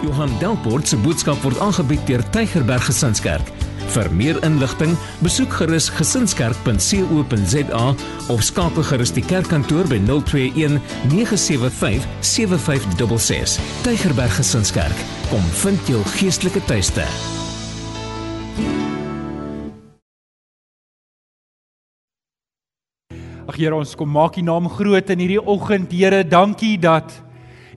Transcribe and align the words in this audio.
Johan 0.00 0.30
Delport 0.40 0.88
se 0.88 0.96
boodskap 0.96 1.42
word 1.44 1.58
aangebied 1.60 2.00
deur 2.08 2.22
Tygerberg 2.32 2.86
Gesinskerk. 2.88 3.50
Vir 3.90 4.08
meer 4.14 4.38
inligting, 4.46 4.94
besoek 5.20 5.52
gerus 5.58 5.90
gesinskerk.co.za 5.92 7.82
of 8.32 8.44
skakel 8.46 8.86
gerus 8.86 9.12
die 9.12 9.24
kerkkantoor 9.24 9.90
by 9.90 9.98
021 10.06 10.78
975 11.10 12.06
7566. 12.24 13.58
Tygerberg 13.84 14.32
Gesinskerk, 14.38 15.04
kom 15.28 15.44
vind 15.64 15.92
jou 15.92 16.00
geestelike 16.16 16.64
tuiste. 16.70 17.04
Ag 23.50 23.56
Here, 23.58 23.74
ons 23.74 23.96
kom 23.98 24.08
maak 24.14 24.38
U 24.38 24.46
naam 24.46 24.70
groot 24.70 25.10
in 25.10 25.20
hierdie 25.20 25.42
oggend. 25.42 25.90
Here, 25.92 26.22
dankie 26.24 26.78
dat 26.80 27.18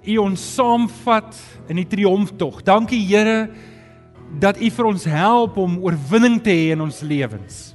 U 0.03 0.17
ons 0.19 0.41
saamvat 0.57 1.37
in 1.71 1.79
die 1.79 1.87
triomftog. 1.87 2.59
Dankie 2.67 2.99
Here 3.07 3.47
dat 4.41 4.59
U 4.59 4.69
vir 4.75 4.89
ons 4.89 5.05
help 5.07 5.57
om 5.61 5.77
oorwinning 5.85 6.41
te 6.43 6.51
hê 6.51 6.73
in 6.73 6.83
ons 6.83 6.99
lewens. 7.05 7.71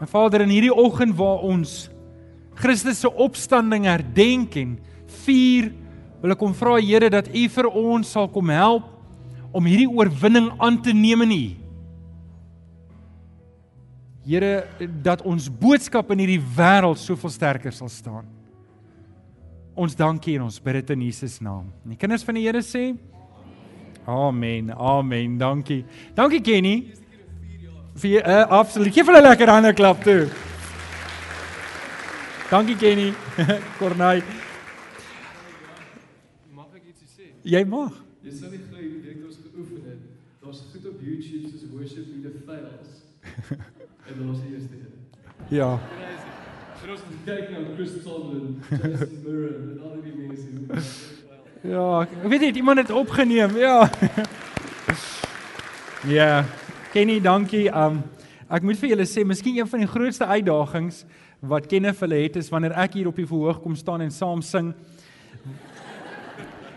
My 0.00 0.06
Vader, 0.08 0.44
in 0.46 0.52
hierdie 0.54 0.72
oggend 0.72 1.16
waar 1.18 1.42
ons 1.44 1.90
Christus 2.60 3.02
se 3.02 3.10
opstanding 3.10 3.88
herdenk 3.88 4.56
en 4.60 4.76
vier, 5.24 5.70
wil 6.20 6.36
ek 6.36 6.40
kom 6.40 6.54
vra 6.56 6.78
Here 6.78 7.10
dat 7.12 7.32
U 7.32 7.44
vir 7.56 7.68
ons 7.68 8.14
sal 8.14 8.30
kom 8.30 8.52
help 8.54 8.86
om 9.50 9.66
hierdie 9.66 9.90
oorwinning 9.90 10.52
aan 10.62 10.78
te 10.84 10.94
neem 10.94 11.26
in 11.26 11.34
U. 11.34 11.44
Here 14.30 14.90
dat 15.02 15.24
ons 15.26 15.48
boodskap 15.50 16.12
in 16.14 16.22
hierdie 16.22 16.44
wêreld 16.54 17.00
soveel 17.02 17.32
sterker 17.34 17.74
sal 17.74 17.90
staan. 17.90 18.28
Ons 19.80 19.96
dankie 19.96 20.34
en 20.36 20.44
ons 20.44 20.58
bid 20.60 20.76
dit 20.80 20.90
in 20.92 21.06
Jesus 21.08 21.38
naam. 21.40 21.70
En 21.84 21.94
die 21.94 21.96
kinders 22.00 22.24
van 22.26 22.36
die 22.36 22.44
Here 22.44 22.60
sê 22.64 22.90
Amen. 24.10 24.72
Amen. 24.74 25.38
Dankie. 25.38 25.84
Dankie 26.16 26.40
Kenny. 26.40 26.92
Vir 28.00 28.24
uh, 28.24 28.42
absoluut. 28.48 28.92
Geef 28.92 29.06
hulle 29.06 29.20
'n 29.20 29.28
lekker 29.28 29.48
hande 29.48 29.72
klap 29.72 30.02
toe. 30.02 30.28
Dankie 32.50 32.76
Kenny. 32.76 33.12
Cornay. 33.78 34.22
Mag 36.52 36.74
ek 36.74 36.84
ietsie 36.90 37.08
sê? 37.08 37.30
Jy 37.44 37.64
mag. 37.64 37.94
Jy 38.24 38.36
sal 38.36 38.50
nie 38.50 38.62
glo 38.66 38.80
hoe 38.82 39.00
dit 39.06 39.24
ons 39.24 39.38
geoefen 39.44 39.80
het. 39.86 40.02
Daar's 40.42 40.64
goed 40.72 40.90
op 40.92 41.00
YouTube 41.00 41.48
soos 41.52 41.64
worship 41.72 42.06
me 42.10 42.20
the 42.26 42.42
fails. 42.44 43.04
en 44.08 44.12
dit 44.16 44.26
was 44.26 44.40
die 44.44 44.54
eerste 44.56 44.74
een. 44.74 45.56
Ja. 45.56 46.09
Ons 46.90 47.02
het 47.06 47.18
kyk 47.22 47.50
na 47.54 47.60
Chris 47.76 47.90
Tomlin, 48.02 48.56
Jason 48.66 49.10
Murray 49.22 49.50
en 49.54 49.82
al 49.86 49.98
die 50.02 50.14
mense. 50.16 50.86
Ja, 51.62 51.84
ek 52.02 52.24
weet 52.32 52.42
nie 52.42 52.48
iemand 52.58 52.82
het 52.82 52.90
opgeneem. 52.90 53.54
Ja. 53.60 53.76
Ja. 56.08 56.46
Kenny, 56.94 57.18
dankie. 57.20 57.66
Um 57.76 58.00
ek 58.50 58.64
moet 58.66 58.80
vir 58.80 58.94
julle 58.94 59.04
sê, 59.06 59.22
miskien 59.22 59.60
een 59.60 59.68
van 59.68 59.84
die 59.84 59.90
grootste 59.92 60.26
uitdagings 60.26 61.04
wat 61.52 61.68
Kenneth 61.70 62.00
hulle 62.02 62.22
het 62.24 62.40
is 62.40 62.48
wanneer 62.50 62.72
ek 62.80 62.96
hier 62.98 63.10
op 63.12 63.20
die 63.20 63.28
verhoog 63.28 63.60
kom 63.62 63.76
staan 63.78 64.02
en 64.02 64.10
saam 64.10 64.40
sing. 64.42 64.72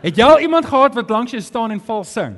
Het 0.04 0.20
jy 0.20 0.28
al 0.28 0.44
iemand 0.44 0.68
gehad 0.70 1.00
wat 1.00 1.16
langs 1.16 1.34
jou 1.34 1.42
staan 1.42 1.74
en 1.74 1.82
val 1.88 2.04
sing? 2.06 2.36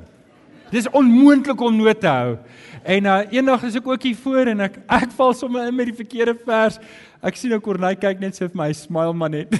Dis 0.72 0.88
onmoontlik 0.88 1.60
om 1.60 1.76
noot 1.76 2.00
te 2.00 2.08
hou. 2.08 2.38
En 2.86 3.04
uh 3.10 3.18
eendag 3.34 3.62
is 3.66 3.76
ek 3.78 3.86
ook 3.86 4.02
hier 4.06 4.18
voor 4.22 4.50
en 4.50 4.60
ek 4.66 4.78
ek 4.86 5.12
val 5.18 5.34
sommer 5.34 5.66
in 5.66 5.74
met 5.74 5.90
die 5.90 5.98
verkeerde 5.98 6.36
vers. 6.46 6.78
Ek 7.24 7.36
sien 7.40 7.54
ou 7.56 7.60
Corneil 7.64 7.96
kyk 7.96 8.20
net 8.20 8.36
so 8.36 8.44
vir 8.44 8.58
my, 8.60 8.68
smile 8.76 9.14
maar 9.16 9.30
net. 9.32 9.54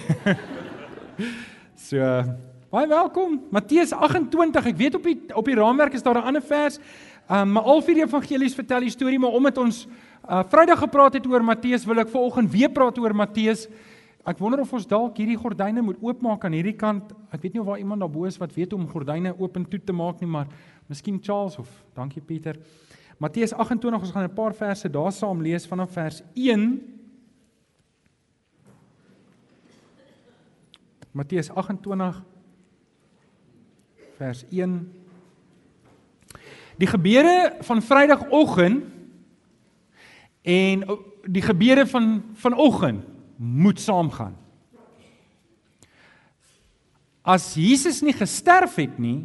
so 1.88 2.00
baie 2.68 2.88
welkom. 2.90 3.38
Matteus 3.54 3.94
28. 3.96 4.68
Ek 4.72 4.76
weet 4.76 4.98
op 4.98 5.06
die 5.08 5.16
op 5.32 5.48
die 5.48 5.56
raamwerk 5.56 5.96
is 5.96 6.04
daar 6.04 6.20
'n 6.20 6.28
ander 6.28 6.44
vers. 6.44 6.76
Um 7.30 7.56
maar 7.56 7.64
al 7.64 7.80
vier 7.80 8.04
evangelies 8.04 8.54
vertel 8.54 8.84
die 8.84 8.92
storie, 8.92 9.18
maar 9.18 9.32
omdat 9.32 9.58
ons 9.58 9.86
uh 10.28 10.42
Vrydag 10.44 10.78
gepraat 10.78 11.14
het 11.14 11.26
oor 11.26 11.42
Matteus, 11.44 11.86
wil 11.86 11.98
ek 11.98 12.12
vanoggend 12.12 12.50
weer 12.52 12.68
praat 12.68 12.98
oor 12.98 13.14
Matteus. 13.14 13.68
Ek 14.26 14.38
wonder 14.38 14.60
of 14.60 14.72
ons 14.72 14.86
dalk 14.86 15.16
hierdie 15.16 15.38
gordyne 15.38 15.82
moet 15.82 15.96
oopmaak 16.02 16.44
aan 16.44 16.52
hierdie 16.52 16.76
kant. 16.76 17.12
Ek 17.32 17.40
weet 17.40 17.54
nie 17.54 17.60
of 17.60 17.66
daar 17.66 17.78
iemand 17.78 18.00
daar 18.00 18.10
bo 18.10 18.24
is 18.24 18.36
wat 18.36 18.52
weet 18.54 18.72
hoe 18.72 18.80
om 18.80 18.88
gordyne 18.88 19.32
oop 19.38 19.56
en 19.56 19.64
toe 19.64 19.80
te 19.80 19.92
maak 19.92 20.20
nie, 20.20 20.28
maar 20.28 20.46
miskien 20.88 21.22
Charles 21.22 21.58
of 21.58 21.68
dankie 21.94 22.20
Pieter. 22.20 22.56
Matteus 23.18 23.54
28, 23.54 24.00
ons 24.00 24.10
gaan 24.10 24.24
'n 24.28 24.34
paar 24.34 24.52
verse 24.52 24.88
daar 24.90 25.12
saam 25.12 25.40
lees 25.40 25.66
vanaf 25.66 25.92
vers 25.92 26.22
1. 26.34 26.95
Matteus 31.16 31.48
28 31.48 32.22
vers 34.18 34.44
1 34.52 34.74
Die 36.76 36.88
gebeure 36.88 37.56
van 37.64 37.80
Vrydagoggend 37.82 38.84
en 40.42 40.82
die 41.24 41.42
gebeure 41.42 41.86
van 41.88 42.22
vanoggend 42.34 43.06
moet 43.36 43.80
saamgaan. 43.80 44.36
As 47.24 47.54
Jesus 47.54 48.02
nie 48.04 48.14
gesterf 48.14 48.76
het 48.76 49.00
nie, 49.00 49.24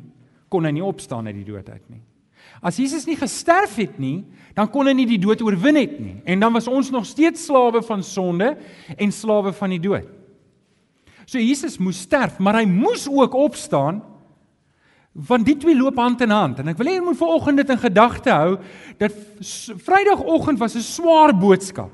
kon 0.50 0.66
hy 0.66 0.72
nie 0.80 0.86
opstaan 0.86 1.28
uit 1.28 1.36
die 1.42 1.46
dood 1.52 1.68
uit 1.70 1.84
nie. 1.92 2.02
As 2.64 2.80
Jesus 2.80 3.04
nie 3.06 3.20
gesterf 3.20 3.76
het 3.78 4.00
nie, 4.00 4.24
dan 4.56 4.72
kon 4.72 4.88
hy 4.88 4.96
nie 4.96 5.10
die 5.12 5.20
dood 5.22 5.44
oorwin 5.44 5.76
het 5.78 6.00
nie. 6.00 6.16
En 6.24 6.40
dan 6.40 6.56
was 6.56 6.72
ons 6.72 6.90
nog 6.90 7.06
steeds 7.06 7.46
slawe 7.52 7.84
van 7.84 8.04
sonde 8.04 8.56
en 8.96 9.12
slawe 9.12 9.54
van 9.60 9.76
die 9.76 9.84
dood. 9.84 10.21
So 11.32 11.40
Jesus 11.40 11.78
moes 11.80 12.02
sterf, 12.04 12.42
maar 12.44 12.58
hy 12.60 12.66
moes 12.68 13.08
ook 13.08 13.38
opstaan 13.40 14.02
want 15.12 15.44
die 15.44 15.58
twee 15.60 15.76
loop 15.76 15.98
hand 16.00 16.22
in 16.24 16.32
hand. 16.32 16.62
En 16.62 16.72
ek 16.72 16.78
wil 16.80 16.88
hê 16.88 16.94
jy 16.96 17.04
moet 17.04 17.20
vanoggend 17.20 17.60
dit 17.60 17.72
in 17.74 17.80
gedagte 17.82 18.32
hou 18.32 18.54
dat 19.00 19.16
Vrydagoggend 19.84 20.60
was 20.60 20.76
'n 20.76 20.84
swaar 20.84 21.34
boodskap. 21.36 21.92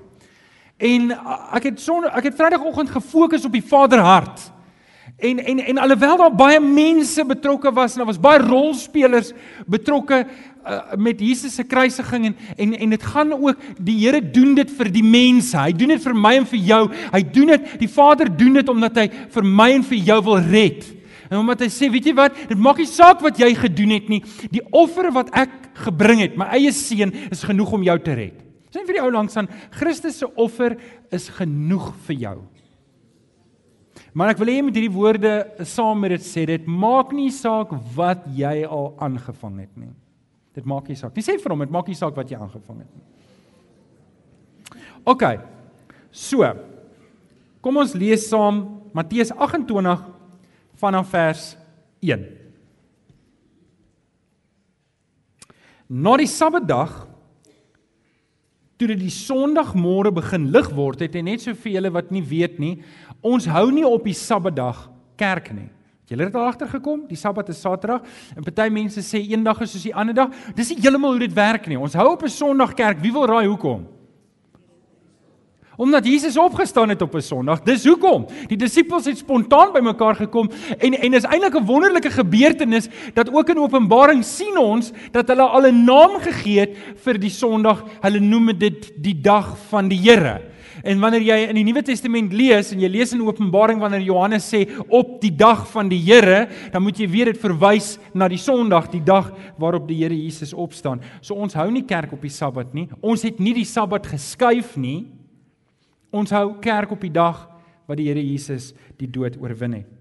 En 0.78 1.12
ek 1.53 1.64
het 1.64 1.80
son 1.81 2.06
ek 2.06 2.30
het 2.30 2.36
Vrydagoggend 2.38 2.90
gefokus 2.90 3.46
op 3.46 3.52
die 3.52 3.66
Vaderhart. 3.66 4.52
En 5.17 5.39
en 5.39 5.59
en 5.59 5.78
alhoewel 5.78 6.17
daar 6.17 6.35
baie 6.35 6.59
mense 6.61 7.25
betrokke 7.25 7.72
was 7.73 7.91
en 7.91 7.97
daar 8.03 8.11
was 8.11 8.19
baie 8.22 8.38
rolspelers 8.38 9.31
betrokke 9.66 10.19
uh, 10.22 10.94
met 10.94 11.19
Jesus 11.19 11.55
se 11.55 11.63
kruisiging 11.63 12.25
en 12.25 12.35
en 12.55 12.75
en 12.78 12.89
dit 12.89 13.03
gaan 13.03 13.33
ook 13.33 13.63
die 13.81 13.95
Here 14.05 14.22
doen 14.22 14.53
dit 14.55 14.72
vir 14.72 14.91
die 14.94 15.03
mense. 15.03 15.57
Hy 15.57 15.72
doen 15.73 15.95
dit 15.95 16.03
vir 16.03 16.13
my 16.13 16.35
en 16.38 16.45
vir 16.45 16.59
jou. 16.59 16.83
Hy 17.16 17.22
doen 17.33 17.53
dit, 17.55 17.72
die 17.81 17.89
Vader 17.89 18.29
doen 18.38 18.59
dit 18.59 18.69
omdat 18.69 19.00
hy 19.01 19.07
vir 19.33 19.47
my 19.61 19.72
en 19.79 19.85
vir 19.89 19.97
jou 20.11 20.19
wil 20.28 20.38
red. 20.51 20.85
En 21.31 21.41
omdat 21.41 21.66
hy 21.66 21.69
sê, 21.73 21.89
weet 21.91 22.11
jy 22.11 22.13
wat, 22.16 22.38
dit 22.47 22.59
maak 22.61 22.78
nie 22.79 22.88
saak 22.88 23.23
wat 23.25 23.39
jy 23.41 23.49
gedoen 23.57 23.95
het 23.97 24.11
nie. 24.11 24.22
Die 24.53 24.61
offer 24.69 25.09
wat 25.16 25.34
ek 25.35 25.55
gebring 25.88 26.22
het, 26.23 26.38
my 26.39 26.45
eie 26.55 26.72
seun, 26.72 27.11
is 27.34 27.41
genoeg 27.44 27.73
om 27.75 27.84
jou 27.84 27.97
te 28.05 28.16
red. 28.16 28.38
Sien 28.72 28.85
vir 28.85 28.99
die 28.99 29.03
ou 29.03 29.09
langs 29.11 29.35
aan, 29.39 29.49
Christus 29.79 30.22
se 30.22 30.29
offer 30.39 30.78
is 31.11 31.28
genoeg 31.35 31.89
vir 32.05 32.22
jou. 32.22 32.38
Maar 34.17 34.33
ek 34.33 34.39
wil 34.41 34.50
hê 34.50 34.55
jy 34.57 34.63
moet 34.66 34.78
hierdie 34.79 34.95
woorde 34.95 35.31
saam 35.69 36.00
met 36.01 36.16
dit 36.16 36.23
sê. 36.25 36.47
Dit 36.50 36.66
maak 36.66 37.11
nie 37.13 37.29
saak 37.33 37.75
wat 37.94 38.23
jy 38.33 38.63
al 38.66 38.95
aangevang 39.05 39.59
het 39.61 39.73
nie. 39.78 39.91
Dit 40.57 40.66
maak 40.66 40.88
nie 40.89 40.97
saak. 40.97 41.13
Jy 41.13 41.25
sê 41.28 41.35
vir 41.38 41.53
hom, 41.53 41.61
dit 41.61 41.75
maak 41.75 41.91
nie 41.91 41.97
saak 42.00 42.17
wat 42.17 42.31
jy 42.31 42.39
aangevang 42.39 42.79
het 42.81 42.89
nie. 42.97 43.05
OK. 45.05 45.23
So. 46.09 46.50
Kom 47.61 47.78
ons 47.78 47.94
lees 48.00 48.25
saam 48.31 48.63
Matteus 48.97 49.29
28 49.35 50.01
vanaf 50.81 51.13
vers 51.13 51.45
1. 52.01 52.25
Na 55.94 56.17
die 56.17 56.29
Sabbatdag 56.31 57.05
toe 58.78 58.92
dit 58.94 59.00
die 59.00 59.14
Sondagmôre 59.14 60.12
begin 60.14 60.52
lig 60.54 60.70
word, 60.78 61.02
het 61.02 61.16
hy 61.18 61.24
net 61.26 61.42
so 61.42 61.58
vir 61.58 61.78
julle 61.78 61.92
wat 61.96 62.12
nie 62.14 62.22
weet 62.22 62.60
nie, 62.62 62.76
ons 63.26 63.50
hou 63.50 63.72
nie 63.74 63.86
op 63.88 64.06
die 64.06 64.16
Sabbatdag 64.18 64.86
kerk 65.18 65.50
nie. 65.56 65.70
Het 66.06 66.14
julle 66.16 66.30
dit 66.30 66.38
al 66.40 66.48
agtergekom? 66.48 67.02
Die 67.10 67.20
Sabbat 67.20 67.50
is 67.52 67.59
Saterdag 67.59 68.06
en 68.38 68.46
party 68.46 68.70
mense 68.72 69.02
sê 69.03 69.20
een 69.26 69.44
dag 69.44 69.59
is 69.66 69.74
soos 69.76 69.84
die 69.90 69.96
ander 69.96 70.16
dag. 70.16 70.32
Dis 70.56 70.70
nie 70.72 70.79
heeltemal 70.79 71.18
hoe 71.18 71.26
dit 71.26 71.34
werk 71.35 71.68
nie. 71.68 71.79
Ons 71.79 71.97
hou 72.00 72.14
op 72.14 72.24
'n 72.24 72.29
Sondag 72.29 72.76
kerk. 72.76 73.02
Wie 73.02 73.12
wil 73.12 73.26
raai 73.28 73.47
hoekom? 73.47 73.97
Omdat 75.78 76.06
Jesus 76.06 76.38
opgestaan 76.38 76.90
het 76.90 77.02
op 77.02 77.14
'n 77.16 77.22
Sondag. 77.22 77.62
Dis 77.62 77.85
hoekom. 77.85 78.26
Die 78.47 78.58
disippels 78.58 79.06
het 79.06 79.18
spontaan 79.18 79.74
bymekaar 79.74 80.16
gekom 80.16 80.50
en 80.78 80.94
en 80.94 81.14
is 81.14 81.24
eintlik 81.24 81.56
'n 81.56 81.66
wonderlike 81.66 82.09
gebeurtenis 82.09 82.90
dat 83.14 83.34
ook 83.34 83.50
in 83.50 83.59
Openbaring 83.59 84.26
sien 84.26 84.58
ons 84.58 84.91
dat 85.12 85.28
hulle 85.28 85.41
al 85.41 85.68
'n 85.68 85.84
naam 85.84 86.20
gegee 86.20 86.59
het 86.59 86.78
vir 86.96 87.20
die 87.20 87.29
Sondag. 87.29 87.84
Hulle 88.02 88.20
noem 88.20 88.58
dit 88.58 88.91
die 88.96 89.22
dag 89.22 89.58
van 89.70 89.88
die 89.88 90.00
Here. 90.00 90.41
En 90.84 91.00
wanneer 91.00 91.22
jy 91.22 91.38
in 91.50 91.56
die 91.56 91.64
Nuwe 91.64 91.82
Testament 91.84 92.34
lees 92.34 92.72
en 92.72 92.80
jy 92.80 92.88
lees 92.88 93.14
in 93.14 93.22
Openbaring 93.22 93.80
wanneer 93.80 94.02
Johannes 94.02 94.53
sê 94.53 94.68
op 94.88 95.22
die 95.22 95.35
dag 95.35 95.68
van 95.72 95.90
die 95.90 96.00
Here, 96.00 96.47
dan 96.72 96.84
moet 96.84 96.97
jy 96.97 97.09
weet 97.09 97.26
dit 97.26 97.38
verwys 97.38 97.97
na 98.14 98.28
die 98.28 98.38
Sondag, 98.38 98.90
die 98.90 99.03
dag 99.03 99.34
waarop 99.58 99.88
die 99.88 100.03
Here 100.03 100.16
Jesus 100.16 100.53
opstaan. 100.53 101.02
So 101.22 101.35
ons 101.35 101.53
hou 101.53 101.72
nie 101.72 101.85
kerk 101.85 102.14
op 102.14 102.22
die 102.22 102.30
Sabbat 102.30 102.73
nie. 102.73 102.88
Ons 103.02 103.22
het 103.22 103.40
nie 103.40 103.53
die 103.53 103.66
Sabbat 103.66 104.08
geskuif 104.08 104.78
nie. 104.78 105.16
Ons 106.17 106.34
hou 106.34 106.58
kerk 106.64 106.96
op 106.96 107.03
die 107.05 107.14
dag 107.14 107.46
wat 107.87 107.99
die 107.99 108.09
Here 108.09 108.23
Jesus 108.23 108.73
die 108.97 109.09
dood 109.09 109.37
oorwin 109.41 109.79
het. 109.81 109.93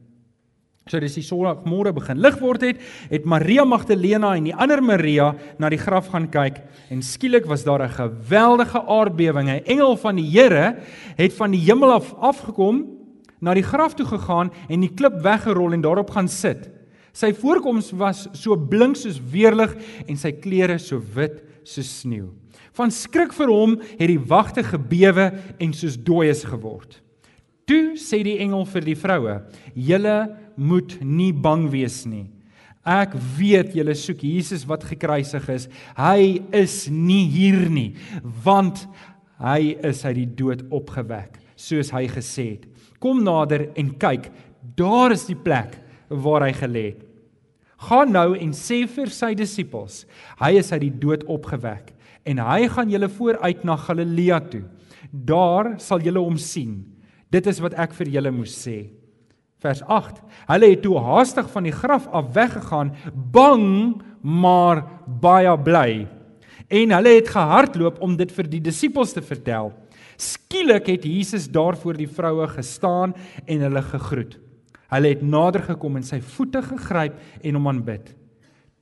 So 0.86 1.00
dis 1.02 1.16
die 1.18 1.24
Sondagmôre 1.26 1.90
begin 1.96 2.20
lig 2.22 2.36
word 2.38 2.62
het, 2.62 2.82
het 3.10 3.24
Maria 3.26 3.64
Magdalena 3.66 4.36
en 4.38 4.44
die 4.46 4.54
ander 4.54 4.78
Maria 4.78 5.32
na 5.58 5.66
die 5.72 5.80
graf 5.82 6.12
gaan 6.12 6.28
kyk 6.30 6.60
en 6.94 7.02
skielik 7.02 7.48
was 7.50 7.64
daar 7.66 7.82
'n 7.82 7.90
geweldige 7.90 8.80
aardbewing. 8.86 9.48
'n 9.50 9.66
Engel 9.66 9.96
van 9.96 10.16
die 10.16 10.30
Here 10.30 10.78
het 11.16 11.32
van 11.32 11.50
die 11.50 11.60
hemel 11.60 11.90
af 11.90 12.14
afgekom, 12.14 12.86
na 13.40 13.54
die 13.54 13.66
graf 13.66 13.94
toe 13.94 14.06
gegaan 14.06 14.52
en 14.68 14.80
die 14.80 14.94
klip 14.94 15.20
weggerol 15.22 15.72
en 15.72 15.80
daarop 15.80 16.10
gaan 16.10 16.28
sit. 16.28 16.70
Sy 17.12 17.32
voorkoms 17.32 17.90
was 17.96 18.28
so 18.32 18.56
blink 18.56 18.96
soos 18.96 19.20
weerlig 19.30 19.74
en 20.06 20.16
sy 20.16 20.32
klere 20.32 20.78
so 20.78 21.00
wit 21.14 21.42
soos 21.64 22.00
sneeu. 22.00 22.30
Van 22.76 22.92
skrik 22.92 23.32
vir 23.32 23.50
hom 23.52 23.76
het 23.96 24.08
die 24.10 24.20
wagte 24.20 24.64
gebewe 24.66 25.30
en 25.62 25.72
soos 25.76 25.96
dooies 25.96 26.44
geword. 26.44 27.00
Toe 27.66 27.96
sê 27.98 28.20
die 28.22 28.38
engel 28.44 28.66
vir 28.68 28.84
die 28.84 28.98
vroue: 28.98 29.36
"Julle 29.74 30.18
moet 30.56 30.98
nie 31.02 31.32
bang 31.32 31.66
wees 31.72 32.04
nie. 32.06 32.26
Ek 32.86 33.16
weet 33.38 33.74
julle 33.74 33.96
soek 33.98 34.22
Jesus 34.22 34.62
wat 34.68 34.84
gekruisig 34.86 35.48
is. 35.50 35.66
Hy 35.98 36.42
is 36.54 36.86
nie 36.88 37.24
hier 37.26 37.66
nie, 37.68 37.96
want 38.22 38.86
hy 39.42 39.74
is 39.84 40.04
uit 40.06 40.20
die 40.20 40.28
dood 40.38 40.62
opgewek, 40.70 41.34
soos 41.58 41.90
hy 41.90 42.06
gesê 42.08 42.46
het. 42.54 42.68
Kom 43.02 43.24
nader 43.26 43.66
en 43.76 43.90
kyk, 43.98 44.30
daar 44.78 45.12
is 45.12 45.26
die 45.26 45.36
plek 45.36 45.74
waar 46.08 46.46
hy 46.46 46.54
gelê 46.54 46.84
het. 46.92 47.02
Gaan 47.90 48.14
nou 48.14 48.30
en 48.38 48.54
sê 48.56 48.84
vir 48.88 49.10
sy 49.12 49.34
disippels, 49.36 50.04
hy 50.40 50.54
is 50.62 50.70
uit 50.72 50.86
die 50.86 50.94
dood 51.02 51.26
opgewek 51.28 51.95
en 52.26 52.42
hy 52.42 52.66
gaan 52.72 52.90
julle 52.90 53.08
vooruit 53.12 53.64
na 53.64 53.76
Galilea 53.78 54.40
toe. 54.50 54.64
Daar 55.10 55.76
sal 55.82 56.02
julle 56.04 56.22
hom 56.22 56.38
sien. 56.40 56.80
Dit 57.30 57.46
is 57.50 57.60
wat 57.62 57.76
ek 57.78 57.94
vir 57.98 58.10
julle 58.18 58.32
moes 58.34 58.54
sê. 58.54 58.90
Vers 59.62 59.80
8. 59.86 60.20
Hulle 60.50 60.70
het 60.74 60.82
toe 60.84 60.98
haastig 61.00 61.48
van 61.52 61.66
die 61.66 61.74
graf 61.74 62.06
af 62.14 62.28
weggegaan, 62.34 62.92
bang 63.32 63.96
maar 64.20 64.84
baie 65.06 65.54
bly. 65.64 66.06
En 66.66 66.94
hulle 66.96 67.14
het 67.16 67.30
gehardloop 67.30 68.02
om 68.02 68.16
dit 68.18 68.32
vir 68.34 68.50
die 68.50 68.62
disippels 68.68 69.14
te 69.14 69.22
vertel. 69.24 69.72
Skielik 70.18 70.90
het 70.90 71.06
Jesus 71.06 71.48
daar 71.52 71.76
voor 71.78 71.96
die 71.98 72.10
vroue 72.10 72.48
gestaan 72.50 73.14
en 73.44 73.64
hulle 73.68 73.82
gegroet. 73.86 74.36
Hulle 74.92 75.10
het 75.14 75.22
nader 75.22 75.64
gekom 75.66 75.98
en 75.98 76.06
sy 76.06 76.20
voete 76.22 76.62
gegryp 76.62 77.18
en 77.42 77.58
hom 77.58 77.68
aanbid. 77.72 78.12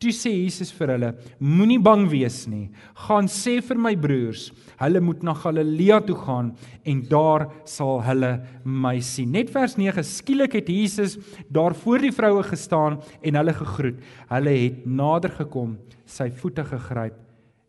Toe 0.02 0.10
sê 0.12 0.32
Jesus 0.34 0.72
vir 0.74 0.90
hulle: 0.94 1.10
Moenie 1.38 1.78
bang 1.82 2.04
wees 2.10 2.42
nie. 2.50 2.66
Gaan 3.06 3.28
sê 3.30 3.60
vir 3.64 3.78
my 3.80 3.94
broers, 3.96 4.48
hulle 4.80 5.00
moet 5.00 5.22
na 5.24 5.34
Galilea 5.38 6.00
toe 6.04 6.16
gaan 6.18 6.50
en 6.84 7.02
daar 7.08 7.46
sal 7.68 8.02
hulle 8.04 8.32
my 8.64 8.96
sien. 9.00 9.30
Net 9.32 9.52
vers 9.54 9.78
9. 9.78 10.02
Skielik 10.04 10.58
het 10.58 10.68
Jesus 10.68 11.16
daar 11.48 11.76
voor 11.78 12.02
die 12.04 12.12
vroue 12.14 12.42
gestaan 12.50 12.98
en 13.22 13.38
hulle 13.40 13.54
gegroet. 13.54 14.02
Hulle 14.32 14.56
het 14.58 14.82
nader 14.84 15.32
gekom, 15.38 15.78
sy 16.04 16.28
voete 16.42 16.66
gegryp 16.68 17.16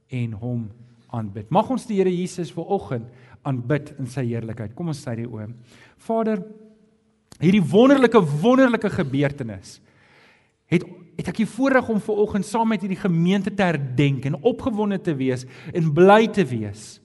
en 0.09 0.35
hom 0.41 0.67
aanbid. 1.15 1.47
Mag 1.53 1.69
ons 1.71 1.87
die 1.87 2.01
Here 2.01 2.11
Jesus 2.11 2.51
vanoggend 2.53 3.07
aanbid 3.45 3.93
in 4.01 4.09
sy 4.09 4.25
heerlikheid. 4.25 4.73
Kom 4.75 4.89
ons 4.91 5.03
sê 5.05 5.13
die 5.21 5.29
oom. 5.29 5.53
Vader, 6.07 6.41
hierdie 7.39 7.63
wonderlike 7.63 8.19
wonderlike 8.41 8.89
gebeurtenis 8.97 9.79
het 10.71 10.85
het 11.15 11.27
ek 11.31 11.41
die 11.43 11.49
voorreg 11.49 11.89
om 11.89 12.01
ver 12.03 12.21
oggend 12.25 12.45
saam 12.45 12.69
met 12.73 12.83
hierdie 12.83 12.99
gemeente 12.99 13.53
te 13.53 13.63
herdenk 13.63 14.25
en 14.25 14.41
opgewonde 14.43 14.99
te 15.01 15.15
wees 15.15 15.45
en 15.73 15.93
bly 15.95 16.27
te 16.27 16.45
wees. 16.45 16.99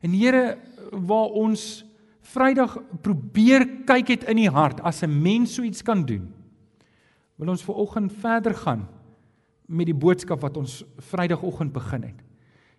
En 0.00 0.14
Here, 0.16 0.58
waar 0.90 1.32
ons 1.38 1.84
Vrydag 2.32 2.76
probeer 3.02 3.64
kyk 3.84 4.12
het 4.14 4.24
in 4.30 4.38
die 4.38 4.50
hart 4.50 4.80
as 4.86 5.02
'n 5.02 5.22
mens 5.22 5.54
so 5.54 5.62
iets 5.62 5.82
kan 5.82 6.04
doen. 6.06 6.32
Wil 7.36 7.48
ons 7.48 7.64
ver 7.64 7.74
oggend 7.74 8.12
verder 8.12 8.54
gaan 8.54 8.88
met 9.66 9.86
die 9.86 9.94
boodskap 9.94 10.40
wat 10.40 10.56
ons 10.56 10.84
Vrydagoggend 10.98 11.72
begin 11.72 12.02
het. 12.02 12.22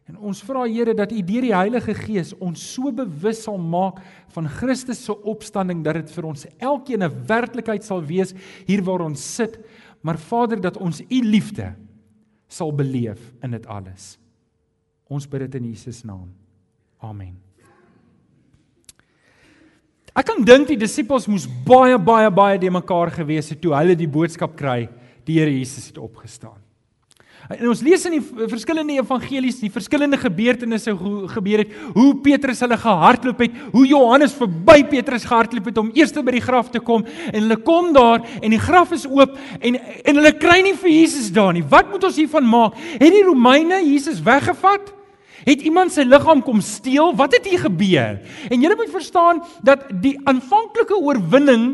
En 0.08 0.18
ons 0.18 0.42
vra 0.44 0.66
Here 0.68 0.94
dat 0.94 1.12
U 1.12 1.22
deur 1.24 1.42
die 1.42 1.56
Heilige 1.56 1.94
Gees 1.94 2.34
ons 2.44 2.74
so 2.74 2.92
bewus 2.92 3.44
sal 3.44 3.58
maak 3.58 4.02
van 4.36 4.50
Christus 4.50 5.06
se 5.06 5.16
opstanding 5.24 5.84
dat 5.84 5.96
dit 5.96 6.12
vir 6.12 6.26
ons 6.26 6.46
elkeen 6.60 7.04
'n 7.04 7.26
werklikheid 7.28 7.84
sal 7.84 8.04
wees 8.04 8.34
hier 8.66 8.84
waar 8.84 9.02
ons 9.02 9.36
sit 9.36 9.60
maar 10.04 10.20
Vader 10.20 10.60
dat 10.62 10.78
ons 10.78 11.00
u 11.02 11.20
liefde 11.24 11.72
sal 12.52 12.74
beleef 12.76 13.22
in 13.42 13.56
dit 13.56 13.66
alles. 13.66 14.18
Ons 15.08 15.28
bid 15.30 15.46
dit 15.46 15.56
in 15.62 15.70
Jesus 15.72 16.04
naam. 16.04 16.28
Amen. 17.04 17.38
Ek 20.14 20.28
kan 20.30 20.44
dink 20.46 20.70
die 20.70 20.78
disippels 20.78 21.26
moes 21.28 21.48
baie 21.66 21.98
baie 21.98 22.30
baie 22.30 22.60
de 22.62 22.70
mekaar 22.70 23.10
gewees 23.16 23.50
het 23.50 23.62
toe 23.64 23.74
hulle 23.74 23.96
die 23.98 24.10
boodskap 24.10 24.54
kry 24.60 24.86
die 25.26 25.40
Here 25.40 25.52
Jesus 25.52 25.88
het 25.90 25.98
opgestaan. 25.98 26.60
En 27.52 27.68
ons 27.68 27.82
lees 27.84 28.06
in 28.08 28.14
die 28.16 28.48
verskillende 28.48 28.96
evangelies 29.02 29.58
die 29.60 29.72
verskillende 29.72 30.16
gebeurtenisse 30.22 30.94
hoe 30.96 31.28
gebeur 31.28 31.66
het, 31.66 31.74
hoe 31.92 32.14
Petrus 32.24 32.62
hulle 32.64 32.78
gehardloop 32.80 33.44
het, 33.44 33.58
hoe 33.74 33.84
Johannes 33.90 34.36
verby 34.38 34.78
Petrus 34.88 35.28
gehardloop 35.28 35.68
het 35.68 35.82
om 35.82 35.92
eers 35.92 36.16
by 36.16 36.38
die 36.38 36.44
graf 36.44 36.72
te 36.72 36.80
kom 36.80 37.04
en 37.04 37.40
hulle 37.42 37.60
kom 37.68 37.92
daar 37.96 38.24
en 38.40 38.56
die 38.56 38.62
graf 38.62 38.94
is 38.96 39.04
oop 39.10 39.36
en 39.60 39.76
en 39.76 40.20
hulle 40.20 40.34
kry 40.40 40.62
nie 40.64 40.76
vir 40.80 40.94
Jesus 40.94 41.32
daar 41.36 41.52
nie. 41.56 41.66
Wat 41.68 41.92
moet 41.92 42.04
ons 42.08 42.20
hiervan 42.22 42.48
maak? 42.48 42.78
Het 42.96 43.12
die 43.12 43.26
Romeine 43.28 43.82
Jesus 43.84 44.24
weggevat? 44.24 44.94
Het 45.44 45.66
iemand 45.68 45.92
sy 45.92 46.06
liggaam 46.08 46.40
kom 46.46 46.62
steel? 46.64 47.12
Wat 47.20 47.34
het 47.36 47.48
hier 47.50 47.60
gebeur? 47.66 48.22
En 48.48 48.62
julle 48.64 48.78
moet 48.80 48.94
verstaan 48.94 49.44
dat 49.68 49.90
die 50.04 50.16
aanvanklike 50.24 50.96
oorwinning 50.96 51.66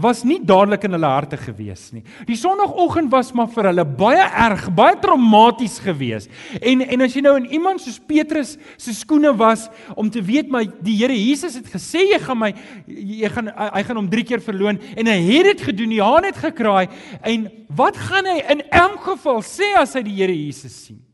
was 0.00 0.22
nie 0.26 0.38
dadelik 0.44 0.84
in 0.86 0.94
hulle 0.96 1.10
harte 1.10 1.38
gewees 1.40 1.88
nie. 1.94 2.04
Die 2.28 2.36
sonoggend 2.38 3.10
was 3.12 3.32
maar 3.36 3.50
vir 3.52 3.70
hulle 3.70 3.84
baie 3.98 4.26
erg, 4.26 4.68
baie 4.76 4.96
traumaties 5.02 5.78
gewees. 5.82 6.28
En 6.60 6.84
en 6.86 7.06
as 7.06 7.16
jy 7.16 7.24
nou 7.24 7.34
in 7.40 7.48
iemand 7.58 7.82
soos 7.82 7.98
Petrus 7.98 8.56
se 8.76 8.94
skoene 8.96 9.32
was 9.38 9.66
om 9.96 10.10
te 10.10 10.22
weet 10.24 10.52
my 10.52 10.64
die 10.84 10.96
Here 10.98 11.14
Jesus 11.14 11.58
het 11.58 11.68
gesê 11.72 12.04
jy 12.12 12.20
gaan 12.22 12.40
my 12.44 12.52
jy 12.86 13.32
gaan 13.34 13.50
hy 13.56 13.82
gaan 13.86 14.02
hom 14.02 14.10
3 14.10 14.26
keer 14.28 14.44
verloon 14.44 14.80
en 14.94 15.10
hy 15.10 15.18
het 15.32 15.52
dit 15.52 15.66
gedoen. 15.70 15.96
Die 15.96 16.04
haan 16.04 16.28
het 16.28 16.38
gekraai 16.38 16.88
en 17.22 17.50
wat 17.78 17.98
gaan 18.08 18.28
hy 18.28 18.38
in 18.54 18.64
elk 18.70 19.02
geval 19.12 19.42
sê 19.46 19.74
as 19.78 19.94
hy 19.98 20.06
die 20.06 20.18
Here 20.18 20.34
Jesus 20.34 20.74
sien? 20.86 21.07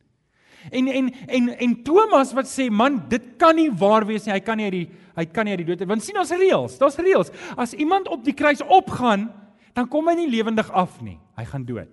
En 0.70 0.88
en 0.88 1.10
en 1.26 1.48
en 1.58 1.74
Thomas 1.84 2.32
wat 2.36 2.48
sê 2.48 2.70
man 2.70 3.02
dit 3.08 3.34
kan 3.40 3.56
nie 3.56 3.70
waar 3.70 4.06
wees 4.06 4.26
nie. 4.26 4.34
Hy 4.34 4.40
kan 4.44 4.56
nie 4.60 4.70
uit 4.70 4.78
die 4.78 4.86
hy 5.14 5.24
kan 5.30 5.46
nie 5.46 5.54
uit 5.54 5.62
die 5.62 5.68
dood 5.68 5.82
uit. 5.82 5.88
Want 5.88 6.02
sien 6.02 6.18
ons 6.18 6.32
reëls. 6.34 6.78
Daar's 6.80 6.96
reëls. 6.98 7.30
As 7.56 7.74
iemand 7.74 8.08
op 8.08 8.24
die 8.24 8.34
kruis 8.34 8.62
opgaan, 8.66 9.28
dan 9.74 9.88
kom 9.90 10.08
hy 10.10 10.16
nie 10.18 10.30
lewendig 10.30 10.70
af 10.74 11.00
nie. 11.02 11.18
Hy 11.38 11.44
gaan 11.50 11.66
dood. 11.68 11.90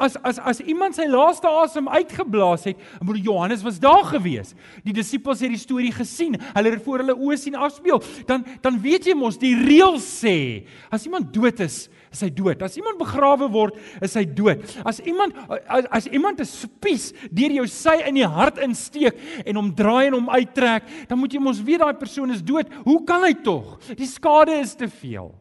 As 0.00 0.16
as 0.24 0.38
as 0.40 0.60
iemand 0.64 0.96
sy 0.96 1.04
laaste 1.10 1.50
asem 1.50 1.88
uitgeblaas 1.92 2.64
het, 2.70 2.78
moet 3.04 3.20
Johannes 3.24 3.64
was 3.66 3.80
daar 3.82 4.06
gewees. 4.08 4.54
Die 4.84 4.94
disippels 4.96 5.42
het 5.44 5.52
die 5.52 5.60
storie 5.60 5.92
gesien. 5.92 6.38
Hulle 6.54 6.72
het 6.72 6.84
voor 6.86 7.02
hulle 7.02 7.16
oë 7.16 7.36
sien 7.40 7.58
afspeel. 7.58 8.00
Dan 8.28 8.46
dan 8.64 8.80
weet 8.80 9.10
jy 9.10 9.16
mos 9.18 9.36
die 9.40 9.52
reël 9.58 9.98
sê, 10.00 10.64
as 10.88 11.04
iemand 11.04 11.34
dood 11.34 11.60
is, 11.64 11.84
is 12.14 12.22
hy 12.24 12.30
dood. 12.30 12.62
As 12.62 12.78
iemand 12.78 12.98
begrawe 13.02 13.48
word, 13.50 13.78
is 14.04 14.14
hy 14.14 14.24
dood. 14.24 14.62
As 14.86 15.02
iemand 15.04 15.36
as, 15.66 15.88
as 15.90 16.08
iemand 16.08 16.40
'n 16.40 16.48
spies 16.48 17.12
deur 17.30 17.52
jou 17.60 17.66
sy 17.66 18.00
in 18.06 18.14
die 18.22 18.28
hart 18.28 18.58
insteek 18.62 19.18
en 19.44 19.56
hom 19.58 19.74
draai 19.74 20.08
en 20.08 20.20
hom 20.20 20.30
uittrek, 20.30 20.86
dan 21.08 21.18
moet 21.18 21.32
jy 21.32 21.42
mos 21.42 21.62
weet 21.62 21.82
daai 21.82 21.98
persoon 21.98 22.30
is 22.30 22.42
dood. 22.42 22.70
Hoe 22.84 23.04
kan 23.04 23.22
hy 23.26 23.34
tog? 23.34 23.78
Die 23.96 24.08
skade 24.08 24.60
is 24.60 24.74
te 24.74 24.88
veel. 24.88 25.34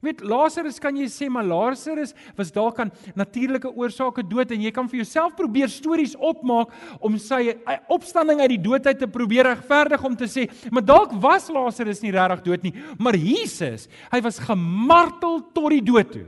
Weet 0.00 0.22
Lazarus 0.24 0.78
kan 0.80 0.96
jy 0.96 1.06
sê 1.12 1.28
maar 1.28 1.44
Lazarus 1.44 2.14
was 2.36 2.52
dalk 2.52 2.78
aan 2.80 2.92
natuurlike 3.14 3.68
oorsake 3.68 4.24
dood 4.24 4.50
en 4.54 4.62
jy 4.64 4.72
kan 4.72 4.88
vir 4.88 5.02
jouself 5.02 5.34
probeer 5.36 5.68
stories 5.68 6.14
opmaak 6.16 6.72
om 7.04 7.18
sy 7.20 7.52
eh, 7.52 7.76
opstanding 7.92 8.40
uit 8.40 8.54
die 8.54 8.62
dood 8.64 8.86
uit 8.88 8.98
te 8.98 9.08
probeer 9.10 9.50
regverdig 9.50 10.04
om 10.08 10.16
te 10.16 10.28
sê 10.30 10.46
maar 10.72 10.86
dalk 10.88 11.12
was 11.20 11.50
Lazarus 11.52 12.00
nie 12.00 12.14
regtig 12.16 12.46
dood 12.48 12.64
nie 12.64 12.74
maar 12.96 13.18
Jesus 13.20 13.90
hy 14.08 14.22
was 14.24 14.40
gemartel 14.40 15.42
tot 15.52 15.68
die 15.70 15.84
dood 15.84 16.12
toe. 16.16 16.26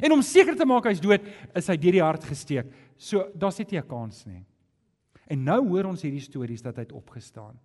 En 0.00 0.12
om 0.12 0.22
seker 0.24 0.56
te 0.56 0.68
maak 0.68 0.86
hy's 0.88 1.00
dood 1.02 1.24
is 1.56 1.68
hy 1.68 1.76
deur 1.80 1.96
die 1.98 2.04
hart 2.04 2.24
gesteek. 2.24 2.68
So 2.96 3.28
daar's 3.34 3.58
net 3.58 3.72
nie 3.72 3.80
'n 3.80 3.88
kans 3.88 4.26
nie. 4.26 4.44
En 5.26 5.44
nou 5.44 5.60
hoor 5.68 5.86
ons 5.86 6.02
hierdie 6.02 6.20
stories 6.20 6.62
dat 6.62 6.76
hy 6.76 6.82
het 6.82 6.92
opgestaan. 6.92 7.58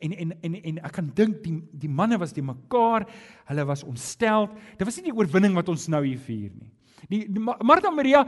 En 0.00 0.12
en 0.12 0.32
en 0.42 0.54
en 0.54 0.78
ek 0.84 0.94
kan 0.98 1.10
dink 1.14 1.42
die 1.44 1.58
die 1.84 1.90
manne 1.90 2.18
was 2.18 2.32
die 2.32 2.44
mekaar, 2.44 3.06
hulle 3.50 3.66
was 3.68 3.84
ontstel. 3.86 4.48
Dit 4.78 4.86
was 4.88 4.96
nie 4.98 5.10
die 5.10 5.16
oorwinning 5.16 5.54
wat 5.54 5.68
ons 5.68 5.88
nou 5.88 6.02
hier 6.04 6.18
vier 6.18 6.50
nie. 6.50 6.70
Die, 7.10 7.20
die 7.28 7.40
Martha 7.40 7.90
Maria, 7.92 8.22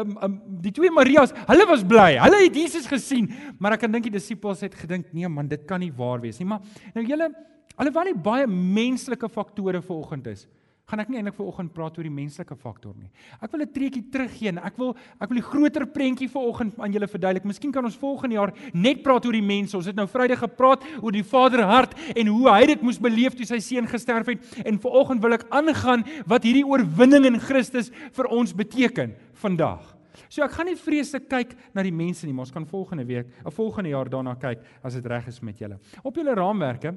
um, 0.00 0.16
um, 0.24 0.36
die 0.64 0.72
twee 0.72 0.90
Marias, 0.94 1.34
hulle 1.50 1.66
was 1.68 1.82
bly. 1.84 2.14
Hulle 2.22 2.38
het 2.46 2.56
Jesus 2.56 2.86
gesien, 2.88 3.28
maar 3.60 3.76
ek 3.76 3.84
kan 3.84 3.92
dink 3.92 4.06
die 4.08 4.14
disippels 4.14 4.62
het 4.64 4.76
gedink, 4.78 5.10
nee 5.12 5.28
man, 5.28 5.50
dit 5.50 5.66
kan 5.68 5.82
nie 5.82 5.92
waar 5.92 6.22
wees 6.22 6.40
nie. 6.40 6.48
Maar 6.48 6.62
nou 6.96 7.04
julle, 7.04 7.28
alhoewel 7.76 8.12
die 8.12 8.22
baie 8.24 8.48
menslike 8.48 9.28
faktore 9.32 9.82
vanoggend 9.84 10.30
is, 10.32 10.46
gaan 10.90 11.00
ek 11.00 11.08
nie 11.08 11.20
eintlik 11.20 11.36
vanoggend 11.38 11.72
praat 11.72 11.96
oor 11.96 12.06
die 12.06 12.12
menslike 12.12 12.56
faktor 12.58 12.94
nie. 12.98 13.08
Ek 13.40 13.52
wil 13.52 13.62
'n 13.62 13.72
treukie 13.72 14.10
teruggee 14.10 14.48
en 14.48 14.58
ek 14.58 14.76
wil 14.76 14.96
ek 15.20 15.28
wil 15.28 15.40
die 15.40 15.48
groter 15.48 15.86
prentjie 15.86 16.28
vanoggend 16.28 16.78
aan 16.78 16.92
julle 16.92 17.06
verduidelik. 17.06 17.44
Miskien 17.44 17.72
kan 17.72 17.84
ons 17.84 17.96
volgende 17.96 18.34
jaar 18.34 18.52
net 18.74 19.02
praat 19.02 19.24
oor 19.24 19.32
die 19.32 19.40
mense. 19.40 19.76
Ons 19.76 19.86
het 19.86 19.96
nou 19.96 20.06
Vrydag 20.06 20.38
gepraat 20.38 20.84
oor 21.00 21.12
die 21.12 21.22
Vaderhart 21.22 21.94
en 22.16 22.26
hoe 22.26 22.50
hy 22.50 22.66
dit 22.66 22.82
moes 22.82 22.98
beleef 22.98 23.34
toe 23.34 23.46
sy 23.46 23.58
seun 23.58 23.86
gesterf 23.86 24.26
het 24.26 24.66
en 24.66 24.78
vanoggend 24.78 25.22
wil 25.22 25.32
ek 25.32 25.46
aangaan 25.50 26.04
wat 26.26 26.42
hierdie 26.42 26.66
oorwinning 26.66 27.24
in 27.24 27.40
Christus 27.40 27.90
vir 28.12 28.26
ons 28.26 28.52
beteken 28.52 29.14
vandag. 29.34 29.96
So 30.28 30.42
ek 30.44 30.52
gaan 30.52 30.66
nie 30.66 30.76
vreeslik 30.76 31.28
kyk 31.28 31.56
na 31.74 31.82
die 31.82 31.92
mense 31.92 32.26
nie, 32.26 32.32
maar 32.32 32.46
ons 32.46 32.54
kan 32.54 32.66
volgende 32.66 33.04
week, 33.04 33.28
of 33.44 33.54
volgende 33.54 33.90
jaar 33.92 34.08
daarna 34.08 34.34
kyk 34.34 34.62
as 34.82 34.94
dit 34.94 35.06
reg 35.06 35.26
is 35.28 35.40
met 35.40 35.58
julle. 35.58 35.78
Op 36.02 36.16
julle 36.16 36.34
raamwerke 36.34 36.94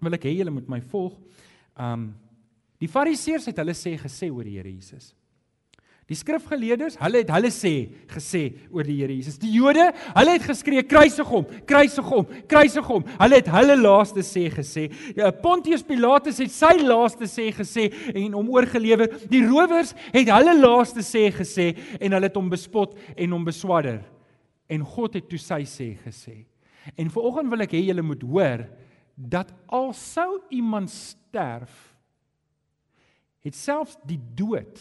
wil 0.00 0.16
ek 0.16 0.24
hê 0.24 0.34
julle 0.38 0.50
moet 0.50 0.68
my 0.68 0.80
volg. 0.80 1.16
Um 1.76 2.14
Die 2.80 2.88
Fariseërs 2.88 3.50
het 3.50 3.58
hulle 3.60 3.76
sê 3.76 3.96
gesê 4.00 4.30
oor 4.32 4.46
die 4.46 4.56
Here 4.56 4.70
Jesus. 4.70 5.12
Die 6.10 6.16
skrifgeleerdes, 6.18 6.96
hulle 6.98 7.20
het 7.20 7.28
hulle 7.30 7.52
sê 7.54 7.72
gesê 8.10 8.40
oor 8.72 8.88
die 8.88 8.96
Here 8.98 9.14
Jesus. 9.14 9.36
Die 9.38 9.52
Jode, 9.54 9.84
hulle 10.16 10.32
het 10.34 10.46
geskree 10.48 10.82
kruisig 10.88 11.28
hom, 11.28 11.44
kruisig 11.68 12.08
hom, 12.10 12.24
kruisig 12.50 12.88
hom. 12.88 13.04
Hulle 13.20 13.38
het 13.38 13.50
hulle 13.54 13.76
laaste 13.78 14.24
sê 14.26 14.48
gesê. 14.50 14.88
Ja, 15.14 15.28
Pontius 15.30 15.84
Pilatus 15.86 16.40
het 16.42 16.50
sy 16.54 16.72
laaste 16.80 17.28
sê 17.30 17.50
gesê 17.54 17.90
en 18.10 18.34
hom 18.34 18.48
oorgelewer. 18.56 19.12
Die 19.30 19.44
rowers 19.44 19.92
het 20.08 20.32
hulle 20.32 20.56
laaste 20.58 21.04
sê 21.06 21.28
gesê 21.36 21.68
en 22.00 22.16
hulle 22.16 22.32
het 22.32 22.40
hom 22.40 22.50
bespot 22.50 22.96
en 23.14 23.36
hom 23.36 23.46
beswadder. 23.46 24.00
En 24.70 24.82
God 24.96 25.20
het 25.20 25.28
toe 25.30 25.38
sy 25.38 25.62
sê 25.68 25.92
gesê. 26.00 26.40
En 26.96 27.12
vanoggend 27.12 27.52
wil 27.52 27.68
ek 27.68 27.76
hê 27.76 27.84
julle 27.84 28.02
moet 28.02 28.24
hoor 28.24 28.64
dat 29.14 29.52
al 29.68 29.92
sou 29.94 30.40
iemand 30.48 30.90
sterf 30.90 31.89
het 33.44 33.56
selfs 33.56 33.96
die 34.06 34.20
dood 34.36 34.80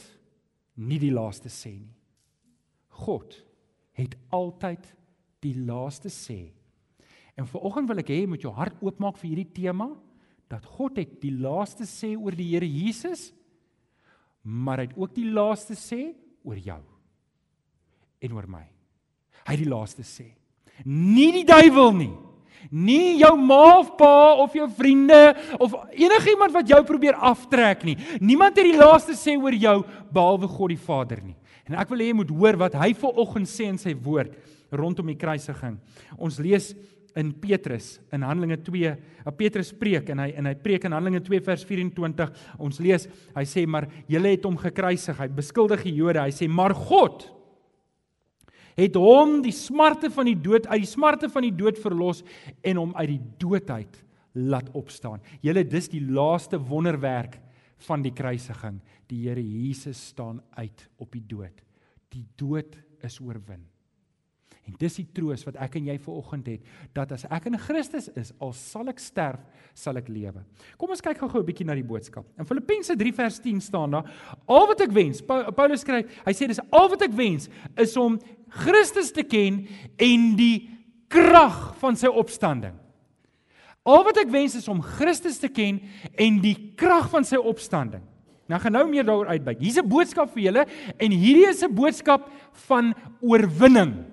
nie 0.79 0.99
die 1.01 1.13
laaste 1.13 1.51
sê 1.51 1.73
nie. 1.77 1.95
God 2.99 3.35
het 3.99 4.15
altyd 4.35 4.85
die 5.43 5.55
laaste 5.67 6.11
sê. 6.11 6.51
En 7.39 7.47
vanoggend 7.47 7.87
wil 7.87 8.01
ek 8.03 8.11
hê 8.11 8.21
jy 8.21 8.29
moet 8.31 8.43
jou 8.43 8.51
hart 8.55 8.79
oopmaak 8.83 9.19
vir 9.19 9.31
hierdie 9.31 9.51
tema 9.61 9.89
dat 10.51 10.65
God 10.65 10.97
het 10.99 11.19
die 11.21 11.35
laaste 11.35 11.87
sê 11.87 12.15
oor 12.17 12.35
die 12.35 12.49
Here 12.51 12.67
Jesus, 12.67 13.29
maar 14.43 14.81
hy 14.81 14.89
het 14.89 14.97
ook 14.97 15.13
die 15.15 15.29
laaste 15.29 15.77
sê 15.77 16.09
oor 16.47 16.59
jou 16.59 16.81
en 18.19 18.35
oor 18.35 18.47
my. 18.49 18.65
Hy 19.45 19.53
het 19.53 19.61
die 19.61 19.69
laaste 19.69 20.03
sê. 20.07 20.25
Nie 20.87 21.31
die 21.35 21.45
duiwel 21.47 21.93
nie. 21.95 22.11
Nie 22.71 23.17
jou 23.21 23.33
ma 23.39 23.79
of 23.79 23.95
pa 23.97 24.35
of 24.43 24.53
jou 24.53 24.67
vriende 24.77 25.35
of 25.59 25.73
enigiemand 25.95 26.53
wat 26.53 26.69
jou 26.69 26.81
probeer 26.85 27.15
aftrek 27.15 27.85
nie. 27.87 27.97
Niemand 28.19 28.57
het 28.59 28.67
die 28.67 28.77
laaste 28.77 29.15
sê 29.17 29.37
oor 29.39 29.55
jou 29.55 29.77
behalwe 30.13 30.49
God 30.51 30.73
die 30.75 30.83
Vader 30.83 31.23
nie. 31.23 31.37
En 31.69 31.77
ek 31.79 31.89
wil 31.91 32.03
hê 32.03 32.11
jy 32.11 32.19
moet 32.19 32.31
hoor 32.33 32.59
wat 32.65 32.77
hy 32.81 32.93
vooroggend 32.97 33.49
sê 33.49 33.69
in 33.69 33.77
sy 33.81 33.93
woord 33.93 34.35
rondom 34.73 35.09
die 35.09 35.17
kruisiging. 35.17 35.79
Ons 36.17 36.39
lees 36.41 36.73
in 37.17 37.31
Petrus 37.33 37.97
in 38.13 38.23
Handelinge 38.25 38.59
2, 38.63 38.97
'n 39.25 39.35
Petrus 39.37 39.71
preek 39.73 40.09
en 40.09 40.19
hy 40.19 40.33
en 40.37 40.45
hy 40.45 40.53
preek 40.55 40.85
in 40.85 40.93
Handelinge 40.93 41.23
2 41.25 41.41
vers 41.41 41.63
24. 41.65 42.31
Ons 42.59 42.79
lees, 42.79 43.07
hy 43.35 43.43
sê 43.43 43.65
maar 43.67 43.87
julle 44.07 44.29
het 44.29 44.43
hom 44.43 44.57
gekruisig. 44.57 45.17
Hy 45.17 45.27
beskuldig 45.27 45.83
die 45.83 45.95
Jode. 45.95 46.21
Hy 46.21 46.31
sê 46.31 46.47
maar 46.47 46.73
God 46.73 47.38
het 48.79 48.97
hom 48.99 49.39
die 49.43 49.55
smarte 49.55 50.11
van 50.13 50.29
die 50.29 50.37
dood 50.39 50.67
uit 50.67 50.83
die 50.83 50.89
smarte 50.89 51.29
van 51.31 51.45
die 51.47 51.55
dood 51.55 51.79
verlos 51.81 52.23
en 52.65 52.79
hom 52.81 52.95
uit 52.95 53.11
die 53.13 53.21
dood 53.41 53.69
uit 53.69 54.03
laat 54.33 54.69
opstaan. 54.77 55.21
Julle 55.41 55.65
dis 55.67 55.89
die 55.91 56.03
laaste 56.05 56.59
wonderwerk 56.61 57.39
van 57.87 58.03
die 58.05 58.13
kruisiging. 58.13 58.79
Die 59.09 59.25
Here 59.27 59.43
Jesus 59.43 59.99
staan 60.11 60.41
uit 60.59 60.87
op 60.97 61.11
die 61.15 61.25
dood. 61.25 61.63
Die 62.13 62.25
dood 62.39 62.77
is 63.05 63.19
oorwin. 63.23 63.65
En 64.67 64.75
dis 64.77 64.99
die 64.99 65.07
troos 65.15 65.45
wat 65.47 65.55
ek 65.63 65.77
en 65.79 65.87
jy 65.89 65.95
vanoggend 66.03 66.47
het 66.51 66.65
dat 66.93 67.11
as 67.15 67.25
ek 67.31 67.47
in 67.49 67.57
Christus 67.57 68.09
is, 68.19 68.33
al 68.39 68.51
sal 68.53 68.91
ek 68.91 68.99
sterf, 69.01 69.41
sal 69.73 69.97
ek 69.97 70.09
lewe. 70.11 70.43
Kom 70.77 70.91
ons 70.93 71.01
kyk 71.01 71.17
gou-gou 71.17 71.41
'n 71.41 71.45
bietjie 71.45 71.65
na 71.65 71.75
die 71.75 71.83
boodskap. 71.83 72.25
In 72.37 72.45
Filippense 72.45 72.95
3 72.95 73.13
vers 73.13 73.39
10 73.39 73.61
staan 73.61 73.91
daar: 73.91 74.11
Al 74.47 74.67
wat 74.67 74.81
ek 74.81 74.91
wens, 74.91 75.21
Paulus 75.21 75.81
skryf, 75.81 76.05
hy 76.25 76.33
sê 76.33 76.47
dis 76.47 76.59
al 76.71 76.89
wat 76.89 77.01
ek 77.01 77.13
wens 77.13 77.49
is 77.77 77.97
om 77.97 78.19
Christus 78.49 79.11
te 79.11 79.23
ken 79.23 79.67
en 79.97 80.35
die 80.35 80.69
krag 81.07 81.75
van 81.79 81.95
sy 81.95 82.07
opstanding. 82.07 82.75
Al 83.85 84.03
wat 84.03 84.17
ek 84.17 84.29
wens 84.29 84.55
is 84.55 84.67
om 84.67 84.81
Christus 84.81 85.39
te 85.39 85.49
ken 85.49 85.81
en 86.17 86.39
die 86.41 86.73
krag 86.75 87.09
van 87.09 87.23
sy 87.23 87.37
opstanding. 87.37 88.03
Nou 88.49 88.59
gaan 88.61 88.73
nou 88.73 88.85
meer 88.89 89.05
daaroor 89.05 89.29
uitbuit. 89.29 89.59
Hier's 89.61 89.77
'n 89.77 89.87
boodskap 89.87 90.29
vir 90.33 90.43
julle 90.43 90.65
en 90.97 91.11
hierdie 91.11 91.47
is 91.47 91.63
'n 91.63 91.73
boodskap 91.73 92.29
van 92.67 92.93
oorwinning. 93.21 94.08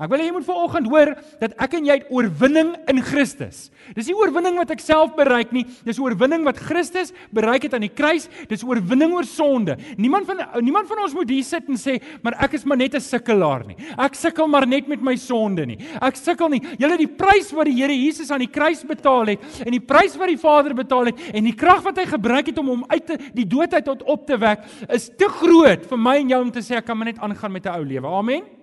Ek 0.00 0.08
wil 0.08 0.22
hê 0.22 0.30
jy 0.30 0.32
moet 0.32 0.46
vanoggend 0.46 0.86
hoor 0.88 1.10
dat 1.42 1.52
ek 1.60 1.74
en 1.76 1.88
jy 1.90 1.96
het 1.98 2.08
oorwinning 2.08 2.70
in 2.88 3.02
Christus. 3.04 3.66
Dis 3.92 4.06
nie 4.08 4.16
oorwinning 4.16 4.56
wat 4.56 4.70
ek 4.72 4.80
self 4.80 5.12
bereik 5.18 5.50
nie, 5.52 5.66
dis 5.84 6.00
oorwinning 6.00 6.46
wat 6.46 6.56
Christus 6.56 7.12
bereik 7.36 7.66
het 7.66 7.76
aan 7.76 7.84
die 7.84 7.92
kruis. 7.92 8.24
Dis 8.48 8.64
oorwinning 8.64 9.12
oor 9.12 9.28
sonde. 9.28 9.76
Niemand 10.00 10.24
van 10.30 10.40
niemand 10.64 10.88
van 10.88 11.02
ons 11.04 11.16
moet 11.16 11.28
hier 11.28 11.44
sit 11.44 11.68
en 11.68 11.76
sê, 11.76 12.00
"Maar 12.22 12.38
ek 12.44 12.54
is 12.54 12.64
maar 12.64 12.78
net 12.78 12.94
'n 12.94 13.00
sukkelaar 13.00 13.66
nie. 13.66 13.76
Ek 13.98 14.14
sukkel 14.14 14.48
maar 14.48 14.66
net 14.66 14.88
met 14.88 15.02
my 15.02 15.16
sonde 15.16 15.66
nie. 15.66 15.78
Ek 16.00 16.16
sukkel 16.16 16.48
nie." 16.48 16.62
Julle 16.78 16.96
die 16.96 17.06
prys 17.06 17.52
wat 17.52 17.66
die 17.66 17.80
Here 17.80 17.92
Jesus 17.92 18.30
aan 18.30 18.40
die 18.40 18.50
kruis 18.50 18.82
betaal 18.82 19.26
het 19.26 19.40
en 19.66 19.72
die 19.72 19.80
prys 19.80 20.16
wat 20.16 20.28
die 20.28 20.38
Vader 20.38 20.74
betaal 20.74 21.06
het 21.06 21.16
en 21.34 21.44
die 21.44 21.54
krag 21.54 21.82
wat 21.82 21.96
hy 21.96 22.06
gebruik 22.06 22.46
het 22.46 22.58
om 22.58 22.66
hom 22.66 22.84
uit 22.88 23.06
te, 23.06 23.18
die 23.34 23.46
dood 23.46 23.74
uit 23.74 23.84
tot 23.84 24.02
op 24.02 24.26
te 24.26 24.38
wek, 24.38 24.60
is 24.88 25.08
te 25.08 25.28
groot 25.28 25.86
vir 25.86 25.98
my 25.98 26.16
en 26.16 26.28
jou 26.28 26.42
om 26.42 26.50
te 26.50 26.60
sê 26.60 26.76
ek 26.76 26.86
kan 26.86 26.96
maar 26.96 27.06
net 27.06 27.18
aangaan 27.18 27.52
met 27.52 27.66
'n 27.66 27.68
ou 27.68 27.84
lewe. 27.84 28.06
Amen. 28.06 28.59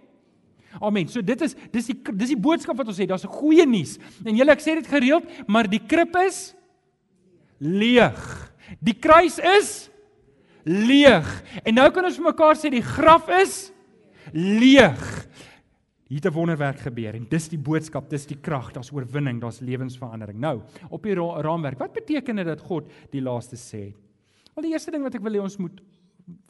Amen. 0.81 1.07
So 1.07 1.21
dit 1.21 1.41
is 1.41 1.55
dis 1.71 1.89
die 1.91 1.97
dis 2.13 2.33
die 2.33 2.39
boodskap 2.39 2.77
wat 2.77 2.87
ons 2.87 2.97
het. 2.97 3.09
Daar's 3.09 3.25
'n 3.25 3.39
goeie 3.39 3.65
nuus. 3.65 3.97
En 4.25 4.35
julle 4.35 4.51
ek 4.51 4.61
sê 4.61 4.75
dit 4.75 4.87
gereeld, 4.87 5.25
maar 5.47 5.67
die 5.67 5.81
krib 5.85 6.15
is 6.15 6.55
leeg. 7.59 8.51
Die 8.79 8.93
kruis 8.93 9.39
is 9.39 9.89
leeg. 10.63 11.27
En 11.63 11.73
nou 11.73 11.89
kan 11.91 12.05
ons 12.05 12.17
vir 12.19 12.29
mekaar 12.31 12.55
sê 12.55 12.69
die 12.69 12.83
graf 12.83 13.29
is 13.29 13.71
leeg. 14.33 15.27
Hier 16.07 16.21
het 16.23 16.25
'n 16.25 16.33
wonderwerk 16.33 16.79
gebeur 16.79 17.15
en 17.15 17.27
dis 17.29 17.49
die 17.49 17.57
boodskap, 17.57 18.09
dis 18.09 18.25
die 18.25 18.39
krag, 18.39 18.71
daar's 18.71 18.91
oorwinning, 18.91 19.41
daar's 19.41 19.59
lewensverandering. 19.59 20.39
Nou, 20.39 20.61
op 20.89 21.03
die 21.03 21.13
ra 21.13 21.41
raamwerk, 21.41 21.79
wat 21.79 21.93
beteken 21.93 22.35
dit 22.35 22.45
dat 22.45 22.61
God 22.61 22.89
die 23.11 23.21
laaste 23.21 23.55
sê? 23.55 23.93
Wel 24.55 24.63
die 24.63 24.71
eerste 24.71 24.91
ding 24.91 25.03
wat 25.03 25.15
ek 25.15 25.21
wil 25.21 25.33
hê 25.33 25.41
ons 25.41 25.57
moet 25.57 25.81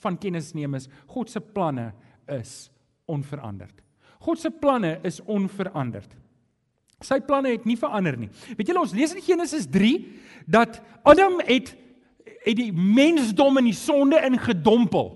van 0.01 0.17
kennis 0.17 0.53
neem 0.53 0.75
is 0.75 0.88
God 1.07 1.29
se 1.29 1.39
planne 1.39 1.93
is 2.27 2.72
onveranderd. 3.05 3.87
God 4.20 4.40
se 4.42 4.52
planne 4.52 4.98
is 5.08 5.20
onveranderd. 5.26 6.16
Sy 7.06 7.20
planne 7.22 7.52
het 7.54 7.66
nie 7.70 7.78
verander 7.78 8.18
nie. 8.18 8.30
Weet 8.58 8.72
julle 8.72 8.82
ons 8.82 8.96
lees 8.98 9.14
in 9.14 9.22
Genesis 9.22 9.68
3 9.70 9.94
dat 10.50 10.82
Adam 11.06 11.42
het 11.46 11.76
het 12.48 12.56
die 12.56 12.72
mensdom 12.72 13.60
in 13.60 13.66
die 13.68 13.76
sonde 13.76 14.22
ingedompel. 14.24 15.10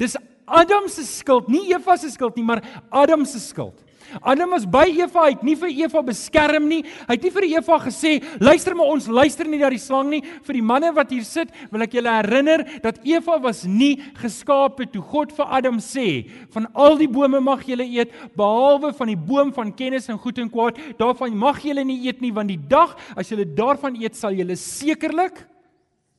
Dis 0.00 0.16
Adam 0.44 0.86
se 0.88 1.04
skuld, 1.04 1.50
nie 1.52 1.66
Eva 1.72 1.96
se 2.00 2.08
skuld 2.12 2.38
nie, 2.38 2.44
maar 2.44 2.62
Adam 2.88 3.26
se 3.28 3.40
skuld. 3.40 3.82
Adam 4.22 4.50
was 4.50 4.66
by 4.66 4.84
Eva, 4.88 5.24
hy 5.26 5.32
het 5.34 5.42
nie 5.46 5.56
vir 5.58 5.70
Eva 5.84 6.02
beskerm 6.04 6.68
nie. 6.68 6.82
Hy 7.08 7.16
het 7.16 7.24
nie 7.24 7.32
vir 7.34 7.46
Eva 7.48 7.78
gesê, 7.78 8.22
"Luister 8.40 8.74
maar 8.74 8.86
ons 8.86 9.08
luister 9.08 9.46
nie 9.46 9.58
na 9.58 9.70
die 9.70 9.78
slang 9.78 10.10
nie." 10.10 10.20
Vir 10.20 10.54
die 10.54 10.62
manne 10.62 10.92
wat 10.94 11.10
hier 11.10 11.24
sit, 11.24 11.48
wil 11.70 11.82
ek 11.82 11.92
julle 11.92 12.10
herinner 12.10 12.80
dat 12.82 12.98
Eva 13.04 13.38
was 13.38 13.64
nie 13.64 13.96
geskape 14.14 14.90
toe 14.92 15.02
God 15.02 15.32
vir 15.32 15.46
Adam 15.46 15.78
sê, 15.78 16.30
"Van 16.50 16.66
al 16.74 16.96
die 16.96 17.08
bome 17.08 17.40
mag 17.40 17.64
julle 17.64 17.84
eet, 17.84 18.12
behalwe 18.36 18.92
van 18.92 19.06
die 19.08 19.16
boom 19.16 19.52
van 19.52 19.72
kennis 19.72 20.08
en 20.08 20.18
goed 20.18 20.38
en 20.38 20.50
kwaad. 20.50 20.76
Daarvan 20.98 21.36
mag 21.36 21.60
julle 21.62 21.84
nie 21.84 22.06
eet 22.06 22.20
nie, 22.20 22.32
want 22.32 22.48
die 22.48 22.68
dag 22.68 22.96
as 23.16 23.28
julle 23.28 23.44
daarvan 23.44 23.96
eet, 23.96 24.16
sal 24.16 24.32
julle 24.32 24.56
sekerlik 24.56 25.46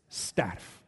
sterf." 0.09 0.81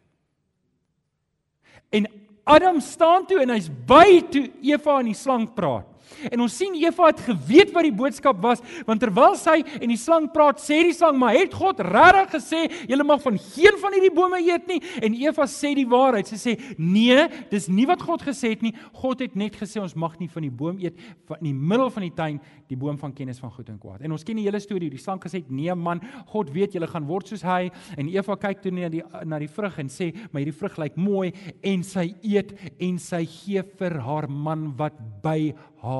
En 1.91 2.07
Adam 2.43 2.79
staan 2.79 3.25
toe 3.25 3.41
en 3.41 3.49
hy's 3.49 3.69
by 3.69 4.21
toe 4.31 4.47
Eva 4.61 4.99
en 4.99 5.05
die 5.05 5.13
slang 5.13 5.53
praat. 5.53 5.96
En 6.31 6.41
ons 6.43 6.57
sien 6.57 6.73
Eva 6.77 7.11
het 7.11 7.21
geweet 7.27 7.73
wat 7.75 7.85
die 7.85 7.93
boodskap 7.95 8.39
was, 8.43 8.61
want 8.87 9.01
terwyl 9.03 9.35
sy 9.39 9.59
en 9.77 9.91
die 9.91 9.99
slang 9.99 10.29
praat, 10.33 10.61
sê 10.61 10.81
die 10.87 10.95
slang, 10.95 11.17
"Maar 11.17 11.35
het 11.35 11.53
God 11.53 11.79
regtig 11.79 12.31
gesê 12.37 12.61
julle 12.87 13.03
mag 13.03 13.21
van 13.21 13.37
geen 13.37 13.77
van 13.81 13.93
hierdie 13.93 14.13
bome 14.13 14.39
eet 14.41 14.67
nie?" 14.67 14.81
En 15.01 15.13
Eva 15.13 15.43
sê 15.43 15.75
die 15.75 15.87
waarheid. 15.87 16.27
Sy 16.27 16.35
sê, 16.35 16.75
"Nee, 16.77 17.27
dis 17.49 17.67
nie 17.67 17.85
wat 17.85 18.01
God 18.01 18.21
gesê 18.21 18.49
het 18.49 18.61
nie. 18.61 18.73
God 18.93 19.19
het 19.19 19.35
net 19.35 19.55
gesê 19.55 19.81
ons 19.81 19.95
mag 19.95 20.19
nie 20.19 20.27
van 20.27 20.41
die 20.41 20.51
boom 20.51 20.77
eet 20.79 20.95
in 21.39 21.43
die 21.43 21.53
middel 21.53 21.89
van 21.89 22.03
die 22.03 22.13
tuin, 22.15 22.41
die 22.67 22.77
boom 22.77 22.97
van 22.97 23.13
kennis 23.13 23.39
van 23.39 23.51
goed 23.51 23.69
en 23.69 23.77
kwaad." 23.77 24.01
En 24.01 24.11
ons 24.11 24.23
ken 24.23 24.35
die 24.35 24.45
hele 24.45 24.59
storie. 24.59 24.89
Die 24.89 24.99
slang 24.99 25.19
gesê, 25.19 25.43
"Nee 25.49 25.75
man, 25.75 26.01
God 26.27 26.49
weet 26.49 26.73
julle 26.73 26.87
gaan 26.87 27.05
word 27.05 27.27
soos 27.27 27.41
hy." 27.41 27.69
En 27.97 28.07
Eva 28.07 28.35
kyk 28.35 28.61
toe 28.61 28.71
na 28.71 28.89
die 28.89 29.03
na 29.25 29.39
die 29.39 29.47
vrug 29.47 29.77
en 29.79 29.87
sê, 29.87 30.13
"Maar 30.31 30.41
hierdie 30.41 30.59
vrug 30.59 30.77
lyk 30.77 30.95
mooi." 30.95 31.33
En 31.63 31.83
sy 31.83 32.15
eet 32.23 32.53
en 32.79 32.97
sy 32.97 33.25
gee 33.25 33.61
vir 33.61 33.99
haar 33.99 34.29
man 34.29 34.75
wat 34.77 34.93
by 35.21 35.53
haar 35.81 35.96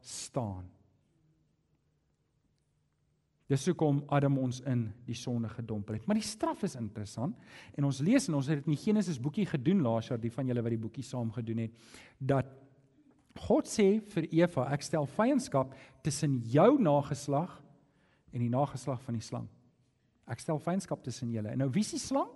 staan. 0.00 0.68
Dis 3.50 3.66
hoekom 3.66 4.04
Adam 4.14 4.36
ons 4.38 4.60
in 4.70 4.84
die 5.08 5.16
sonde 5.18 5.48
gedompel 5.50 5.96
het. 5.98 6.06
Maar 6.06 6.20
die 6.20 6.26
straf 6.26 6.62
is 6.68 6.76
interessant 6.78 7.34
en 7.74 7.86
ons 7.88 7.98
lees 8.06 8.28
en 8.30 8.38
ons 8.38 8.46
het 8.46 8.60
dit 8.60 8.68
in 8.68 8.76
die 8.76 8.84
Genesis 8.84 9.18
boekie 9.18 9.46
gedoen 9.50 9.82
laas 9.82 10.10
jaar, 10.10 10.20
die 10.22 10.30
van 10.30 10.46
julle 10.46 10.62
wat 10.62 10.74
die 10.76 10.82
boekie 10.84 11.06
saam 11.06 11.32
gedoen 11.34 11.64
het, 11.64 11.80
dat 12.18 12.52
God 13.40 13.66
sê 13.70 13.88
vir 14.12 14.28
Eva, 14.34 14.68
ek 14.74 14.84
stel 14.86 15.08
vyandskap 15.16 15.74
tussen 16.06 16.38
jou 16.50 16.68
nageslag 16.82 17.56
en 18.30 18.44
die 18.44 18.52
nageslag 18.52 19.02
van 19.02 19.18
die 19.18 19.24
slang. 19.24 19.48
Ek 20.30 20.42
stel 20.42 20.60
vyandskap 20.62 21.02
tussen 21.02 21.32
julle. 21.34 21.50
En 21.50 21.64
nou 21.64 21.70
wie 21.74 21.82
is 21.82 21.94
die 21.96 22.02
slang? 22.02 22.30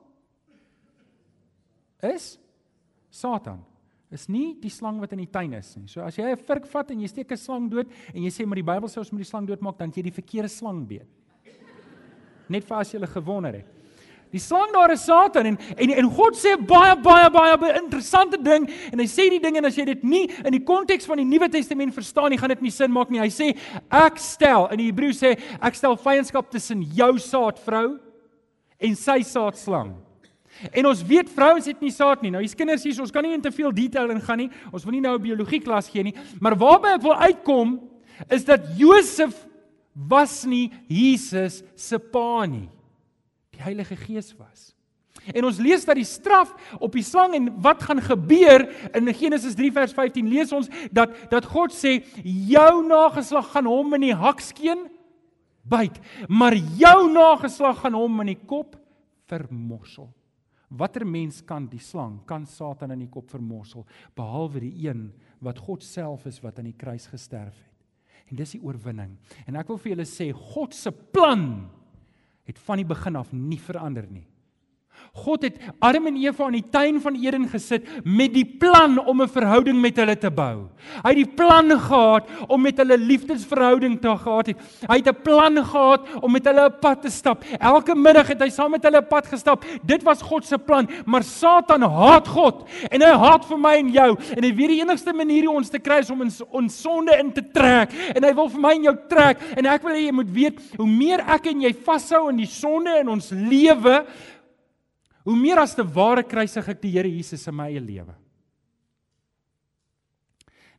Is 2.02 2.34
Satan. 3.14 3.62
Is 4.14 4.28
nie 4.30 4.54
die 4.62 4.70
slang 4.70 5.00
wat 5.02 5.12
in 5.16 5.24
die 5.24 5.30
tuin 5.30 5.56
is 5.58 5.72
nie. 5.76 5.88
So 5.90 6.04
as 6.06 6.14
jy 6.16 6.22
'n 6.30 6.36
vurk 6.38 6.66
vat 6.70 6.90
en 6.90 7.00
jy 7.00 7.08
steek 7.08 7.32
'n 7.32 7.36
slang 7.36 7.68
dood 7.68 7.88
en 8.14 8.22
jy 8.22 8.30
sê 8.30 8.46
maar 8.46 8.56
die 8.56 8.62
Bybel 8.62 8.88
sê 8.88 8.98
ons 8.98 9.10
moet 9.10 9.22
die 9.22 9.30
slang 9.30 9.46
doodmaak, 9.46 9.76
dan 9.78 9.90
jy 9.90 10.02
die 10.02 10.14
verkeerde 10.14 10.48
slang 10.48 10.86
beet. 10.86 11.08
Net 12.48 12.64
vir 12.64 12.76
as 12.76 12.92
jy 12.92 13.00
gewonder 13.00 13.52
het. 13.54 13.66
Die 14.30 14.40
slang 14.40 14.72
daar 14.72 14.90
is 14.90 15.04
Satan 15.04 15.46
en 15.46 15.58
en 15.78 15.90
en 15.90 16.10
God 16.10 16.34
sê 16.34 16.56
baie 16.56 16.96
baie 16.96 17.30
baie 17.30 17.74
interessante 17.78 18.36
ding 18.36 18.68
en 18.92 18.98
hy 18.98 19.06
sê 19.06 19.28
die 19.30 19.38
ding 19.38 19.56
en 19.56 19.64
as 19.64 19.76
jy 19.76 19.84
dit 19.84 20.02
nie 20.02 20.30
in 20.44 20.52
die 20.52 20.64
konteks 20.64 21.06
van 21.06 21.18
die 21.18 21.24
Nuwe 21.24 21.48
Testament 21.48 21.94
verstaan 21.94 22.30
nie, 22.30 22.38
gaan 22.38 22.50
dit 22.50 22.62
nie 22.62 22.70
sin 22.70 22.90
maak 22.90 23.10
nie. 23.10 23.20
Hy 23.20 23.30
sê 23.30 23.56
ek 23.90 24.18
stel 24.18 24.66
in 24.72 24.78
die 24.78 24.90
Hebreë 24.90 25.14
sê 25.14 25.38
ek 25.60 25.74
stel 25.74 25.94
vyandskap 25.96 26.50
tussen 26.50 26.82
jou 26.82 27.12
saad 27.18 27.58
vrou 27.62 27.98
en 28.78 28.94
sy 28.94 29.22
saad 29.22 29.58
slang. 29.58 29.94
En 30.72 30.86
ons 30.86 31.02
weet 31.06 31.30
vrouens 31.30 31.66
het 31.66 31.80
nie 31.80 31.90
saad 31.90 32.22
nie. 32.22 32.30
Nou 32.30 32.42
hier's 32.42 32.54
kinders 32.54 32.84
hier, 32.86 33.00
ons 33.00 33.12
kan 33.12 33.22
nie 33.26 33.34
in 33.34 33.42
te 33.42 33.52
veel 33.52 33.72
detail 33.74 34.10
ingaan 34.14 34.44
nie. 34.44 34.50
Ons 34.72 34.84
wil 34.84 34.92
nie 34.92 35.00
nou 35.00 35.16
'n 35.18 35.22
biologie 35.22 35.60
klas 35.60 35.88
gee 35.88 36.02
nie, 36.02 36.14
maar 36.40 36.56
waarby 36.56 36.94
ek 36.94 37.02
wil 37.02 37.14
uitkom 37.14 37.80
is 38.30 38.44
dat 38.44 38.60
Josef 38.76 39.46
was 39.94 40.44
nie 40.44 40.72
Jesus 40.88 41.62
se 41.74 41.98
pa 41.98 42.46
nie 42.46 42.68
die 43.54 43.62
Heilige 43.62 43.96
Gees 43.96 44.34
was. 44.38 44.74
En 45.32 45.46
ons 45.46 45.60
lees 45.62 45.84
dat 45.86 45.96
die 45.96 46.04
straf 46.04 46.50
op 46.82 46.92
die 46.92 47.04
slang 47.06 47.34
en 47.34 47.46
wat 47.62 47.82
gaan 47.86 48.02
gebeur 48.02 48.66
in 48.92 49.08
Genesis 49.14 49.54
3 49.56 49.70
vers 49.72 49.94
15 49.96 50.28
lees 50.28 50.52
ons 50.52 50.68
dat 50.92 51.14
dat 51.30 51.46
God 51.48 51.72
sê 51.72 52.02
jou 52.24 52.82
nageslag 52.84 53.52
gaan 53.54 53.70
hom 53.70 53.94
in 53.94 54.10
die 54.10 54.16
hakskeen 54.16 54.88
byt, 55.64 55.96
maar 56.28 56.56
jou 56.76 57.08
nageslag 57.12 57.80
gaan 57.80 57.96
hom 57.96 58.20
in 58.20 58.34
die 58.34 58.42
kop 58.44 58.76
vermorsel. 59.30 60.10
Watter 60.68 61.04
mens 61.06 61.42
kan 61.44 61.66
die 61.70 61.82
slang, 61.82 62.20
kan 62.26 62.46
Satan 62.46 62.94
in 62.94 63.04
die 63.04 63.10
kop 63.12 63.30
vermorsel 63.30 63.86
behalwe 64.16 64.64
die 64.64 64.88
een 64.88 65.08
wat 65.44 65.60
God 65.60 65.84
self 65.84 66.26
is 66.26 66.40
wat 66.42 66.58
aan 66.58 66.70
die 66.70 66.78
kruis 66.78 67.06
gesterf 67.12 67.54
het. 67.54 67.70
En 68.30 68.38
dis 68.40 68.54
die 68.56 68.62
oorwinning. 68.64 69.18
En 69.44 69.58
ek 69.60 69.68
wil 69.68 69.78
vir 69.82 69.92
julle 69.92 70.06
sê 70.08 70.30
God 70.32 70.74
se 70.74 70.90
plan 70.90 71.66
het 72.48 72.60
van 72.64 72.80
die 72.80 72.88
begin 72.88 73.20
af 73.20 73.32
nie 73.36 73.60
verander 73.60 74.06
nie. 74.08 74.24
God 75.14 75.44
het 75.46 75.58
Adam 75.78 76.08
en 76.10 76.16
Eva 76.18 76.48
in 76.50 76.56
die 76.56 76.70
tuin 76.74 76.96
van 76.98 77.14
Eden 77.14 77.44
gesit 77.46 77.86
met 78.02 78.32
die 78.34 78.44
plan 78.44 78.98
om 78.98 79.22
'n 79.22 79.28
verhouding 79.30 79.80
met 79.80 79.96
hulle 79.96 80.16
te 80.18 80.30
bou. 80.30 80.66
Hy 81.04 81.10
het 81.14 81.22
die 81.22 81.34
plan 81.36 81.70
gehad 81.70 82.26
om 82.48 82.60
met 82.60 82.76
hulle 82.76 82.98
liefdesverhouding 82.98 84.00
te 84.00 84.10
gehad 84.10 84.46
het. 84.46 84.56
Hy 84.90 84.96
het 84.96 85.08
'n 85.08 85.22
plan 85.22 85.64
gehad 85.64 86.00
om 86.20 86.32
met 86.32 86.44
hulle 86.44 86.66
'n 86.66 86.78
pad 86.80 87.02
te 87.02 87.10
stap. 87.10 87.44
Elke 87.60 87.94
middag 87.94 88.26
het 88.26 88.40
hy 88.42 88.48
saam 88.50 88.70
met 88.70 88.82
hulle 88.82 88.98
'n 88.98 89.06
pad 89.08 89.26
gestap. 89.26 89.64
Dit 89.84 90.02
was 90.02 90.22
God 90.22 90.44
se 90.44 90.58
plan, 90.58 90.88
maar 91.06 91.22
Satan 91.22 91.82
haat 91.82 92.28
God 92.28 92.68
en 92.90 93.00
hy 93.00 93.12
haat 93.12 93.44
vir 93.44 93.58
my 93.58 93.76
en 93.76 93.90
jou. 93.92 94.16
En 94.36 94.42
hy 94.42 94.54
weet 94.54 94.68
die 94.68 94.80
enigste 94.80 95.12
manier 95.12 95.44
hoe 95.44 95.56
ons 95.56 95.70
te 95.70 95.78
kry 95.78 95.98
is 95.98 96.10
om 96.10 96.20
ons 96.20 96.42
ons 96.50 96.80
sonde 96.80 97.16
in 97.18 97.32
te 97.32 97.42
trek. 97.52 97.92
En 98.14 98.24
hy 98.24 98.34
wil 98.34 98.48
vir 98.48 98.60
my 98.60 98.72
en 98.72 98.82
jou 98.82 98.96
trek. 99.08 99.38
En 99.56 99.66
ek 99.66 99.82
wil 99.82 99.92
hê 99.92 100.06
jy 100.06 100.12
moet 100.12 100.30
weet, 100.30 100.60
hoe 100.76 100.86
meer 100.86 101.20
ek 101.20 101.46
en 101.46 101.60
jy 101.60 101.74
vashou 101.84 102.28
in 102.30 102.36
die 102.36 102.46
sonde 102.46 102.98
in 103.00 103.08
ons 103.08 103.30
lewe, 103.30 104.04
Hoe 105.24 105.36
meer 105.36 105.58
as 105.62 105.72
te 105.76 105.84
ware 105.84 106.22
kruisig 106.26 106.66
ek 106.68 106.82
die 106.82 106.92
Here 106.92 107.08
Jesus 107.08 107.46
in 107.48 107.56
my 107.56 107.70
eie 107.72 107.80
lewe. 107.80 108.12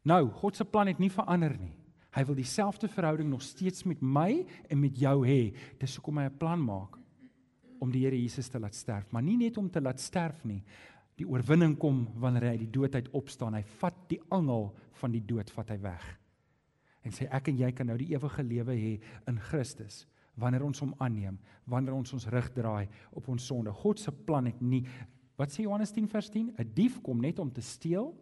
Nou, 0.06 0.28
God 0.38 0.58
se 0.58 0.66
plan 0.70 0.92
het 0.92 1.02
nie 1.02 1.10
verander 1.10 1.56
nie. 1.58 1.74
Hy 2.16 2.24
wil 2.30 2.38
dieselfde 2.38 2.88
verhouding 2.88 3.28
nog 3.28 3.42
steeds 3.44 3.84
met 3.90 4.04
my 4.06 4.46
en 4.70 4.80
met 4.80 5.02
jou 5.02 5.16
hê. 5.26 5.50
Dis 5.82 5.98
hoekom 5.98 6.22
hy 6.22 6.30
'n 6.30 6.38
plan 6.38 6.62
maak 6.62 7.00
om 7.82 7.92
die 7.92 8.06
Here 8.06 8.16
Jesus 8.16 8.48
te 8.48 8.60
laat 8.60 8.76
sterf, 8.76 9.12
maar 9.12 9.24
nie 9.24 9.38
net 9.38 9.58
om 9.58 9.70
te 9.70 9.82
laat 9.82 10.00
sterf 10.00 10.46
nie. 10.46 10.64
Die 11.18 11.28
oorwinning 11.28 11.78
kom 11.78 12.08
wanneer 12.16 12.44
hy 12.44 12.50
uit 12.50 12.60
die 12.60 12.72
dood 12.80 12.96
uit 12.96 13.10
opstaan. 13.14 13.56
Hy 13.56 13.64
vat 13.64 14.10
die 14.10 14.22
angel 14.30 14.76
van 14.94 15.12
die 15.12 15.26
dood 15.26 15.50
vat 15.50 15.70
hy 15.70 15.78
weg. 15.82 16.20
En 17.04 17.12
sê 17.12 17.28
ek 17.32 17.48
en 17.48 17.58
jy 17.58 17.72
kan 17.72 17.88
nou 17.88 17.98
die 17.98 18.14
ewige 18.14 18.44
lewe 18.44 18.74
hê 18.74 19.02
in 19.28 19.40
Christus 19.40 20.06
wanneer 20.36 20.64
ons 20.64 20.80
hom 20.80 20.94
aanneem, 20.98 21.40
wanneer 21.64 21.94
ons 21.94 22.14
ons 22.14 22.28
rug 22.28 22.52
draai 22.54 22.88
op 23.12 23.28
ons 23.28 23.46
sonde. 23.46 23.72
God 23.72 24.00
se 24.00 24.12
plan 24.12 24.46
het 24.46 24.62
nie 24.62 24.84
Wat 25.36 25.52
sê 25.52 25.66
Johannes 25.66 25.92
10 25.92 26.08
vers 26.08 26.30
10? 26.32 26.54
'n 26.56 26.72
Dief 26.74 27.02
kom 27.02 27.20
net 27.20 27.40
om 27.40 27.52
te 27.52 27.62
steel 27.62 28.16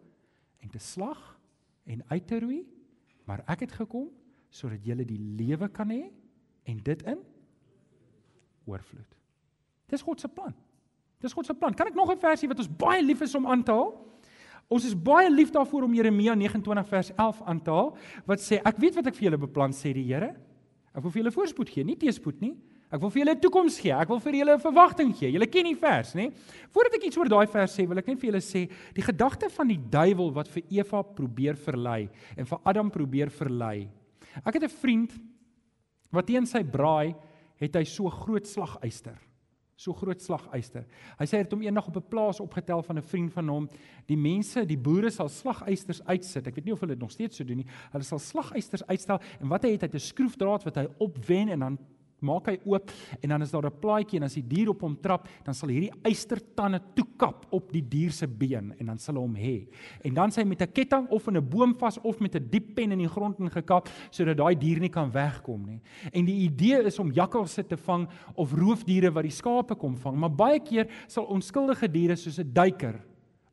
en 0.58 0.70
te 0.70 0.78
slag 0.78 1.40
en 1.84 2.02
uit 2.06 2.26
te 2.26 2.40
roei, 2.40 2.66
maar 3.24 3.44
ek 3.46 3.60
het 3.60 3.72
gekom 3.72 4.10
sodat 4.50 4.84
jy 4.86 5.04
die 5.04 5.18
lewe 5.18 5.68
kan 5.68 5.90
hê 5.90 6.10
en 6.64 6.78
dit 6.82 7.02
in 7.02 7.18
oorvloed. 8.66 9.16
Dis 9.86 10.02
God 10.02 10.20
se 10.20 10.28
plan. 10.28 10.54
Dis 11.20 11.32
God 11.32 11.46
se 11.46 11.54
plan. 11.54 11.74
Kan 11.74 11.86
ek 11.86 11.94
nog 11.94 12.10
'n 12.10 12.18
versie 12.18 12.48
wat 12.48 12.58
ons 12.58 12.76
baie 12.76 13.02
lief 13.02 13.20
is 13.20 13.34
om 13.34 13.46
aan 13.46 13.62
te 13.62 13.72
haal? 13.72 14.00
Ons 14.68 14.84
is 14.84 14.94
baie 14.94 15.30
lief 15.30 15.50
daarvoor 15.50 15.82
om 15.82 15.94
Jeremia 15.94 16.34
29 16.34 16.88
vers 16.88 17.12
11 17.14 17.42
aan 17.42 17.62
te 17.62 17.70
haal 17.70 17.96
wat 18.24 18.40
sê 18.40 18.60
ek 18.64 18.76
weet 18.76 18.94
wat 18.94 19.06
ek 19.06 19.14
vir 19.14 19.30
julle 19.30 19.38
beplan 19.38 19.72
sê 19.72 19.92
die 19.92 20.12
Here. 20.12 20.34
Ek 20.94 21.02
wil 21.02 21.10
vir 21.10 21.22
julle 21.22 21.34
voorspoed 21.34 21.70
gee, 21.74 21.84
nie 21.84 21.96
teëspoed 21.98 22.40
nie. 22.40 22.54
Ek 22.94 23.00
wil 23.02 23.10
vir 23.10 23.24
julle 23.24 23.34
'n 23.34 23.40
toekoms 23.40 23.78
gee. 23.82 23.92
Ek 23.92 24.08
wil 24.08 24.20
vir 24.20 24.32
julle 24.32 24.54
'n 24.54 24.60
verwagting 24.60 25.12
gee. 25.12 25.32
Julle 25.32 25.50
ken 25.50 25.64
die 25.64 25.74
vers, 25.74 26.14
nê? 26.14 26.30
Voordat 26.70 26.94
ek 26.94 27.06
iets 27.06 27.16
oor 27.18 27.28
daai 27.28 27.46
vers 27.46 27.76
sê, 27.76 27.88
wil 27.88 27.98
ek 27.98 28.06
net 28.06 28.20
vir 28.20 28.30
julle 28.30 28.40
sê, 28.40 28.70
die 28.94 29.02
gedagte 29.02 29.50
van 29.50 29.68
die 29.68 29.80
duiwel 29.90 30.32
wat 30.32 30.48
vir 30.48 30.62
Eva 30.70 31.02
probeer 31.02 31.56
verlei 31.56 32.08
en 32.36 32.44
vir 32.44 32.58
Adam 32.64 32.90
probeer 32.90 33.30
verlei. 33.30 33.88
Ek 34.46 34.54
het 34.54 34.62
'n 34.62 34.68
vriend 34.68 35.12
wat 36.12 36.26
teen 36.26 36.46
sy 36.46 36.62
braai 36.62 37.14
het 37.58 37.74
hy 37.74 37.84
so 37.84 38.08
groot 38.08 38.46
slaguister 38.46 39.18
so 39.76 39.92
groot 39.92 40.22
slaguister. 40.22 40.84
Hy 41.18 41.26
sê 41.26 41.38
hy 41.38 41.44
het 41.44 41.52
hom 41.52 41.62
eendag 41.62 41.88
op 41.88 41.96
'n 41.96 42.08
plaas 42.08 42.40
opgetel 42.40 42.82
van 42.82 42.98
'n 42.98 43.02
vriend 43.02 43.32
van 43.32 43.48
hom. 43.48 43.68
Die 44.06 44.16
mense, 44.16 44.66
die 44.66 44.78
boere 44.78 45.10
sal 45.10 45.28
slaguisters 45.28 46.02
uitsit. 46.04 46.46
Ek 46.46 46.54
weet 46.54 46.64
nie 46.64 46.72
of 46.72 46.80
hulle 46.80 46.94
dit 46.94 47.00
nog 47.00 47.10
steeds 47.10 47.36
so 47.36 47.44
doen 47.44 47.56
nie. 47.56 47.66
Hulle 47.92 48.04
sal 48.04 48.18
slaguisters 48.18 48.86
uitstel 48.86 49.20
en 49.40 49.48
wat 49.48 49.62
hy 49.62 49.70
het, 49.70 49.80
hy 49.80 49.86
het 49.86 49.94
'n 49.94 49.98
skroefdraad 49.98 50.64
wat 50.64 50.76
hy 50.76 50.86
opwen 50.98 51.48
en 51.48 51.58
dan 51.58 51.78
maak 52.24 52.48
hy 52.50 52.56
oop 52.64 52.90
en 53.20 53.34
dan 53.34 53.42
is 53.44 53.52
daar 53.52 53.66
'n 53.66 53.80
plaatjie 53.80 54.18
en 54.18 54.24
as 54.24 54.34
die 54.34 54.46
dier 54.46 54.70
op 54.70 54.80
hom 54.80 54.96
trap, 54.96 55.28
dan 55.44 55.54
sal 55.54 55.68
hierdie 55.68 55.92
eystertande 56.02 56.80
toekap 56.94 57.46
op 57.52 57.72
die 57.72 57.82
dier 57.82 58.10
se 58.10 58.26
been 58.26 58.74
en 58.78 58.86
dan 58.86 58.98
sal 58.98 59.16
hom 59.16 59.34
hê. 59.36 59.68
En 60.04 60.14
dan 60.14 60.30
sy 60.30 60.44
met 60.44 60.62
'n 60.62 60.72
ketting 60.72 61.08
of 61.10 61.28
in 61.28 61.36
'n 61.36 61.48
boom 61.48 61.74
vas 61.78 61.98
of 62.02 62.20
met 62.20 62.34
'n 62.34 62.48
diep 62.50 62.74
pen 62.74 62.92
in 62.92 62.98
die 62.98 63.08
grond 63.08 63.38
ingekap 63.38 63.88
sodat 64.10 64.36
daai 64.36 64.54
dier 64.58 64.80
nie 64.80 64.90
kan 64.90 65.10
wegkom 65.10 65.66
nie. 65.66 65.80
En 66.12 66.24
die 66.24 66.48
idee 66.48 66.82
is 66.84 66.98
om 66.98 67.12
jakkalse 67.12 67.66
te 67.66 67.76
vang 67.76 68.08
of 68.34 68.52
roofdiere 68.52 69.12
wat 69.12 69.22
die 69.22 69.30
skape 69.30 69.74
kom 69.74 69.96
vang, 69.96 70.16
maar 70.16 70.30
baie 70.30 70.60
keer 70.60 70.88
sal 71.06 71.24
onskuldige 71.24 71.88
diere 71.88 72.16
soos 72.16 72.38
'n 72.38 72.52
duiker 72.52 73.00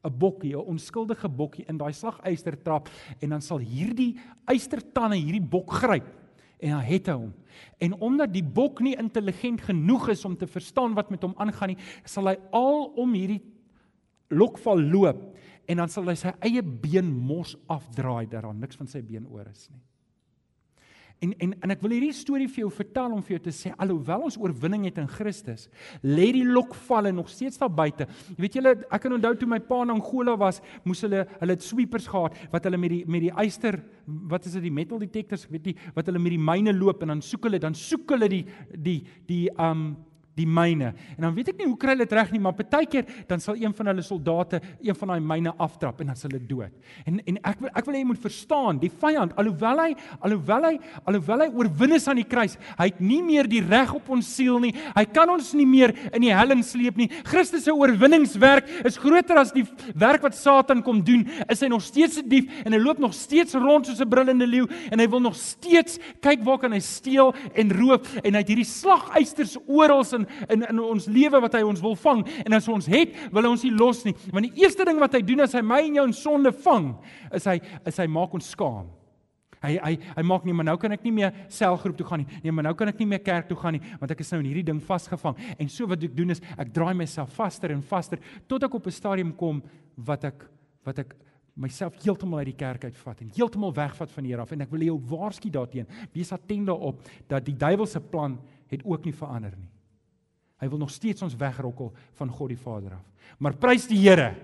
'n 0.04 0.18
bokkie, 0.18 0.56
'n 0.56 0.66
onskuldige 0.66 1.30
bokkie 1.30 1.66
in 1.68 1.78
daai 1.78 1.94
slagyster 1.94 2.56
trap 2.64 2.90
en 3.22 3.30
dan 3.30 3.42
sal 3.42 3.60
hierdie 3.60 4.18
eystertande 4.46 5.18
hierdie 5.18 5.42
bok 5.42 5.72
gryp 5.72 6.21
en 6.62 6.76
dan 6.76 6.84
het 6.86 7.10
hy 7.10 7.16
hom. 7.18 7.32
En 7.82 7.96
omdat 8.06 8.34
die 8.34 8.46
bok 8.46 8.82
nie 8.86 8.96
intelligent 9.00 9.64
genoeg 9.66 10.12
is 10.14 10.26
om 10.26 10.38
te 10.38 10.48
verstaan 10.48 10.96
wat 10.98 11.10
met 11.14 11.24
hom 11.26 11.34
aangaan 11.42 11.74
nie, 11.74 11.80
sal 12.06 12.30
hy 12.32 12.38
al 12.56 12.92
om 13.02 13.16
hierdie 13.18 13.42
lokval 14.32 14.80
loop 14.80 15.24
en 15.70 15.82
dan 15.82 15.92
sal 15.92 16.08
hy 16.10 16.16
sy 16.20 16.34
eie 16.46 16.64
been 16.64 17.10
mos 17.12 17.56
afdraai 17.72 18.28
dat 18.30 18.46
daar 18.46 18.56
niks 18.56 18.80
van 18.80 18.90
sy 18.90 19.02
been 19.06 19.28
oor 19.28 19.48
is 19.50 19.68
nie. 19.72 19.82
En 21.22 21.34
en 21.38 21.52
en 21.62 21.74
ek 21.76 21.84
wil 21.86 21.94
hierdie 21.94 22.16
storie 22.18 22.48
vir 22.50 22.64
jou 22.64 22.72
vertel 22.74 23.14
om 23.14 23.22
vir 23.22 23.36
jou 23.36 23.42
te 23.46 23.54
sê 23.54 23.72
alhoewel 23.84 24.24
ons 24.26 24.40
oorwinning 24.42 24.88
het 24.88 24.98
in 24.98 25.10
Christus, 25.12 25.68
lê 26.02 26.32
die 26.34 26.46
lokvalle 26.48 27.12
nog 27.14 27.30
steeds 27.30 27.62
daar 27.62 27.70
buite. 27.70 28.08
Jy 28.32 28.40
weet 28.42 28.58
julle, 28.58 28.74
ek 28.90 29.04
kan 29.04 29.14
onthou 29.14 29.36
toe 29.38 29.50
my 29.52 29.60
pa 29.68 29.84
in 29.86 29.94
Angola 29.94 30.34
was, 30.42 30.64
moes 30.82 31.06
hulle 31.06 31.28
hulle 31.38 31.58
het 31.58 31.66
sweepers 31.66 32.10
gehad 32.10 32.40
wat 32.54 32.66
hulle 32.66 32.80
met 32.82 32.96
die 32.96 33.04
met 33.06 33.28
die 33.28 33.34
eyster, 33.44 33.78
wat 34.32 34.50
is 34.50 34.58
dit 34.58 34.66
die 34.66 34.74
metal 34.74 35.02
detectors, 35.02 35.46
ek 35.46 35.54
weet 35.60 35.70
nie, 35.70 35.78
wat 35.94 36.10
hulle 36.10 36.24
met 36.24 36.34
die 36.34 36.42
myne 36.42 36.74
loop 36.74 37.06
en 37.06 37.14
dan 37.14 37.26
soek 37.26 37.46
hulle 37.50 37.62
dan 37.62 37.78
soek 37.78 38.16
hulle 38.16 38.32
die 38.32 38.46
die 38.74 39.02
die 39.30 39.46
um 39.62 39.92
die 40.38 40.48
myne. 40.48 40.94
En 41.18 41.26
dan 41.26 41.34
weet 41.36 41.52
ek 41.52 41.60
nie 41.60 41.68
hoe 41.68 41.78
kry 41.80 41.92
hulle 41.92 42.06
dit 42.06 42.16
reg 42.16 42.30
nie, 42.32 42.40
maar 42.44 42.56
partykeer 42.56 43.08
dan 43.28 43.42
sal 43.44 43.58
een 43.60 43.74
van 43.76 43.92
hulle 43.92 44.04
soldate 44.06 44.62
een 44.80 44.96
van 44.96 45.14
daai 45.14 45.26
myne 45.32 45.52
aftrap 45.60 46.00
en 46.02 46.12
dan 46.12 46.20
sal 46.20 46.32
hulle 46.32 46.46
dood. 46.48 46.72
En 47.06 47.20
en 47.28 47.40
ek 47.52 47.60
wil 47.60 47.72
ek 47.74 47.88
wil 47.88 47.98
hê 47.98 48.04
jy 48.04 48.08
moet 48.08 48.22
verstaan, 48.24 48.80
die 48.80 48.92
vyand, 49.02 49.36
alhoewel 49.40 49.84
hy 49.84 49.90
alhoewel 50.24 50.68
hy 50.70 50.74
alhoewel 51.10 51.46
hy 51.46 51.50
oorwin 51.52 51.98
is 51.98 52.08
aan 52.08 52.22
die 52.22 52.28
kruis, 52.28 52.56
hy 52.78 52.88
het 52.90 53.02
nie 53.04 53.20
meer 53.26 53.50
die 53.52 53.64
reg 53.66 53.92
op 53.98 54.08
ons 54.12 54.30
siel 54.38 54.60
nie. 54.64 54.72
Hy 54.96 55.06
kan 55.12 55.30
ons 55.32 55.52
nie 55.58 55.68
meer 55.68 55.94
in 56.12 56.24
die 56.24 56.34
hel 56.34 56.52
sleep 56.64 56.98
nie. 57.00 57.08
Christus 57.28 57.64
se 57.66 57.74
oorwinningswerk 57.76 58.68
is 58.88 59.00
groter 59.00 59.40
as 59.40 59.54
die 59.56 59.66
werk 59.96 60.24
wat 60.24 60.36
Satan 60.36 60.82
kom 60.84 61.00
doen. 61.04 61.24
Is 61.52 61.62
hy 61.64 61.70
nog 61.72 61.84
steeds 61.84 62.18
'n 62.20 62.28
dief 62.28 62.48
en 62.66 62.74
hy 62.74 62.80
loop 62.80 63.00
nog 63.00 63.14
steeds 63.14 63.54
rond 63.54 63.86
soos 63.86 64.02
'n 64.02 64.10
brullende 64.10 64.48
leeu 64.48 64.68
en 64.92 65.00
hy 65.00 65.08
wil 65.08 65.20
nog 65.20 65.36
steeds 65.36 66.00
kyk 66.22 66.44
waar 66.44 66.60
kan 66.60 66.72
hy 66.72 66.80
steel 66.80 67.34
en 67.54 67.72
roof 67.72 68.02
en 68.24 68.34
hy 68.34 68.40
het 68.40 68.48
hierdie 68.48 68.66
slagysters 68.66 69.58
oral 69.68 70.04
in 70.14 70.21
in 70.50 70.64
in 70.70 70.80
ons 70.80 71.08
lewe 71.08 71.42
wat 71.42 71.54
hy 71.54 71.62
ons 71.68 71.82
wil 71.82 71.96
vang. 71.96 72.24
En 72.46 72.54
as 72.54 72.68
ons 72.72 72.86
het 72.92 73.14
wil 73.32 73.44
hy 73.44 73.52
ons 73.58 73.64
nie 73.68 73.76
los 73.76 74.04
nie. 74.06 74.16
Want 74.32 74.50
die 74.50 74.64
eerste 74.64 74.86
ding 74.88 75.00
wat 75.02 75.14
hy 75.18 75.22
doen 75.26 75.46
as 75.46 75.54
hy 75.58 75.62
my 75.66 75.82
en 75.88 76.02
jou 76.02 76.08
in 76.10 76.18
sonde 76.18 76.52
vang 76.64 76.96
is 77.34 77.48
hy 77.50 77.60
is 77.86 78.02
hy 78.02 78.08
maak 78.12 78.34
ons 78.38 78.52
skaam. 78.56 78.90
Hy 79.62 79.76
hy 79.78 79.92
hy 80.18 80.24
maak 80.26 80.46
nie 80.48 80.56
maar 80.58 80.66
nou 80.72 80.78
kan 80.82 80.96
ek 80.96 81.04
nie 81.06 81.14
meer 81.14 81.36
selgroep 81.54 82.00
toe 82.00 82.08
gaan 82.10 82.24
nie. 82.24 82.40
Nee 82.42 82.54
maar 82.56 82.66
nou 82.66 82.74
kan 82.78 82.90
ek 82.90 83.02
nie 83.02 83.10
meer 83.12 83.22
kerk 83.22 83.50
toe 83.50 83.58
gaan 83.60 83.78
nie 83.78 83.84
want 84.02 84.14
ek 84.14 84.24
is 84.24 84.32
nou 84.34 84.40
in 84.42 84.50
hierdie 84.50 84.68
ding 84.72 84.80
vasgevang. 84.82 85.38
En 85.62 85.70
so 85.70 85.90
wat 85.90 86.02
ek 86.08 86.16
doen 86.18 86.34
is 86.34 86.42
ek 86.58 86.72
draai 86.74 86.96
myself 86.98 87.36
vaster 87.38 87.74
en 87.76 87.84
vaster 87.86 88.22
tot 88.50 88.64
ek 88.66 88.74
op 88.74 88.88
'n 88.88 88.92
stadium 88.92 89.36
kom 89.38 89.62
wat 89.98 90.26
ek 90.26 90.48
wat 90.86 91.00
ek 91.00 91.14
myself 91.56 91.94
heeltemal 92.02 92.40
uit 92.40 92.56
die 92.56 92.58
kerk 92.58 92.86
uitvat 92.86 93.22
en 93.22 93.32
heeltemal 93.36 93.74
wegvat 93.74 94.12
van 94.12 94.24
hier 94.24 94.40
af. 94.40 94.52
En 94.52 94.62
ek 94.62 94.72
wil 94.72 94.82
jou 94.82 94.98
waarsku 94.98 95.50
daarteen. 95.50 95.86
Wees 96.14 96.32
attent 96.32 96.66
daarop 96.66 97.02
dat 97.28 97.46
die 97.46 97.56
duiwelse 97.56 98.00
plan 98.00 98.40
het 98.68 98.82
ook 98.84 99.06
nie 99.06 99.14
verander 99.14 99.54
nie 99.58 99.70
Hy 100.62 100.70
wil 100.70 100.78
nog 100.78 100.94
steeds 100.94 101.24
ons 101.26 101.36
wegrokkel 101.36 101.90
van 102.20 102.30
God 102.30 102.54
die 102.54 102.60
Vader 102.60 102.94
af. 103.00 103.06
Maar 103.42 103.58
prys 103.58 103.88
die 103.90 103.98
Here. 103.98 104.36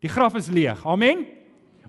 Die 0.00 0.08
graf 0.08 0.36
is 0.38 0.48
leeg. 0.48 0.80
Amen. 0.86 1.26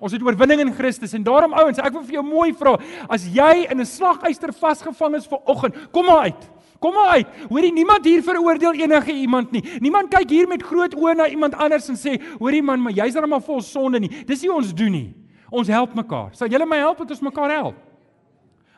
Ons 0.01 0.15
het 0.15 0.23
oorwinning 0.25 0.63
in 0.63 0.73
Christus 0.73 1.13
en 1.13 1.23
daarom 1.23 1.53
ouens, 1.53 1.77
ek 1.77 1.93
wil 1.93 2.01
vir 2.07 2.17
jou 2.17 2.23
mooi 2.25 2.49
vra, 2.57 2.73
as 3.05 3.27
jy 3.29 3.67
in 3.69 3.79
'n 3.79 3.85
slagyster 3.85 4.51
vasgevang 4.51 5.15
is 5.15 5.27
vir 5.27 5.39
oggend, 5.45 5.77
kom 5.91 6.05
maar 6.05 6.25
uit. 6.25 6.49
Kom 6.79 6.93
maar 6.93 7.09
uit. 7.21 7.27
Hoorie, 7.49 7.71
niemand 7.71 8.05
hier 8.05 8.23
veroordeel 8.23 8.73
enige 8.73 9.13
iemand 9.13 9.51
nie. 9.51 9.61
Niemand 9.79 10.09
kyk 10.09 10.29
hier 10.29 10.47
met 10.47 10.63
groot 10.63 10.95
oë 10.95 11.15
na 11.15 11.27
iemand 11.29 11.53
anders 11.53 11.89
en 11.89 11.95
sê, 11.95 12.19
"Hoorie 12.39 12.63
man, 12.63 12.81
maar 12.81 12.93
jy's 12.93 13.13
dan 13.13 13.29
maar 13.29 13.41
vol 13.41 13.61
sonde 13.61 13.99
nie." 13.99 14.09
Dis 14.25 14.41
nie 14.41 14.51
ons 14.51 14.73
doen 14.73 14.91
nie. 14.91 15.15
Ons 15.51 15.67
help 15.67 15.93
mekaar. 15.93 16.29
Sal 16.33 16.47
julle 16.47 16.65
my 16.65 16.77
help 16.77 16.97
dat 16.97 17.11
ons 17.11 17.21
mekaar 17.21 17.51
help? 17.51 17.75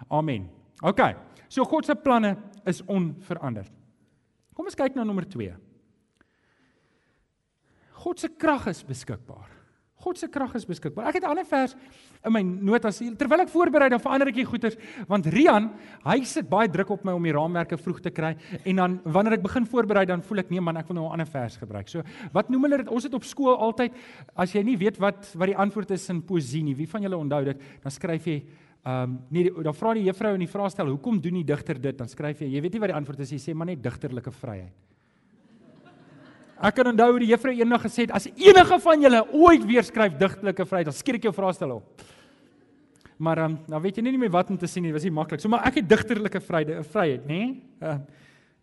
Amen. 0.10 0.50
OK. 0.82 1.16
So 1.48 1.64
God 1.64 1.86
se 1.86 1.96
planne 1.96 2.38
is 2.66 2.82
onveranderd. 2.86 3.83
Kom 4.54 4.70
ons 4.70 4.78
kyk 4.78 4.96
na 4.96 5.04
nommer 5.04 5.26
2. 5.26 5.54
God 8.04 8.20
se 8.20 8.30
krag 8.30 8.68
is 8.68 8.84
beskikbaar. 8.86 9.50
God 10.04 10.20
se 10.20 10.28
krag 10.28 10.52
is 10.60 10.66
beskikbaar. 10.68 11.08
Ek 11.08 11.16
het 11.16 11.24
'n 11.24 11.32
ander 11.32 11.46
vers 11.46 11.76
in 12.26 12.32
my 12.32 12.42
notas 12.42 13.00
terwyl 13.18 13.42
ek 13.42 13.50
voorberei 13.50 13.90
dan 13.90 14.00
verander 14.00 14.28
ek 14.28 14.36
die 14.36 14.46
goeters 14.46 14.76
want 15.08 15.26
Rian, 15.26 15.72
hy 16.04 16.24
sit 16.24 16.50
baie 16.50 16.68
druk 16.68 16.90
op 16.90 17.06
my 17.06 17.14
om 17.14 17.24
die 17.24 17.32
raamwerke 17.32 17.78
vroeg 17.78 18.02
te 18.02 18.12
kry 18.12 18.36
en 18.66 18.76
dan 18.76 19.02
wanneer 19.06 19.34
ek 19.34 19.44
begin 19.44 19.66
voorberei 19.66 20.06
dan 20.06 20.22
voel 20.22 20.40
ek 20.40 20.52
nee 20.52 20.60
man, 20.60 20.78
ek 20.78 20.88
wil 20.88 20.96
nou 20.96 21.08
'n 21.08 21.12
ander 21.14 21.26
vers 21.26 21.58
gebruik. 21.58 21.88
So, 21.88 22.04
wat 22.34 22.50
noem 22.50 22.64
hulle 22.64 22.78
dit? 22.78 22.90
Ons 22.90 23.04
het 23.04 23.14
op 23.14 23.24
skool 23.24 23.56
altyd 23.58 23.94
as 24.36 24.52
jy 24.54 24.64
nie 24.64 24.78
weet 24.78 24.98
wat 25.00 25.34
wat 25.36 25.48
die 25.48 25.58
antwoord 25.58 25.92
is 25.92 26.10
in 26.10 26.22
poesie 26.22 26.64
nie. 26.64 26.76
Wie 26.76 26.88
van 26.88 27.02
julle 27.02 27.18
onthou 27.18 27.44
dit? 27.46 27.58
Dan 27.82 27.92
skryf 27.92 28.26
jy 28.26 28.44
Ehm 28.84 29.04
um, 29.04 29.20
nee, 29.32 29.52
dan 29.64 29.76
vra 29.76 29.94
die 29.96 30.04
juffrou 30.04 30.34
in 30.36 30.42
die 30.44 30.52
vraestel, 30.52 30.90
"Hoekom 30.92 31.22
doen 31.22 31.34
die 31.40 31.46
digter 31.48 31.80
dit?" 31.80 31.98
Dan 31.98 32.08
skryf 32.08 32.40
jy, 32.42 32.50
jy 32.52 32.62
weet 32.62 32.74
nie 32.74 32.80
wat 32.80 32.90
die 32.90 32.98
antwoord 32.98 33.20
is, 33.20 33.32
jy 33.32 33.40
sê 33.40 33.54
maar 33.56 33.68
net 33.68 33.84
digterlike 33.84 34.32
vryheid. 34.32 34.74
Ek 36.64 36.76
kan 36.76 36.88
onthou 36.88 37.20
die 37.20 37.28
juffrou 37.28 37.54
eendag 37.54 37.82
gesê 37.82 38.02
het, 38.02 38.12
"As 38.12 38.28
enige 38.28 38.80
van 38.80 39.02
julle 39.02 39.26
ooit 39.32 39.66
weer 39.66 39.84
skryf 39.84 40.18
digterlike 40.18 40.66
vryheid, 40.66 40.86
dan 40.86 40.94
skiet 40.94 41.16
ek 41.16 41.24
jou 41.24 41.34
vraestel 41.34 41.72
op." 41.72 42.02
Maar 43.18 43.38
ehm 43.38 43.52
um, 43.52 43.60
nou 43.68 43.82
weet 43.82 43.96
jy 43.96 44.04
nie 44.04 44.18
meer 44.18 44.32
wat 44.32 44.50
om 44.50 44.58
te 44.58 44.68
sê 44.68 44.82
nie, 44.82 44.92
was 44.92 45.04
nie 45.04 45.12
maklik. 45.12 45.40
So 45.40 45.50
maar 45.50 45.66
ek 45.66 45.76
het 45.76 45.90
digterlike 45.90 46.42
vryheid, 46.42 46.86
vryheid, 46.86 47.26
nê? 47.26 47.28
Nee? 47.28 47.62
Uh, 47.82 47.98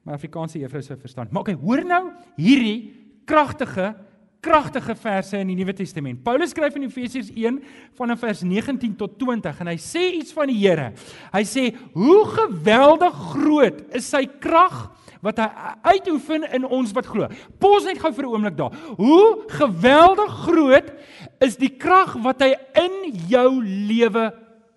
maar 0.03 0.15
Afrikaanse 0.15 0.59
juffrou 0.59 0.83
sou 0.83 0.99
verstaan. 0.99 1.29
Maar 1.31 1.41
okay, 1.41 1.55
hoor 1.55 1.85
nou 1.85 2.13
hierdie 2.37 2.93
kragtige 3.25 3.95
kragtige 4.41 4.95
verse 4.97 5.39
in 5.39 5.51
die 5.53 5.57
Nuwe 5.59 5.75
Testament. 5.77 6.23
Paulus 6.25 6.55
skryf 6.55 6.77
in 6.79 6.87
Efesiërs 6.89 7.31
1 7.35 7.59
vanaf 7.99 8.23
vers 8.25 8.41
19 8.47 8.97
tot 9.01 9.19
20 9.21 9.61
en 9.61 9.71
hy 9.73 9.77
sê 9.81 10.07
iets 10.17 10.33
van 10.37 10.49
die 10.51 10.59
Here. 10.61 10.91
Hy 11.35 11.43
sê 11.49 11.67
hoe 11.95 12.23
geweldig 12.33 13.21
groot 13.35 13.83
is 13.97 14.09
sy 14.09 14.25
krag 14.41 14.89
wat 15.25 15.41
hy 15.43 15.49
uitoefen 15.93 16.47
in 16.57 16.65
ons 16.65 16.95
wat 16.97 17.09
glo. 17.09 17.29
Pos 17.61 17.85
net 17.85 18.01
gou 18.01 18.13
vir 18.13 18.25
'n 18.25 18.33
oomblik 18.33 18.57
daar. 18.57 18.73
Hoe 18.97 19.45
geweldig 19.49 20.33
groot 20.49 20.89
is 21.41 21.57
die 21.57 21.77
krag 21.77 22.17
wat 22.25 22.41
hy 22.41 22.55
in 22.75 23.13
jou 23.29 23.63
lewe 23.63 24.33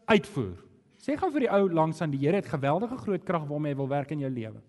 uitvoer. 0.08 0.58
Sê 0.99 1.17
gou 1.17 1.32
vir 1.32 1.47
die 1.47 1.52
ou 1.52 1.69
langs 1.69 2.02
aan 2.02 2.12
die 2.12 2.19
Here 2.19 2.36
het 2.36 2.47
geweldige 2.47 2.97
groot 2.97 3.23
krag 3.23 3.47
waarmee 3.47 3.71
hy 3.71 3.78
wil 3.78 3.88
werk 3.88 4.12
in 4.12 4.19
jou 4.19 4.30
lewe. 4.30 4.60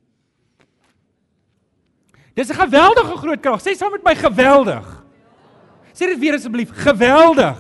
Dis 2.35 2.49
'n 2.51 2.55
geweldige 2.55 3.17
groot 3.17 3.41
krag. 3.41 3.61
Sê 3.61 3.75
saam 3.77 3.91
met 3.91 4.05
my 4.05 4.15
geweldig. 4.15 5.05
Sê 5.93 6.07
dit 6.07 6.19
weer 6.19 6.35
asseblief, 6.35 6.71
geweldig. 6.73 7.57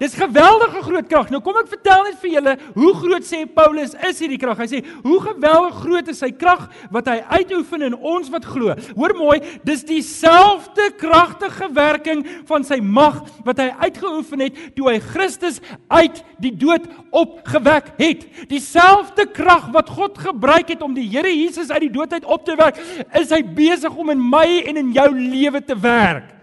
Dis 0.00 0.16
geweldige 0.16 0.82
groot 0.84 1.08
krag. 1.08 1.30
Nou 1.32 1.40
kom 1.44 1.56
ek 1.60 1.70
vertel 1.70 2.04
net 2.08 2.18
vir 2.20 2.32
julle 2.36 2.54
hoe 2.74 2.92
groot 3.00 3.26
sê 3.26 3.42
Paulus 3.48 3.94
is 4.08 4.20
hierdie 4.20 4.40
krag. 4.40 4.58
Hy 4.60 4.68
sê 4.70 4.80
hoe 5.04 5.18
geweldig 5.24 5.78
groot 5.82 6.10
is 6.12 6.20
sy 6.20 6.30
krag 6.36 6.66
wat 6.92 7.08
hy 7.10 7.18
uitoefen 7.38 7.86
in 7.88 7.96
ons 7.96 8.28
wat 8.32 8.48
glo. 8.48 8.74
Hoor 8.96 9.16
mooi, 9.16 9.38
dis 9.66 9.84
dieselfde 9.88 10.90
kragtige 11.00 11.70
werking 11.76 12.24
van 12.48 12.66
sy 12.66 12.80
mag 12.82 13.22
wat 13.46 13.62
hy 13.62 13.70
uitgeoefen 13.86 14.44
het 14.46 14.60
toe 14.76 14.90
hy 14.90 14.98
Christus 15.00 15.62
uit 15.92 16.22
die 16.42 16.52
dood 16.52 16.88
opgewek 17.16 17.94
het. 18.00 18.26
Dieselfde 18.50 19.28
krag 19.32 19.70
wat 19.74 19.92
God 19.92 20.20
gebruik 20.20 20.74
het 20.74 20.84
om 20.84 20.96
die 20.96 21.06
Here 21.06 21.30
Jesus 21.30 21.70
uit 21.70 21.86
die 21.86 21.94
dood 21.94 22.12
uit 22.12 22.26
op 22.26 22.44
te 22.44 22.56
wek, 22.58 22.78
is 23.16 23.30
hy 23.32 23.40
besig 23.56 23.94
om 23.96 24.10
in 24.12 24.20
my 24.20 24.46
en 24.66 24.80
in 24.82 24.92
jou 24.96 25.08
lewe 25.14 25.62
te 25.64 25.76
werk. 25.78 26.34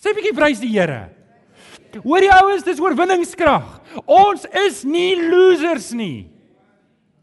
Sê 0.00 0.12
'n 0.12 0.16
bietjie 0.16 0.36
prys 0.36 0.60
die 0.60 0.72
Here. 0.72 1.15
Hoor 2.04 2.24
die 2.24 2.32
ouens, 2.32 2.66
dis 2.66 2.82
oorwinningskrag. 2.82 3.78
Ons 4.04 4.46
is 4.66 4.82
nie 4.84 5.14
losers 5.28 5.92
nie. 5.96 6.28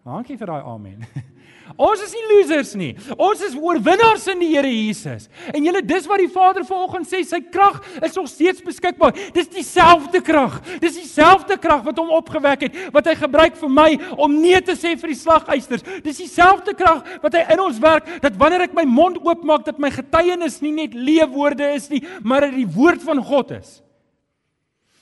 Dankie 0.03 0.37
vir 0.39 0.49
daai 0.51 0.65
amen. 0.67 1.05
Ons 1.79 2.03
is 2.05 2.11
nie 2.13 2.23
losers 2.27 2.73
nie. 2.77 2.91
Ons 3.15 3.41
is 3.47 3.55
oorwinnaars 3.57 4.25
in 4.33 4.41
die 4.43 4.49
Here 4.51 4.69
Jesus. 4.69 5.29
En 5.49 5.63
julle 5.63 5.81
dis 5.85 6.05
wat 6.09 6.21
die 6.21 6.29
Vader 6.29 6.65
vanoggend 6.67 7.07
sê, 7.09 7.23
sy 7.25 7.39
krag 7.53 7.79
is 8.03 8.17
nog 8.17 8.27
steeds 8.29 8.61
beskikbaar. 8.65 9.15
Dis 9.33 9.49
dieselfde 9.51 10.21
krag. 10.25 10.59
Dis 10.83 10.99
dieselfde 10.99 11.57
krag 11.61 11.85
wat 11.87 12.01
hom 12.01 12.11
opgewek 12.13 12.67
het, 12.67 12.81
wat 12.93 13.09
hy 13.09 13.15
gebruik 13.17 13.57
vir 13.59 13.73
my 13.73 13.89
om 14.17 14.35
nee 14.37 14.59
te 14.61 14.75
sê 14.77 14.93
vir 14.99 15.13
die 15.13 15.19
slagysters. 15.19 15.85
Dis 16.05 16.21
dieselfde 16.25 16.75
krag 16.77 17.01
wat 17.23 17.39
hy 17.39 17.45
in 17.55 17.63
ons 17.63 17.81
werk 17.83 18.11
dat 18.23 18.37
wanneer 18.39 18.67
ek 18.67 18.77
my 18.77 18.85
mond 18.89 19.21
oopmaak 19.23 19.65
dat 19.65 19.81
my 19.81 19.91
getuienis 19.93 20.59
nie 20.61 20.75
net 20.83 20.97
leefwoorde 20.97 21.73
is 21.73 21.89
nie, 21.93 22.03
maar 22.21 22.45
dit 22.49 22.61
die 22.61 22.69
woord 22.75 23.01
van 23.07 23.23
God 23.23 23.55
is. 23.57 23.82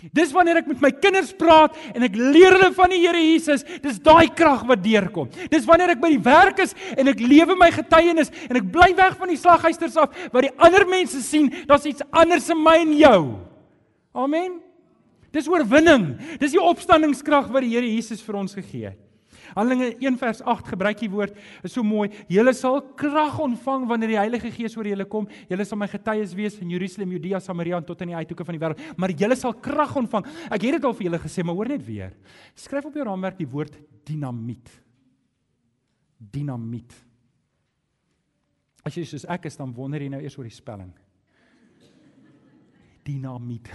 Dis 0.09 0.31
wanneer 0.33 0.61
ek 0.63 0.69
met 0.71 0.81
my 0.81 0.89
kinders 0.97 1.29
praat 1.37 1.75
en 1.93 2.07
ek 2.07 2.15
leer 2.17 2.55
hulle 2.55 2.71
van 2.73 2.89
die 2.93 3.01
Here 3.03 3.21
Jesus, 3.21 3.65
dis 3.83 3.99
daai 4.01 4.31
krag 4.33 4.63
wat 4.69 4.81
deurkom. 4.81 5.29
Dis 5.51 5.67
wanneer 5.69 5.93
ek 5.93 6.01
by 6.01 6.13
die 6.15 6.23
werk 6.25 6.63
is 6.63 6.73
en 6.97 7.11
ek 7.11 7.21
lewe 7.21 7.57
my 7.59 7.69
getuienis 7.75 8.33
en 8.47 8.61
ek 8.61 8.71
bly 8.73 8.89
weg 8.97 9.19
van 9.19 9.31
die 9.31 9.39
slaghuisters 9.39 9.99
af 10.01 10.17
waar 10.33 10.47
die 10.47 10.55
ander 10.57 10.87
mense 10.89 11.21
sien 11.25 11.51
daar's 11.69 11.85
iets 11.89 12.05
anders 12.09 12.49
in 12.49 12.63
my 12.63 12.79
en 12.81 12.97
jou. 12.97 13.21
Amen. 14.17 14.59
Dis 15.31 15.47
oorwinning. 15.47 16.17
Dis 16.41 16.57
die 16.57 16.61
opstandingskrag 16.61 17.51
wat 17.53 17.63
die 17.63 17.75
Here 17.75 17.87
Jesus 17.87 18.23
vir 18.25 18.41
ons 18.41 18.57
gegee 18.57 18.91
het. 18.91 18.99
Handelinge 19.55 19.91
1 19.99 20.17
vers 20.21 20.41
8 20.41 20.71
gebruik 20.73 21.03
hier 21.03 21.11
woord 21.11 21.37
is 21.65 21.73
so 21.75 21.83
mooi. 21.83 22.07
Julle 22.31 22.53
sal 22.57 22.79
krag 22.97 23.37
ontvang 23.43 23.87
wanneer 23.89 24.13
die 24.13 24.19
Heilige 24.19 24.51
Gees 24.53 24.77
oor 24.79 24.87
julle 24.87 25.05
kom. 25.09 25.27
Julle 25.49 25.65
sal 25.67 25.79
my 25.81 25.89
getuies 25.91 26.35
wees 26.37 26.57
in 26.63 26.71
Jerusalem, 26.73 27.13
Judea, 27.17 27.41
Samaria 27.43 27.79
en 27.81 27.87
tot 27.87 28.01
aan 28.01 28.13
die 28.13 28.17
uithoeke 28.19 28.47
van 28.47 28.57
die 28.57 28.63
wêreld. 28.63 28.83
Maar 28.97 29.15
julle 29.23 29.37
sal 29.39 29.55
krag 29.59 29.95
ontvang. 30.03 30.27
Ek 30.49 30.67
het 30.67 30.79
dit 30.79 30.87
al 30.87 30.97
vir 30.97 31.09
julle 31.09 31.21
gesê, 31.21 31.45
maar 31.45 31.59
hoor 31.59 31.71
net 31.73 31.85
weer. 31.85 32.15
Skryf 32.55 32.89
op 32.89 32.97
jou 32.97 33.05
raamwerk 33.07 33.39
die 33.39 33.49
woord 33.51 33.77
dinamiet. 34.07 34.71
Dinamiet. 36.17 36.95
As 38.85 38.97
jy 38.97 39.05
soos 39.05 39.27
ek 39.29 39.45
is, 39.49 39.57
dan 39.59 39.73
wonder 39.75 40.01
jy 40.01 40.09
nou 40.09 40.21
eers 40.23 40.37
oor 40.39 40.47
die 40.47 40.55
spelling. 40.55 40.91
Dinamiet. 43.05 43.69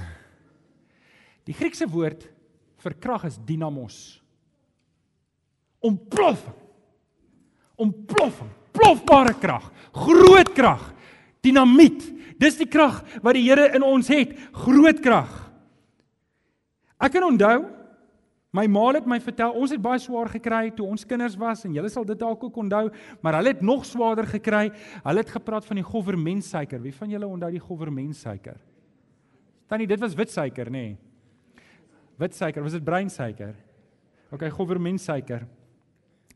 Die 1.46 1.54
Griekse 1.54 1.86
woord 1.90 2.26
vir 2.82 2.94
krag 3.02 3.26
is 3.28 3.38
dynamos 3.46 4.18
ontploffing. 5.86 6.54
Ontploffing, 7.76 8.50
plofbare 8.72 9.34
krag, 9.40 9.66
groot 9.92 10.52
krag, 10.56 10.84
dinamiet. 11.44 12.06
Dis 12.40 12.56
die 12.60 12.68
krag 12.68 13.02
wat 13.24 13.36
die 13.36 13.44
Here 13.44 13.68
in 13.76 13.84
ons 13.84 14.08
het, 14.12 14.32
groot 14.64 15.00
krag. 15.04 15.32
Ek 16.96 17.12
kan 17.12 17.26
onthou 17.28 17.58
My 18.56 18.64
ma 18.72 18.86
het 18.94 19.04
my 19.08 19.18
vertel, 19.20 19.52
ons 19.58 19.72
het 19.74 19.82
baie 19.82 20.00
swaar 20.00 20.30
gekry 20.32 20.70
toe 20.72 20.86
ons 20.88 21.04
kinders 21.04 21.34
was 21.36 21.66
en 21.66 21.74
julle 21.76 21.90
sal 21.92 22.06
dit 22.08 22.16
dalk 22.16 22.46
ook 22.46 22.56
onthou, 22.62 22.86
maar 23.20 23.36
hulle 23.36 23.52
het 23.52 23.60
nog 23.60 23.84
swaarder 23.84 24.28
gekry. 24.30 24.70
Hulle 25.04 25.20
het 25.20 25.34
gepraat 25.34 25.66
van 25.68 25.80
die 25.80 25.84
governmentsuiker. 25.84 26.80
Wie 26.80 26.94
van 26.96 27.12
julle 27.12 27.28
onthou 27.28 27.50
die 27.52 27.60
governmentsuiker? 27.60 28.56
Tannie, 29.68 29.88
dit 29.90 30.00
was 30.00 30.14
wit 30.16 30.32
suiker, 30.32 30.70
nê? 30.72 30.86
Nee. 30.86 31.64
Wit 32.22 32.38
suiker, 32.38 32.64
was 32.64 32.78
dit 32.78 32.84
bruin 32.84 33.10
suiker? 33.12 33.52
OK, 34.32 34.46
governmentsuiker. 34.56 35.44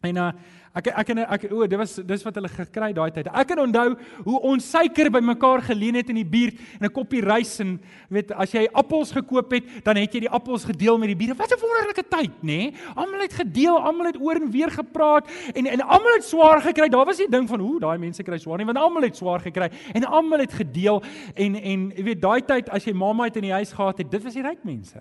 En 0.00 0.16
uh, 0.16 0.30
ek 0.78 0.86
ek 0.96 1.10
en 1.12 1.18
ek 1.26 1.42
o, 1.50 1.66
dit 1.68 1.76
was 1.76 1.98
dis 2.08 2.22
wat 2.24 2.36
hulle 2.38 2.48
gekry 2.48 2.88
daai 2.96 3.10
tyd. 3.12 3.26
Ek 3.36 3.50
kan 3.50 3.60
onthou 3.60 3.90
hoe 4.24 4.38
ons 4.48 4.64
suiker 4.72 5.10
bymekaar 5.12 5.60
geleen 5.66 5.98
het 5.98 6.08
in 6.12 6.22
die 6.22 6.24
buurt 6.24 6.56
en 6.78 6.86
'n 6.88 6.92
koppie 6.94 7.20
rys 7.20 7.58
en 7.60 7.74
weet 8.08 8.32
as 8.32 8.54
jy 8.54 8.64
appels 8.72 9.12
gekoop 9.12 9.52
het, 9.52 9.64
dan 9.84 10.00
het 10.00 10.14
jy 10.14 10.20
die 10.24 10.30
appels 10.30 10.64
gedeel 10.64 10.96
met 10.98 11.12
die 11.12 11.18
bure. 11.20 11.36
Wat 11.36 11.52
'n 11.52 11.60
wonderlike 11.60 12.04
tyd, 12.08 12.32
nê? 12.40 12.72
Nee? 12.72 12.74
Almal 12.96 13.20
het 13.20 13.32
gedeel, 13.32 13.76
almal 13.76 14.06
het 14.06 14.16
oor 14.16 14.40
en 14.40 14.50
weer 14.50 14.70
gepraat 14.70 15.28
en 15.54 15.66
en 15.66 15.80
almal 15.80 16.14
het 16.16 16.24
swaar 16.24 16.62
gekry. 16.62 16.88
Daar 16.88 17.04
was 17.04 17.18
nie 17.18 17.28
ding 17.28 17.48
van 17.48 17.60
hoe 17.60 17.80
daai 17.80 17.98
mense 17.98 18.22
kry 18.22 18.38
swaar 18.38 18.56
nie, 18.56 18.66
want 18.66 18.78
almal 18.78 19.02
het 19.02 19.16
swaar 19.16 19.40
gekry 19.40 19.70
en 19.92 20.04
almal 20.04 20.38
het 20.40 20.52
gedeel 20.52 21.02
en 21.34 21.54
en 21.56 21.92
jy 21.92 22.04
weet 22.04 22.22
daai 22.22 22.40
tyd 22.40 22.70
as 22.70 22.84
jy 22.84 22.92
mamma 22.92 23.24
het 23.24 23.36
in 23.36 23.42
die 23.42 23.52
huis 23.52 23.72
gehad 23.72 23.98
het, 23.98 24.10
dit 24.10 24.22
was 24.22 24.34
die 24.34 24.42
ryk 24.42 24.64
mense. 24.64 24.98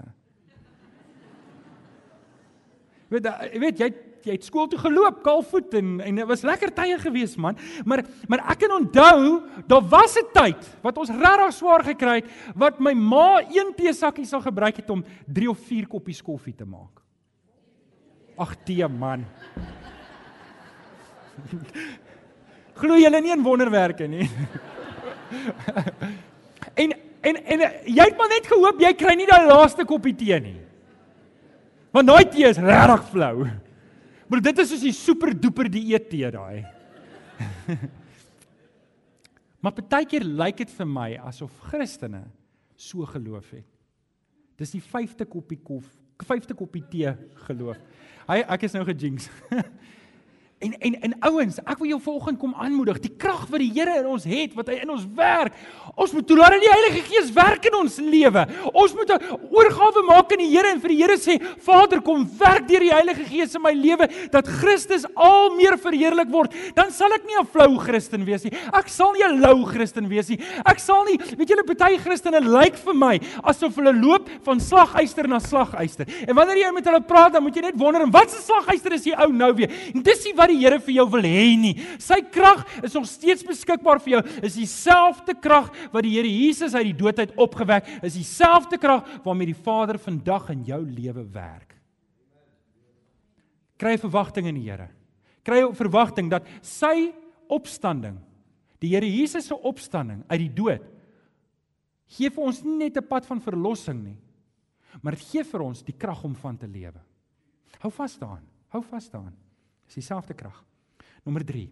Weet 3.10 3.24
jy 3.24 3.60
weet 3.60 3.80
jy 3.80 4.09
jy 4.26 4.36
het 4.36 4.46
skool 4.46 4.68
toe 4.68 4.80
geloop 4.80 5.24
kaalvoet 5.24 5.74
en 5.80 6.00
en 6.02 6.16
dit 6.22 6.28
was 6.28 6.44
lekker 6.48 6.74
tye 6.76 6.98
gewees 7.00 7.36
man. 7.38 7.58
Maar 7.86 8.04
maar 8.28 8.44
ek 8.52 8.60
kan 8.64 8.72
onthou, 8.80 9.42
daar 9.68 9.86
was 9.90 10.18
'n 10.18 10.28
tyd 10.34 10.70
wat 10.82 10.98
ons 10.98 11.10
regtig 11.10 11.54
swaar 11.54 11.84
gekry 11.84 12.16
het 12.22 12.26
wat 12.56 12.80
my 12.80 12.94
ma 12.94 13.42
een 13.42 13.74
teesakkie 13.76 14.26
sal 14.26 14.42
gebruik 14.42 14.76
het 14.78 14.90
om 14.90 15.04
3 15.28 15.50
of 15.50 15.60
4 15.60 15.88
koppies 15.88 16.22
koffie 16.22 16.56
te 16.56 16.66
maak. 16.66 17.02
Ag 18.38 18.56
tee 18.64 18.88
man. 18.88 19.26
Glo 22.80 22.96
julle 22.96 23.22
nie 23.22 23.32
in 23.32 23.44
wonderwerke 23.44 24.08
nie. 24.08 24.30
en 26.82 26.94
en 27.22 27.36
en 27.46 27.60
jy 27.86 28.04
het 28.04 28.18
maar 28.18 28.30
net 28.32 28.48
gehoop 28.48 28.80
jy 28.80 28.94
kry 28.94 29.16
nie 29.16 29.28
daai 29.28 29.48
laaste 29.48 29.86
koppie 29.86 30.16
tee 30.16 30.40
nie. 30.40 30.60
Want 31.92 32.08
daai 32.08 32.30
tee 32.30 32.48
is 32.48 32.58
regtig 32.58 33.04
flou. 33.12 33.48
Maar 34.30 34.44
dit 34.46 34.60
is 34.62 34.70
soos 34.70 34.84
die 34.86 34.94
super 34.94 35.34
duper 35.34 35.70
dieet 35.72 36.10
tee 36.12 36.30
daai. 36.32 36.66
maar 39.64 39.74
partykeer 39.76 40.24
lyk 40.24 40.62
dit 40.62 40.74
vir 40.78 40.90
my 40.90 41.10
asof 41.32 41.56
Christene 41.70 42.28
so 42.80 43.08
geloof 43.10 43.50
het. 43.58 43.66
Dis 44.60 44.76
die 44.76 44.84
5de 44.84 45.26
koppie 45.28 45.60
kof, 45.64 45.88
5de 46.24 46.56
koppie 46.56 46.84
tee 46.92 47.12
geloof. 47.48 47.80
Hy 48.30 48.44
ek 48.56 48.68
is 48.68 48.76
nou 48.78 48.86
gejinx. 48.88 49.28
En 50.60 50.74
en 50.80 50.96
en 51.02 51.14
ouens, 51.20 51.56
ek 51.64 51.80
wil 51.80 51.88
jou 51.94 51.98
vanoggend 52.04 52.40
kom 52.40 52.52
aanmoedig. 52.60 52.98
Die 53.00 53.14
krag 53.16 53.46
wat 53.48 53.62
die 53.64 53.70
Here 53.72 53.94
in 54.02 54.08
ons 54.12 54.26
het, 54.28 54.52
wat 54.58 54.68
hy 54.68 54.82
in 54.84 54.90
ons 54.92 55.06
werk. 55.16 55.56
Ons 55.96 56.12
moet 56.12 56.26
toelaat 56.28 56.58
dat 56.58 56.66
die 56.66 56.72
Heilige 56.72 57.04
Gees 57.08 57.30
werk 57.32 57.70
in 57.70 57.78
ons 57.80 57.96
lewe. 58.04 58.44
Ons 58.74 58.94
moet 58.98 59.10
'n 59.10 59.38
oorgawe 59.56 60.04
maak 60.08 60.34
aan 60.34 60.44
die 60.44 60.52
Here 60.52 60.68
en 60.68 60.82
vir 60.82 60.90
die 60.90 60.98
Here 61.00 61.16
sê, 61.16 61.40
Vader, 61.64 62.02
kom 62.02 62.28
werk 62.40 62.68
deur 62.68 62.80
die 62.80 62.92
Heilige 62.92 63.24
Gees 63.24 63.56
in 63.56 63.62
my 63.62 63.72
lewe 63.72 64.10
dat 64.32 64.48
Christus 64.48 65.06
al 65.16 65.56
meer 65.56 65.78
verheerlik 65.78 66.30
word. 66.30 66.52
Dan 66.76 66.92
sal 66.92 67.14
ek 67.14 67.24
nie 67.26 67.40
'n 67.40 67.46
flou 67.46 67.78
Christen 67.80 68.26
wees 68.26 68.44
nie. 68.44 68.52
Ek 68.74 68.90
sal 68.90 69.14
nie 69.14 69.24
'n 69.24 69.40
lou 69.40 69.64
Christen 69.66 70.10
wees 70.10 70.28
nie. 70.28 70.40
Ek 70.66 70.80
sal 70.80 71.06
nie, 71.06 71.18
weet 71.38 71.48
julle, 71.48 71.64
baie 71.64 71.98
Christene 71.98 72.42
lyk 72.42 72.76
vir 72.76 72.94
my 72.94 73.20
asof 73.44 73.76
hulle 73.76 73.94
loop 73.94 74.28
van 74.44 74.60
slaguister 74.60 75.28
na 75.28 75.40
slaguister. 75.40 76.06
En 76.28 76.36
wanneer 76.36 76.66
jy 76.66 76.72
met 76.74 76.86
hulle 76.86 77.02
praat, 77.02 77.34
dan 77.34 77.44
moet 77.44 77.56
jy 77.56 77.62
net 77.62 77.78
wonder, 77.78 78.06
wat 78.12 78.28
'n 78.28 78.42
slaguister 78.42 78.94
is 78.94 79.04
die 79.04 79.16
ou 79.16 79.32
nou 79.32 79.54
weer? 79.54 79.70
En 79.94 80.02
dis 80.02 80.24
die 80.24 80.34
die 80.52 80.60
Here 80.60 80.80
vir 80.84 80.96
jou 80.98 81.06
wil 81.14 81.26
hê 81.28 81.56
nie. 81.60 81.74
Sy 82.02 82.20
krag 82.32 82.66
is 82.84 82.96
nog 82.98 83.08
steeds 83.10 83.46
beskikbaar 83.46 84.02
vir 84.04 84.18
jou. 84.18 84.22
Is 84.46 84.58
dieselfde 84.60 85.36
krag 85.40 85.72
wat 85.94 86.06
die 86.06 86.16
Here 86.18 86.30
Jesus 86.30 86.76
uit 86.76 86.92
die 86.92 87.00
dood 87.00 87.20
uit 87.20 87.36
opgewek, 87.40 87.88
is 88.04 88.18
dieselfde 88.20 88.80
krag 88.82 89.08
waarmee 89.24 89.54
die 89.54 89.58
Vader 89.58 90.00
vandag 90.02 90.50
in 90.56 90.64
jou 90.68 90.82
lewe 90.84 91.26
werk. 91.34 91.76
Kry 93.80 93.96
verwagting 93.98 94.50
in 94.52 94.60
die 94.60 94.68
Here. 94.68 94.90
Kry 95.46 95.64
verwagting 95.74 96.30
dat 96.32 96.48
sy 96.62 97.12
opstanding, 97.50 98.20
die 98.80 98.94
Here 98.94 99.08
Jesus 99.08 99.48
se 99.50 99.56
opstanding 99.56 100.24
uit 100.30 100.42
die 100.44 100.56
dood 100.62 100.86
gee 102.10 102.32
vir 102.34 102.46
ons 102.46 102.64
nie 102.66 102.78
net 102.78 102.98
'n 102.98 103.08
pad 103.08 103.26
van 103.26 103.40
verlossing 103.40 104.04
nie, 104.04 104.18
maar 105.02 105.14
dit 105.14 105.22
gee 105.22 105.44
vir 105.44 105.62
ons 105.62 105.84
die 105.84 105.94
krag 105.94 106.24
om 106.24 106.36
van 106.36 106.58
te 106.58 106.68
lewe. 106.68 107.00
Hou 107.80 107.92
vas 107.92 108.18
daaraan. 108.18 108.46
Hou 108.70 108.82
vas 108.82 109.10
daaraan. 109.10 109.36
Dis 109.90 110.04
dieselfde 110.04 110.36
krag. 110.38 110.58
Nommer 111.26 111.42
3. 111.46 111.66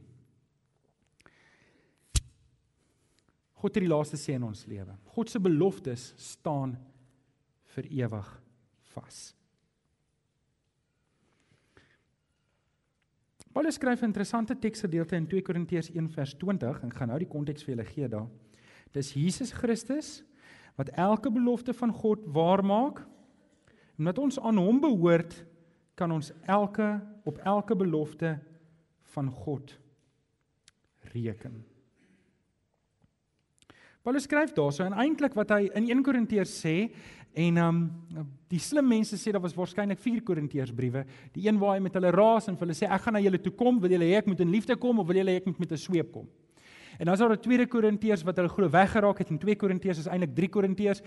God 3.62 3.76
het 3.78 3.84
die 3.84 3.90
laaste 3.90 4.18
sê 4.18 4.34
in 4.38 4.46
ons 4.48 4.66
lewe. 4.70 4.96
God 5.14 5.30
se 5.30 5.42
beloftes 5.42 6.12
staan 6.22 6.76
vir 7.76 7.90
ewig 8.04 8.32
vas. 8.96 9.20
Paulus 13.54 13.78
skryf 13.78 14.02
'n 14.02 14.10
interessante 14.10 14.56
teksgedeelte 14.56 15.16
in 15.16 15.28
2 15.28 15.42
Korintiërs 15.42 15.90
1 15.90 16.10
vers 16.10 16.34
20 16.34 16.84
en 16.84 16.92
gaan 16.92 17.08
nou 17.08 17.20
die 17.20 17.30
konteks 17.30 17.64
vir 17.64 17.76
julle 17.76 17.86
gee 17.86 18.08
daar. 18.08 18.28
Dis 18.94 19.14
Jesus 19.14 19.52
Christus 19.52 20.24
wat 20.76 20.90
elke 20.90 21.30
belofte 21.32 21.74
van 21.74 21.94
God 21.94 22.20
waar 22.26 22.64
maak 22.64 23.06
wat 23.96 24.18
ons 24.18 24.40
aan 24.40 24.58
hom 24.58 24.82
behoort 24.82 25.46
kan 25.98 26.12
ons 26.14 26.30
elke 26.46 27.00
op 27.26 27.40
elke 27.42 27.76
belofte 27.76 28.38
van 29.14 29.32
God 29.32 29.74
reken. 31.14 31.64
Paulus 34.06 34.24
skryf 34.24 34.54
daarso 34.56 34.86
en 34.86 34.96
eintlik 34.96 35.34
wat 35.36 35.50
hy 35.52 35.66
in 35.76 35.90
1 35.90 36.04
Korintiërs 36.06 36.54
sê 36.62 36.76
en 37.38 37.58
um 37.60 37.80
die 38.48 38.62
slim 38.62 38.88
mense 38.88 39.18
sê 39.20 39.34
daar 39.34 39.44
was 39.44 39.58
waarskynlik 39.58 40.00
4 40.00 40.22
Korintiërs 40.24 40.72
briewe, 40.74 41.04
die 41.36 41.48
een 41.48 41.60
waar 41.60 41.76
hy 41.76 41.84
met 41.84 41.98
hulle 41.98 42.14
raas 42.16 42.48
en 42.48 42.56
hulle 42.62 42.78
sê 42.78 42.88
ek 42.88 43.04
gaan 43.04 43.18
na 43.18 43.24
julle 43.26 43.42
toe 43.44 43.52
kom, 43.58 43.82
wil 43.82 43.92
julle 43.92 44.08
hê 44.08 44.22
ek 44.22 44.30
moet 44.30 44.46
in 44.46 44.54
liefde 44.54 44.78
kom 44.80 45.02
of 45.02 45.10
wil 45.10 45.20
julle 45.20 45.34
hê 45.36 45.42
ek 45.42 45.50
moet 45.50 45.60
met 45.66 45.74
'n 45.76 45.82
sweep 45.82 46.14
kom? 46.14 46.30
En 46.98 47.06
dan 47.06 47.14
is 47.14 47.20
daar 47.20 47.32
'n 47.32 47.40
tweede 47.40 47.68
Korintiërs 47.68 48.24
wat 48.24 48.36
hulle 48.36 48.50
glo 48.50 48.70
weggeraak 48.70 49.18
het 49.18 49.30
en 49.30 49.38
2 49.38 49.56
Korintiërs 49.56 49.98
is 49.98 50.08
eintlik 50.08 50.36
3 50.36 50.50
Korintiërs. 50.50 51.02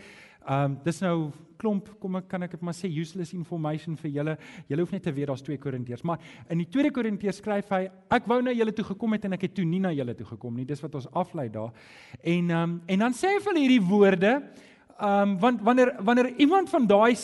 Ehm 0.47 0.65
um, 0.65 0.79
dis 0.85 1.01
nou 1.01 1.31
klomp 1.57 1.89
kom 2.01 2.17
ek 2.17 2.29
kan 2.29 2.43
ek 2.43 2.51
dit 2.51 2.61
maar 2.61 2.75
sê 2.75 2.89
useless 2.89 3.33
information 3.33 3.97
vir 3.97 4.11
julle. 4.11 4.37
Julle 4.69 4.81
hoef 4.81 4.93
net 4.93 5.03
te 5.03 5.13
weet 5.13 5.27
daar's 5.27 5.43
2 5.43 5.59
Korintiërs, 5.59 6.03
maar 6.03 6.19
in 6.49 6.59
die 6.59 6.69
tweede 6.69 6.91
Korintiërs 6.91 7.37
skryf 7.37 7.69
hy 7.69 7.91
ek 8.11 8.27
wou 8.27 8.41
na 8.43 8.51
julle 8.51 8.73
toe 8.73 8.85
gekom 8.85 9.13
het 9.13 9.25
en 9.25 9.33
ek 9.33 9.43
het 9.43 9.55
toe 9.55 9.65
nie 9.65 9.81
na 9.81 9.93
julle 9.93 10.15
toe 10.15 10.27
gekom 10.27 10.57
nie. 10.57 10.65
Dis 10.65 10.81
wat 10.81 10.95
ons 10.95 11.11
aflei 11.13 11.49
daar. 11.51 11.73
En 12.23 12.51
ehm 12.51 12.63
um, 12.63 12.83
en 12.87 12.99
dan 12.99 13.13
sê 13.13 13.35
hy 13.35 13.41
vir 13.41 13.57
hierdie 13.57 13.83
woorde 13.83 14.43
ehm 15.01 15.29
um, 15.29 15.39
want 15.39 15.63
wanneer 15.63 15.95
wanneer 16.01 16.35
iemand 16.37 16.71
van 16.71 16.87
daai 16.87 17.15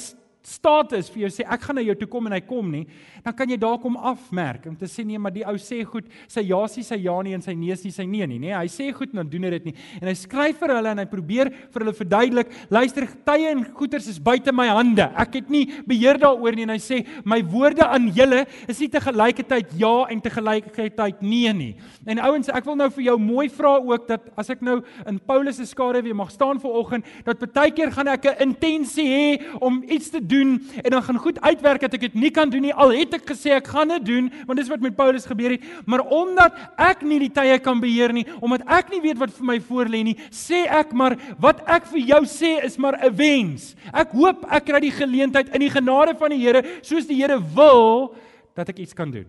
status 0.46 1.08
vir 1.10 1.24
jou 1.24 1.30
sê 1.34 1.44
ek 1.46 1.64
gaan 1.66 1.80
na 1.80 1.82
jou 1.82 1.96
toe 1.98 2.08
kom 2.10 2.28
en 2.28 2.36
hy 2.36 2.40
kom 2.46 2.68
nie, 2.70 2.84
dan 3.24 3.34
kan 3.34 3.50
jy 3.50 3.58
daar 3.58 3.78
kom 3.82 3.96
afmerk 3.98 4.68
om 4.70 4.76
te 4.78 4.86
sê 4.90 5.02
nee, 5.06 5.18
maar 5.18 5.34
die 5.34 5.44
ou 5.48 5.56
sê 5.58 5.80
goed, 5.86 6.06
sy 6.30 6.44
ja 6.46 6.60
is 6.68 6.76
sy 6.86 6.98
ja 7.02 7.16
nie 7.26 7.34
en 7.34 7.42
sy 7.42 7.56
nee 7.58 7.74
is 7.74 7.82
nie 7.82 7.92
sy 7.94 8.06
nee 8.06 8.28
nie, 8.30 8.38
nê? 8.44 8.52
Hy 8.54 8.68
sê 8.70 8.88
goed 8.94 9.10
en 9.10 9.24
dan 9.24 9.30
doen 9.32 9.46
hy 9.48 9.50
dit 9.56 9.68
nie. 9.70 9.74
En 9.98 10.10
hy 10.10 10.14
skryf 10.18 10.60
vir 10.62 10.74
hulle 10.76 10.92
en 10.94 11.02
hy 11.02 11.06
probeer 11.10 11.50
vir 11.50 11.84
hulle 11.84 11.94
verduidelik, 11.98 12.54
luister, 12.70 13.08
tye 13.26 13.50
en 13.50 13.64
goeders 13.76 14.06
is 14.12 14.20
buite 14.22 14.54
my 14.54 14.68
hande. 14.70 15.08
Ek 15.18 15.40
het 15.40 15.50
nie 15.52 15.64
beheer 15.88 16.20
daaroor 16.22 16.56
nie 16.56 16.66
en 16.68 16.74
hy 16.76 16.78
sê 16.82 17.00
my 17.26 17.40
woorde 17.50 17.86
aan 17.86 18.06
julle 18.14 18.44
is 18.70 18.80
nie 18.82 18.90
te 18.92 19.02
gelykheid 19.02 19.74
ja 19.80 19.94
en 20.12 20.22
te 20.22 20.32
gelykheid 20.32 21.24
nee 21.26 21.52
nie. 21.56 21.72
En 22.06 22.22
ouens, 22.30 22.52
ek 22.54 22.66
wil 22.68 22.78
nou 22.78 22.88
vir 22.94 23.08
jou 23.08 23.18
mooi 23.20 23.48
vra 23.50 23.76
ook 23.82 24.06
dat 24.12 24.30
as 24.38 24.54
ek 24.54 24.62
nou 24.64 24.78
in 25.08 25.18
Paulus 25.18 25.58
se 25.58 25.66
skare 25.66 26.04
weer 26.04 26.16
mag 26.16 26.30
staan 26.30 26.62
vir 26.62 26.78
oggend, 26.78 27.10
dat 27.26 27.42
baie 27.66 27.74
keer 27.74 27.90
gaan 27.90 28.08
ek 28.14 28.26
'n 28.26 28.50
intensie 28.50 29.06
hê 29.10 29.58
om 29.60 29.82
iets 29.82 30.10
te 30.14 30.20
doen 30.20 30.35
doen 30.36 30.56
en 30.82 30.90
dan 30.96 31.04
gaan 31.06 31.20
goed 31.24 31.40
uitwerk 31.40 31.84
dat 31.86 31.96
ek 31.98 32.06
dit 32.08 32.18
nie 32.26 32.32
kan 32.34 32.50
doen 32.52 32.66
nie 32.68 32.74
al 32.74 32.94
het 32.96 33.16
ek 33.18 33.26
gesê 33.32 33.54
ek 33.56 33.70
gaan 33.74 33.94
dit 33.96 34.06
doen 34.10 34.30
want 34.48 34.60
dis 34.60 34.70
wat 34.72 34.84
met 34.84 34.96
Paulus 34.98 35.28
gebeur 35.28 35.56
het 35.56 35.64
maar 35.88 36.04
omdat 36.12 36.56
ek 36.88 37.04
nie 37.06 37.20
die 37.26 37.32
tye 37.38 37.58
kan 37.64 37.80
beheer 37.82 38.14
nie 38.16 38.26
omdat 38.40 38.66
ek 38.78 38.92
nie 38.94 39.02
weet 39.04 39.20
wat 39.22 39.34
vir 39.38 39.50
my 39.52 39.58
voorlê 39.70 40.02
nie 40.10 40.16
sê 40.34 40.66
ek 40.80 40.92
maar 40.96 41.16
wat 41.42 41.64
ek 41.78 41.88
vir 41.94 42.04
jou 42.12 42.22
sê 42.30 42.56
is 42.68 42.78
maar 42.78 42.98
'n 43.00 43.16
wens 43.16 43.74
ek 43.92 44.12
hoop 44.12 44.46
ek 44.50 44.68
kry 44.68 44.80
die 44.80 44.94
geleentheid 44.94 45.54
in 45.54 45.60
die 45.60 45.72
genade 45.72 46.14
van 46.18 46.30
die 46.30 46.42
Here 46.46 46.62
soos 46.82 47.06
die 47.06 47.18
Here 47.22 47.40
wil 47.40 48.14
dat 48.54 48.68
ek 48.68 48.78
iets 48.78 48.94
kan 48.94 49.10
doen 49.10 49.26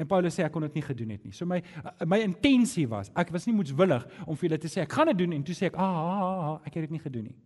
En 0.00 0.08
Paulus 0.08 0.32
sê 0.32 0.46
ek 0.46 0.52
kon 0.54 0.64
dit 0.64 0.78
nie 0.78 0.84
gedoen 0.86 1.10
het 1.12 1.24
nie. 1.24 1.34
So 1.36 1.44
my 1.44 1.60
my 2.08 2.22
intensie 2.24 2.86
was, 2.88 3.10
ek 3.20 3.28
was 3.34 3.44
nie 3.44 3.52
moetswillig 3.52 4.06
om 4.24 4.38
vir 4.38 4.48
julle 4.48 4.58
te 4.62 4.70
sê 4.72 4.80
ek 4.86 4.96
gaan 4.96 5.10
dit 5.12 5.18
doen 5.20 5.34
en 5.36 5.42
toe 5.44 5.54
sê 5.54 5.66
ek, 5.68 5.76
"Ah, 5.76 5.84
ah, 5.84 6.38
ah 6.48 6.60
ek 6.64 6.74
het 6.74 6.88
dit 6.88 6.90
nie 6.96 7.04
gedoen 7.04 7.24
nie." 7.24 7.36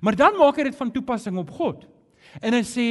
Maar 0.00 0.16
dan 0.16 0.38
maak 0.38 0.56
hy 0.56 0.70
dit 0.70 0.78
van 0.78 0.90
toepassing 0.90 1.38
op 1.38 1.50
God. 1.50 1.88
En 2.40 2.54
hy 2.56 2.62
sê, 2.64 2.84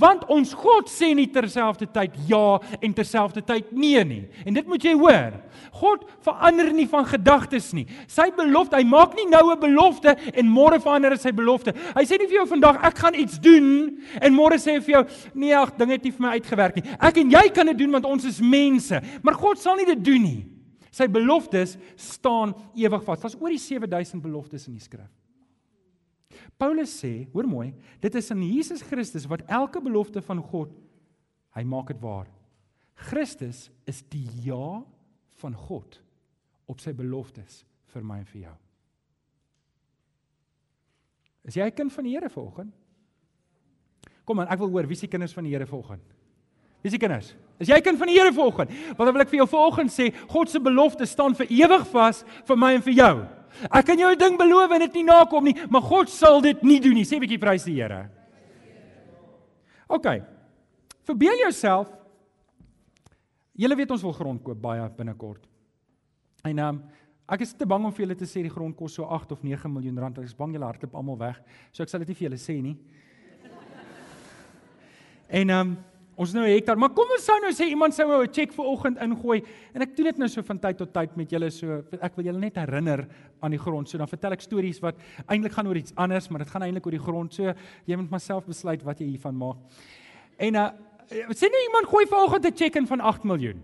want 0.00 0.22
ons 0.32 0.54
God 0.56 0.88
sê 0.88 1.10
nie 1.16 1.26
terselfdertyd 1.28 2.14
ja 2.30 2.56
en 2.80 2.94
terselfdertyd 2.96 3.74
nee 3.76 4.00
nie. 4.08 4.22
En 4.48 4.56
dit 4.56 4.68
moet 4.70 4.86
jy 4.88 4.94
hoor. 4.96 5.36
God 5.76 6.06
verander 6.24 6.70
nie 6.72 6.86
van 6.88 7.04
gedagtes 7.08 7.68
nie. 7.76 7.84
Sy 8.08 8.30
belofte, 8.36 8.78
hy 8.78 8.86
maak 8.88 9.12
nie 9.18 9.26
nou 9.28 9.52
'n 9.52 9.60
belofte 9.60 10.16
en 10.32 10.48
môre 10.48 10.80
verander 10.80 11.12
hy 11.12 11.18
sy 11.20 11.32
belofte. 11.32 11.74
Hy 11.94 12.04
sê 12.04 12.16
nie 12.18 12.26
vir 12.26 12.40
jou 12.40 12.46
vandag 12.46 12.80
ek 12.84 12.98
gaan 12.98 13.14
iets 13.14 13.38
doen 13.38 13.98
en 14.22 14.32
môre 14.32 14.56
sê 14.56 14.76
hy 14.76 14.80
vir 14.80 14.94
jou 14.94 15.04
nee, 15.34 15.52
ag, 15.52 15.76
dinge 15.76 15.92
het 15.92 16.04
nie 16.04 16.12
vir 16.12 16.22
my 16.22 16.32
uitgewerk 16.40 16.76
nie. 16.76 16.90
Ek 16.98 17.16
en 17.18 17.30
jy 17.30 17.48
kan 17.52 17.66
dit 17.66 17.78
doen 17.78 17.92
want 17.92 18.04
ons 18.04 18.24
is 18.24 18.40
mense, 18.40 19.02
maar 19.22 19.34
God 19.34 19.58
sal 19.58 19.76
nie 19.76 19.86
dit 19.86 20.04
doen 20.04 20.22
nie. 20.22 20.46
Sy 20.90 21.06
beloftes 21.06 21.76
staan 21.96 22.54
ewig 22.74 23.04
vas. 23.04 23.20
Daar's 23.20 23.36
oor 23.36 23.50
die 23.50 23.58
7000 23.58 24.22
beloftes 24.22 24.66
in 24.68 24.72
die 24.72 24.80
skrif. 24.80 25.12
Paulus 26.58 26.90
sê, 26.90 27.28
hoor 27.32 27.46
mooi, 27.48 27.74
dit 28.00 28.14
is 28.14 28.30
in 28.30 28.42
Jesus 28.42 28.82
Christus 28.82 29.26
wat 29.30 29.44
elke 29.46 29.80
belofte 29.80 30.22
van 30.24 30.42
God 30.42 30.72
hy 31.56 31.64
maak 31.64 31.92
dit 31.92 32.00
waar. 32.02 32.28
Christus 33.08 33.68
is 33.88 34.02
die 34.12 34.26
ja 34.44 34.82
van 35.40 35.56
God 35.66 36.00
op 36.66 36.80
sy 36.82 36.94
beloftes 36.96 37.62
vir 37.92 38.04
my 38.04 38.20
en 38.22 38.30
vir 38.32 38.40
jou. 38.48 38.56
Is 41.46 41.54
jy 41.54 41.66
'n 41.66 41.76
kind 41.76 41.92
van 41.92 42.04
die 42.04 42.12
Here 42.12 42.28
vanoggend? 42.28 42.72
Kom 44.24 44.40
aan, 44.40 44.48
ek 44.48 44.58
wil 44.58 44.70
hoor 44.70 44.86
wie 44.86 44.96
se 44.96 45.06
kinders 45.06 45.32
van 45.32 45.44
die 45.44 45.52
Here 45.52 45.66
vanoggend. 45.66 46.02
Wie 46.82 46.90
se 46.90 46.98
kinders? 46.98 47.34
Is 47.58 47.68
jy 47.68 47.76
'n 47.76 47.82
kind 47.82 47.98
van 47.98 48.08
die 48.08 48.18
Here 48.18 48.32
vanoggend? 48.32 48.70
Want 48.70 49.06
dan 49.06 49.12
wil 49.12 49.22
ek 49.22 49.28
vir 49.28 49.38
jou 49.38 49.48
vanoggend 49.48 49.90
sê, 49.90 50.12
God 50.28 50.50
se 50.50 50.60
beloftes 50.60 51.10
staan 51.10 51.34
vir 51.34 51.46
ewig 51.46 51.86
vas 51.92 52.24
vir 52.44 52.56
my 52.56 52.74
en 52.74 52.82
vir 52.82 52.94
jou. 52.94 53.28
Ek 53.64 53.86
kan 53.86 53.98
jou 53.98 54.10
'n 54.12 54.18
ding 54.18 54.36
beloof 54.38 54.70
en 54.70 54.80
dit 54.80 54.94
nie 54.94 55.04
nakom 55.04 55.44
nie, 55.44 55.56
maar 55.70 55.82
God 55.82 56.08
sal 56.08 56.40
dit 56.40 56.62
nie 56.62 56.80
doen 56.80 56.94
nie. 56.94 57.04
Sê 57.04 57.16
'n 57.16 57.20
bietjie 57.20 57.40
prys 57.40 57.64
die 57.64 57.80
Here. 57.80 58.10
OK. 59.88 60.22
Verbeel 61.04 61.38
jouself. 61.38 61.88
Julle 63.56 63.76
weet 63.76 63.90
ons 63.90 64.02
wil 64.02 64.12
grond 64.12 64.42
koop 64.42 64.60
baie 64.60 64.88
binnekort. 64.96 65.46
En 66.44 66.58
ehm 66.58 66.68
um, 66.68 66.82
ek 67.28 67.40
is 67.40 67.54
te 67.54 67.66
bang 67.66 67.84
om 67.84 67.92
vir 67.92 68.06
julle 68.06 68.14
te 68.14 68.24
sê 68.24 68.42
die 68.42 68.50
grond 68.50 68.76
kos 68.76 68.94
so 68.94 69.04
8 69.04 69.32
of 69.32 69.42
9 69.42 69.72
miljoen 69.72 69.98
rand. 69.98 70.18
Ek 70.18 70.24
is 70.24 70.34
bang 70.34 70.52
julle 70.52 70.64
hardloop 70.64 70.94
almal 70.94 71.18
weg. 71.18 71.40
So 71.72 71.82
ek 71.82 71.88
sal 71.88 72.00
dit 72.00 72.08
nie 72.08 72.14
vir 72.14 72.28
julle 72.28 72.38
sê 72.38 72.62
nie. 72.62 72.76
En 75.28 75.50
ehm 75.50 75.60
um, 75.60 75.76
Ons 76.16 76.32
nou 76.32 76.46
'n 76.46 76.48
hektaar, 76.48 76.78
maar 76.78 76.94
kom 76.96 77.10
ons 77.12 77.24
sou 77.24 77.36
nou 77.40 77.52
sê 77.52 77.68
iemand 77.68 77.92
sou 77.92 78.08
'n 78.08 78.32
cheque 78.32 78.54
vir 78.54 78.64
oggend 78.64 78.96
ingooi 78.96 79.42
en 79.74 79.82
ek 79.82 79.96
doen 79.96 80.06
dit 80.06 80.18
nou 80.18 80.28
so 80.28 80.42
van 80.42 80.58
tyd 80.58 80.78
tot 80.78 80.92
tyd 80.92 81.14
met 81.16 81.30
julle 81.30 81.50
so 81.50 81.84
ek 82.00 82.16
wil 82.16 82.24
julle 82.24 82.38
net 82.38 82.56
herinner 82.56 83.06
aan 83.42 83.50
die 83.50 83.58
grond. 83.58 83.86
So 83.88 83.98
dan 83.98 84.08
vertel 84.08 84.32
ek 84.32 84.40
stories 84.40 84.80
wat 84.80 84.96
eintlik 85.28 85.52
gaan 85.52 85.66
oor 85.66 85.76
iets 85.76 85.92
anders, 85.94 86.30
maar 86.30 86.38
dit 86.38 86.48
gaan 86.48 86.62
eintlik 86.62 86.86
oor 86.86 86.92
die 86.92 87.04
grond. 87.04 87.34
So 87.34 87.52
jy 87.84 87.96
moet 87.96 88.10
maar 88.10 88.20
self 88.20 88.46
besluit 88.46 88.82
wat 88.82 88.98
jy 88.98 89.06
hiervan 89.06 89.36
maak. 89.36 89.56
En 90.38 90.54
uh 90.54 90.70
sê 91.36 91.50
nou 91.52 91.62
iemand 91.68 91.86
gooi 91.86 92.06
vir 92.06 92.18
oggend 92.18 92.46
'n 92.46 92.56
cheque 92.56 92.76
in 92.76 92.86
van 92.86 93.00
8 93.00 93.24
miljoen. 93.24 93.62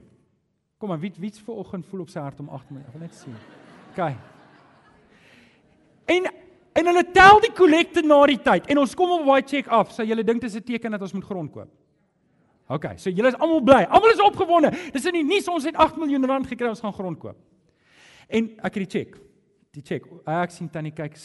Kom 0.79 0.89
maar, 0.89 1.01
wie 1.01 1.13
wie 1.19 1.31
vir 1.31 1.55
oggend 1.55 1.87
voel 1.87 2.01
op 2.01 2.09
sy 2.11 2.21
hart 2.21 2.41
om 2.41 2.49
8 2.49 2.71
miljoen? 2.71 2.87
Ek 2.87 2.93
wil 2.93 3.03
net 3.03 3.15
sien. 3.15 3.35
OK. 3.93 4.17
En 6.07 6.33
en 6.75 6.87
hulle 6.87 7.11
tel 7.13 7.41
die 7.41 7.53
kollekte 7.53 8.03
na 8.03 8.27
die 8.27 8.39
tyd 8.43 8.67
en 8.67 8.79
ons 8.79 8.95
kom 8.95 9.11
op 9.11 9.27
daai 9.27 9.43
cheque 9.43 9.71
af. 9.71 9.93
Sou 9.93 10.05
julle 10.07 10.25
dink 10.25 10.41
dit 10.41 10.51
is 10.51 10.57
'n 10.57 10.63
teken 10.63 10.91
dat 10.91 11.01
ons 11.01 11.13
moet 11.13 11.25
grond 11.25 11.53
koop? 11.53 11.82
OK, 12.69 12.87
so 12.97 13.11
julle 13.11 13.29
is 13.33 13.39
almal 13.39 13.63
bly. 13.65 13.83
Almal 13.91 14.13
is 14.15 14.21
opgewonde. 14.23 14.71
Dis 14.95 15.07
in 15.11 15.19
die 15.19 15.25
nuus 15.27 15.49
ons 15.51 15.65
het 15.69 15.77
8 15.77 15.99
miljoen 16.01 16.27
rand 16.31 16.47
gekry 16.47 16.69
ons 16.71 16.81
gaan 16.81 16.95
grond 16.95 17.19
koop. 17.19 17.39
En 18.33 18.49
ek 18.63 18.79
het 18.79 18.83
die 18.85 18.91
cheque. 18.99 19.21
Die 19.73 19.83
cheque. 19.85 20.21
Ek 20.29 20.53
sien 20.55 20.71
tannie 20.73 20.93
kyk. 20.95 21.19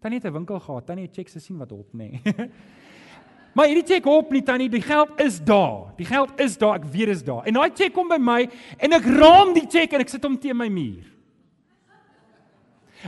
Tannie 0.00 0.20
het 0.20 0.28
'n 0.28 0.32
winkel 0.32 0.60
gehad. 0.60 0.86
Tannie 0.86 1.06
het 1.06 1.14
checks 1.14 1.32
gesien 1.32 1.58
wat 1.58 1.72
op 1.72 1.92
nê. 1.92 2.20
Nee. 2.22 2.50
maar 3.54 3.66
hierdie 3.66 3.86
cheque 3.86 4.10
op 4.10 4.30
nie 4.30 4.42
tannie, 4.42 4.68
die 4.68 4.82
geld 4.82 5.20
is 5.20 5.40
daar. 5.40 5.92
Die 5.96 6.06
geld 6.06 6.40
is 6.40 6.58
daar. 6.58 6.74
Ek 6.74 6.84
weet 6.84 7.06
dit 7.06 7.16
is 7.16 7.24
daar. 7.24 7.44
En 7.44 7.54
daai 7.54 7.70
cheque 7.74 7.92
kom 7.92 8.08
by 8.08 8.18
my 8.18 8.48
en 8.76 8.92
ek 8.92 9.04
raam 9.04 9.54
die 9.54 9.66
cheque 9.68 9.94
en 9.94 10.00
ek 10.00 10.08
sit 10.08 10.24
hom 10.24 10.38
teen 10.38 10.56
my 10.56 10.68
muur. 10.68 11.04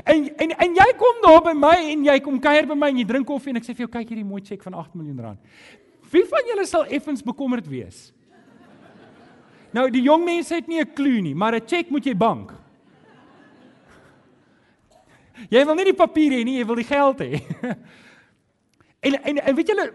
En 0.05 0.37
en 0.37 0.51
en 0.51 0.75
jy 0.75 0.95
kom 0.97 1.21
daar 1.23 1.43
by 1.43 1.53
my 1.53 1.77
en 1.93 2.05
jy 2.05 2.21
kom 2.21 2.41
kuier 2.41 2.67
by 2.67 2.75
my 2.75 2.89
en 2.89 2.99
jy 2.99 3.05
drink 3.05 3.27
koffie 3.27 3.51
en 3.51 3.57
ek 3.57 3.65
sê 3.65 3.75
vir 3.75 3.87
jou 3.87 3.93
kyk 3.93 4.09
hierdie 4.09 4.25
mooi 4.25 4.43
cheque 4.43 4.63
van 4.63 4.75
8 4.75 4.95
miljoen 4.95 5.21
rand. 5.21 5.39
Wie 6.11 6.25
van 6.25 6.47
julle 6.49 6.67
sal 6.67 6.87
effens 6.87 7.23
bekommerd 7.23 7.67
wees? 7.69 8.09
Nou 9.77 9.91
die 9.93 10.03
jong 10.07 10.25
mense 10.25 10.55
het 10.55 10.69
nie 10.69 10.81
'n 10.81 10.95
klou 10.95 11.21
nie, 11.21 11.35
maar 11.35 11.55
'n 11.55 11.67
cheque 11.67 11.91
moet 11.91 12.05
jy 12.05 12.15
bank. 12.15 12.53
Jy 15.51 15.65
wil 15.65 15.75
nie 15.75 15.85
die 15.85 15.95
papier 15.95 16.33
hê 16.33 16.45
nie, 16.45 16.59
jy 16.59 16.67
wil 16.67 16.75
die 16.75 16.85
geld 16.85 17.21
hê. 17.21 17.41
En 19.01 19.15
en, 19.23 19.37
en 19.39 19.55
weet 19.55 19.69
julle 19.71 19.93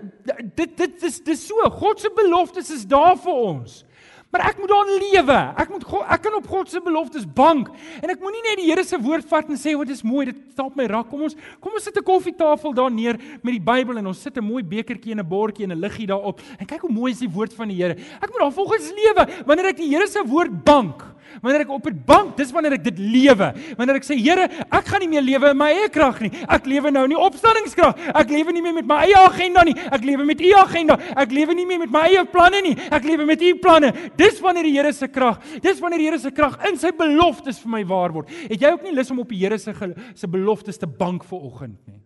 dit 0.55 0.77
dit 0.77 1.01
is 1.03 1.17
dis 1.23 1.41
so 1.47 1.69
God 1.69 1.99
se 1.99 2.09
beloftes 2.15 2.69
is 2.71 2.85
daar 2.87 3.17
vir 3.19 3.33
ons. 3.33 3.81
Maar 4.33 4.47
ek 4.49 4.57
moet 4.57 4.71
daarin 4.71 4.95
lewe. 4.97 5.35
Ek 5.61 5.69
moet 5.69 5.83
God, 5.85 6.05
ek 6.09 6.23
kan 6.25 6.35
op 6.39 6.47
God 6.49 6.71
se 6.71 6.79
beloftes 6.81 7.25
bank. 7.37 7.67
En 8.01 8.09
ek 8.09 8.17
moenie 8.23 8.41
net 8.41 8.57
die 8.57 8.65
Here 8.71 8.81
se 8.81 8.97
woord 8.97 9.27
vat 9.29 9.51
en 9.53 9.59
sê 9.61 9.75
wat 9.77 9.91
is 9.93 10.01
mooi, 10.01 10.25
dit 10.31 10.39
staan 10.55 10.71
op 10.71 10.79
my 10.79 10.87
rak. 10.89 11.11
Kom 11.11 11.21
ons 11.27 11.37
kom 11.61 11.77
ons 11.77 11.85
sit 11.85 11.93
'n 11.93 12.01
koffietafel 12.01 12.73
daar 12.73 12.89
neer 12.89 13.13
met 13.43 13.53
die 13.53 13.61
Bybel 13.61 14.01
en 14.01 14.07
ons 14.07 14.17
sit 14.17 14.35
'n 14.35 14.41
mooi 14.41 14.63
bekertjie 14.63 15.13
en 15.13 15.19
'n 15.19 15.29
bordjie 15.29 15.65
en 15.65 15.77
'n 15.77 15.79
liggie 15.79 16.07
daarop. 16.07 16.41
En 16.57 16.65
kyk 16.65 16.81
hoe 16.81 16.91
mooi 16.91 17.11
is 17.11 17.19
die 17.19 17.29
woord 17.29 17.53
van 17.53 17.67
die 17.67 17.77
Here. 17.77 17.93
Ek 17.93 18.29
moet 18.31 18.39
daar 18.39 18.51
volgens 18.51 18.89
lewe 18.89 19.45
wanneer 19.45 19.67
ek 19.67 19.77
die 19.77 19.89
Here 19.89 20.07
se 20.07 20.23
woord 20.25 20.63
bank. 20.63 21.13
Wanneer 21.41 21.61
ek 21.61 21.69
op 21.69 21.85
'n 21.87 22.01
bank, 22.05 22.37
dis 22.37 22.51
wanneer 22.51 22.73
ek 22.73 22.83
dit 22.83 22.97
lewe. 22.97 23.53
Wanneer 23.77 23.95
ek 23.95 24.03
sê 24.03 24.15
Here, 24.15 24.49
ek 24.71 24.85
gaan 24.85 24.99
nie 24.99 25.07
meer 25.07 25.21
lewe 25.21 25.49
in 25.49 25.57
my 25.57 25.71
eie 25.71 25.89
krag 25.89 26.21
nie. 26.21 26.31
Ek 26.47 26.65
lewe 26.65 26.91
nou 26.91 27.03
in 27.03 27.09
die 27.09 27.17
opstandingskrag. 27.17 27.95
Ek 28.13 28.29
lewe 28.29 28.51
nie 28.51 28.61
meer 28.61 28.73
met 28.73 28.85
my 28.85 28.95
eie 29.05 29.17
agenda 29.17 29.63
nie. 29.63 29.75
Ek 29.91 30.03
lewe 30.03 30.25
met 30.25 30.41
u 30.41 30.53
agenda. 30.53 30.99
Ek 31.15 31.31
lewe 31.31 31.53
nie 31.53 31.65
meer 31.65 31.79
met 31.79 31.91
my 31.91 32.01
eie 32.01 32.25
planne 32.25 32.61
nie. 32.61 32.77
Ek 32.91 33.03
lewe 33.03 33.25
met 33.25 33.41
u 33.41 33.55
planne. 33.55 33.93
Dis 34.23 34.39
wanneer 34.43 34.67
die 34.69 34.75
Here 34.77 34.93
se 34.95 35.09
krag, 35.11 35.41
dis 35.63 35.81
wanneer 35.83 35.99
die 35.99 36.07
Here 36.07 36.21
se 36.21 36.31
krag 36.31 36.55
in 36.69 36.79
sy 36.79 36.93
beloftes 36.95 37.59
vir 37.63 37.73
my 37.75 37.83
waar 37.89 38.15
word. 38.15 38.31
Het 38.47 38.63
jy 38.63 38.71
ook 38.75 38.87
nie 38.87 38.95
lus 38.95 39.11
om 39.11 39.21
op 39.23 39.31
die 39.33 39.41
Here 39.43 39.59
se 39.59 39.73
se 40.15 40.31
beloftes 40.31 40.79
te 40.79 40.87
bank 40.87 41.27
vir 41.27 41.45
oggend 41.51 41.79
nie? 41.89 41.99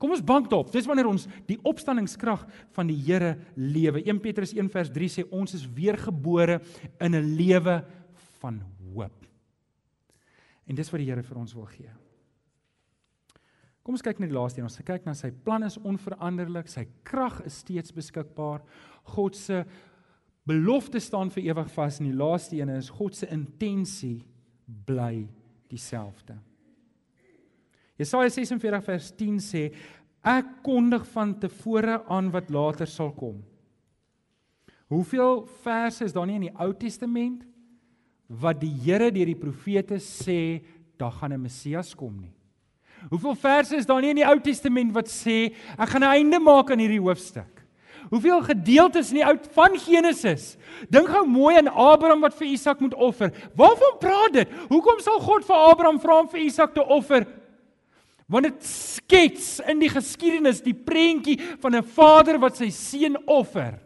Kom 0.00 0.14
ons 0.14 0.24
bank 0.24 0.46
daarop. 0.48 0.70
Dis 0.72 0.86
wanneer 0.88 1.10
ons 1.10 1.26
die 1.44 1.58
opstandingskrag 1.68 2.46
van 2.72 2.88
die 2.88 2.96
Here 3.04 3.34
lewe. 3.54 4.00
1 4.00 4.22
Petrus 4.24 4.54
1 4.56 4.70
vers 4.72 4.92
3 4.94 5.08
sê 5.12 5.26
ons 5.28 5.52
is 5.58 5.66
weergebore 5.76 6.62
in 7.00 7.14
'n 7.14 7.36
lewe 7.36 7.82
van 8.40 8.62
hoop. 8.94 9.26
En 10.66 10.74
dis 10.74 10.90
wat 10.90 10.98
die 10.98 11.10
Here 11.10 11.22
vir 11.22 11.36
ons 11.36 11.52
wil 11.54 11.66
gee. 11.66 11.90
Kom 13.82 13.94
ons 13.94 14.02
kyk 14.02 14.20
na 14.20 14.26
die 14.26 14.36
laaste 14.36 14.60
een. 14.60 14.64
Ons 14.64 14.80
kyk 14.84 15.06
na 15.06 15.14
sy 15.14 15.30
plan 15.30 15.62
is 15.62 15.76
onveranderlik, 15.76 16.68
sy 16.68 16.86
krag 17.02 17.40
is 17.44 17.58
steeds 17.58 17.92
beskikbaar. 17.92 18.62
God 19.02 19.36
se 19.36 19.64
belofte 20.50 21.00
staan 21.02 21.30
vir 21.30 21.52
ewig 21.52 21.70
vas 21.76 22.00
en 22.00 22.08
die 22.10 22.16
laaste 22.16 22.58
een 22.58 22.72
is 22.74 22.90
God 22.90 23.14
se 23.16 23.28
intensie 23.30 24.24
bly 24.86 25.28
dieselfde. 25.70 26.34
Jesaja 28.00 28.30
46 28.32 28.84
vers 28.86 29.10
10 29.18 29.38
sê 29.44 29.62
ek 30.26 30.56
kondig 30.64 31.04
van 31.12 31.36
tevore 31.40 32.00
aan 32.10 32.30
wat 32.32 32.50
later 32.52 32.88
sal 32.88 33.12
kom. 33.16 33.38
Hoeveel 34.90 35.44
verse 35.62 36.04
is 36.04 36.14
daar 36.16 36.26
nie 36.26 36.40
in 36.40 36.48
die 36.48 36.56
Ou 36.58 36.72
Testament 36.74 37.44
wat 38.26 38.58
die 38.62 38.72
Here 38.82 39.10
deur 39.14 39.30
die 39.30 39.38
profete 39.38 40.00
sê 40.02 40.62
daar 40.98 41.12
gaan 41.12 41.32
'n 41.32 41.42
Messias 41.42 41.94
kom 41.94 42.20
nie. 42.20 42.34
Hoeveel 43.10 43.34
verse 43.34 43.76
is 43.76 43.86
daar 43.86 44.00
nie 44.00 44.10
in 44.10 44.22
die 44.22 44.26
Ou 44.26 44.40
Testament 44.40 44.92
wat 44.92 45.06
sê 45.06 45.54
ek 45.78 45.88
gaan 45.88 46.02
'n 46.02 46.16
einde 46.16 46.38
maak 46.40 46.70
aan 46.70 46.78
hierdie 46.78 47.00
hoofstuk? 47.00 47.59
Hoeveel 48.08 48.40
gedeeltes 48.42 49.10
in 49.12 49.20
die 49.20 49.26
Ou 49.26 49.36
van 49.54 49.76
Genesis? 49.78 50.56
Dink 50.88 51.10
gou 51.12 51.26
mooi 51.28 51.56
aan 51.58 51.68
Abraham 51.68 52.24
wat 52.24 52.34
vir 52.38 52.48
Isak 52.54 52.80
moet 52.80 52.94
offer. 52.94 53.30
Waarvan 53.58 53.98
praat 54.00 54.32
dit? 54.32 54.56
Hoekom 54.70 55.02
sal 55.04 55.20
God 55.20 55.44
vir 55.44 55.56
Abraham 55.56 56.00
vra 56.00 56.20
om 56.22 56.30
vir 56.32 56.40
Isak 56.46 56.74
te 56.74 56.84
offer? 56.84 57.26
Want 58.30 58.46
dit 58.46 58.66
skets 58.66 59.58
in 59.68 59.82
die 59.82 59.90
geskiedenis 59.90 60.62
die 60.62 60.74
prentjie 60.74 61.36
van 61.60 61.76
'n 61.76 61.82
vader 61.82 62.38
wat 62.38 62.56
sy 62.56 62.70
seun 62.70 63.18
offer. 63.26 63.78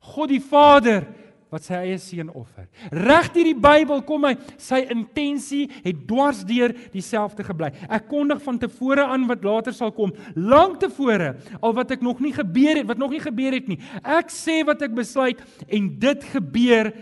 God 0.00 0.28
die 0.28 0.42
Vader 0.42 1.06
wat 1.52 1.64
sy 1.64 1.78
eie 1.80 1.98
seun 2.02 2.30
offer. 2.36 2.66
Reg 2.92 3.30
deur 3.34 3.48
die 3.48 3.56
Bybel 3.56 4.02
kom 4.08 4.26
hy, 4.28 4.34
sy 4.60 4.82
intensie 4.92 5.66
het 5.84 6.02
dwars 6.08 6.42
deur 6.48 6.74
dieselfde 6.92 7.46
gebly. 7.46 7.70
Ek 7.88 8.08
kondig 8.10 8.42
van 8.44 8.60
tevore 8.60 9.06
aan 9.08 9.28
wat 9.30 9.46
later 9.46 9.76
sal 9.76 9.94
kom, 9.96 10.12
lank 10.36 10.80
tevore, 10.84 11.34
al 11.62 11.76
wat 11.76 11.94
ek 11.96 12.04
nog 12.04 12.20
nie 12.24 12.34
gebeur 12.36 12.82
het, 12.82 12.88
wat 12.88 13.00
nog 13.00 13.14
nie 13.16 13.22
gebeur 13.24 13.56
het 13.56 13.70
nie. 13.70 13.80
Ek 14.02 14.32
sê 14.32 14.60
wat 14.68 14.84
ek 14.84 14.96
besluit 14.96 15.40
en 15.66 15.88
dit 16.00 16.28
gebeur 16.34 16.92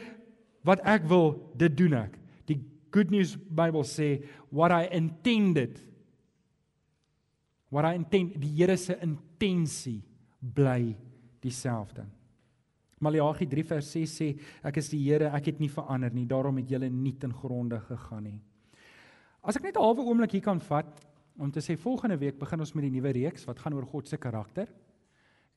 wat 0.66 0.82
ek 0.86 1.06
wil, 1.10 1.34
dit 1.58 1.74
doen 1.78 1.98
ek. 2.04 2.14
Die 2.50 2.60
Good 2.94 3.12
News 3.14 3.36
Bybel 3.36 3.86
sê 3.86 4.16
what 4.54 4.74
I 4.74 4.86
intended 4.94 5.82
what 7.68 7.84
I 7.84 7.94
intend 7.98 8.38
die 8.40 8.52
Here 8.56 8.76
se 8.76 8.96
intensie 9.02 10.02
bly 10.40 10.94
dieselfde. 11.42 12.06
Maleagi 13.04 13.44
3 13.44 13.64
vers 13.68 13.88
6 13.92 14.12
sê 14.18 14.26
ek 14.64 14.78
is 14.80 14.86
die 14.88 15.02
Here, 15.04 15.28
ek 15.36 15.50
het 15.50 15.58
nie 15.60 15.68
verander 15.68 16.14
nie, 16.16 16.24
daarom 16.24 16.56
het 16.62 16.70
julle 16.72 16.88
nie 16.88 17.12
ten 17.20 17.34
gronde 17.34 17.76
gegaan 17.84 18.24
nie. 18.24 18.38
As 19.44 19.56
ek 19.56 19.68
net 19.68 19.76
'n 19.76 19.84
halwe 19.84 20.00
oomblik 20.00 20.32
hier 20.32 20.40
kan 20.40 20.60
vat 20.60 21.04
om 21.38 21.50
te 21.52 21.60
sê 21.60 21.76
volgende 21.76 22.16
week 22.16 22.38
begin 22.38 22.60
ons 22.60 22.74
met 22.74 22.84
die 22.84 22.90
nuwe 22.96 23.12
reeks 23.12 23.44
wat 23.44 23.58
gaan 23.58 23.74
oor 23.74 23.84
God 23.84 24.08
se 24.08 24.16
karakter. 24.16 24.68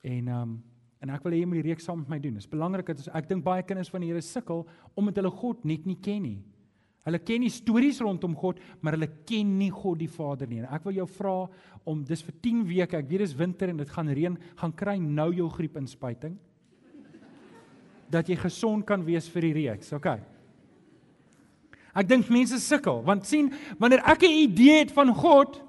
En 0.04 0.28
ehm 0.28 0.42
um, 0.42 0.62
en 1.00 1.08
ek 1.08 1.24
wil 1.24 1.32
hê 1.32 1.40
jy 1.40 1.46
moet 1.46 1.62
die 1.62 1.70
reeks 1.72 1.84
saam 1.84 2.00
met 2.00 2.08
my 2.10 2.18
doen. 2.18 2.34
Dit 2.34 2.42
is 2.42 2.50
belangrik 2.50 2.86
dat 2.86 3.08
ek 3.08 3.28
dink 3.28 3.42
baie 3.42 3.62
kinders 3.62 3.88
van 3.88 4.02
die 4.02 4.08
Here 4.08 4.20
sukkel 4.20 4.66
omdat 4.94 5.16
hulle 5.16 5.30
God 5.30 5.64
net 5.64 5.86
nie 5.86 5.96
ken 5.96 6.22
nie. 6.22 6.42
Hulle 7.06 7.18
ken 7.18 7.40
die 7.40 7.48
stories 7.48 8.00
rondom 8.00 8.36
God, 8.36 8.60
maar 8.82 8.92
hulle 8.92 9.08
ken 9.24 9.58
nie 9.58 9.70
God 9.70 9.98
die 9.98 10.08
Vader 10.08 10.46
nie. 10.46 10.58
En 10.58 10.66
ek 10.66 10.84
wil 10.84 10.92
jou 10.92 11.06
vra 11.06 11.48
om 11.86 12.04
dis 12.04 12.22
vir 12.22 12.34
10 12.42 12.66
weke, 12.68 12.98
ek 12.98 13.08
weet 13.08 13.20
dis 13.20 13.34
winter 13.34 13.70
en 13.70 13.78
dit 13.78 13.88
gaan 13.88 14.08
reën, 14.08 14.36
gaan 14.56 14.72
kry 14.72 14.98
nou 14.98 15.32
jou 15.32 15.48
griepinspuiting 15.48 16.36
dat 18.10 18.28
jy 18.28 18.36
gesond 18.36 18.84
kan 18.86 19.04
wees 19.06 19.28
vir 19.30 19.48
die 19.48 19.52
reeks. 19.62 19.92
OK. 19.96 20.08
Ek 21.94 22.06
dink 22.08 22.28
mense 22.30 22.58
sukkel 22.62 23.02
want 23.06 23.26
sien 23.26 23.50
wanneer 23.78 24.02
ek 24.06 24.22
'n 24.22 24.36
idee 24.46 24.78
het 24.84 24.92
van 24.92 25.14
God 25.14 25.62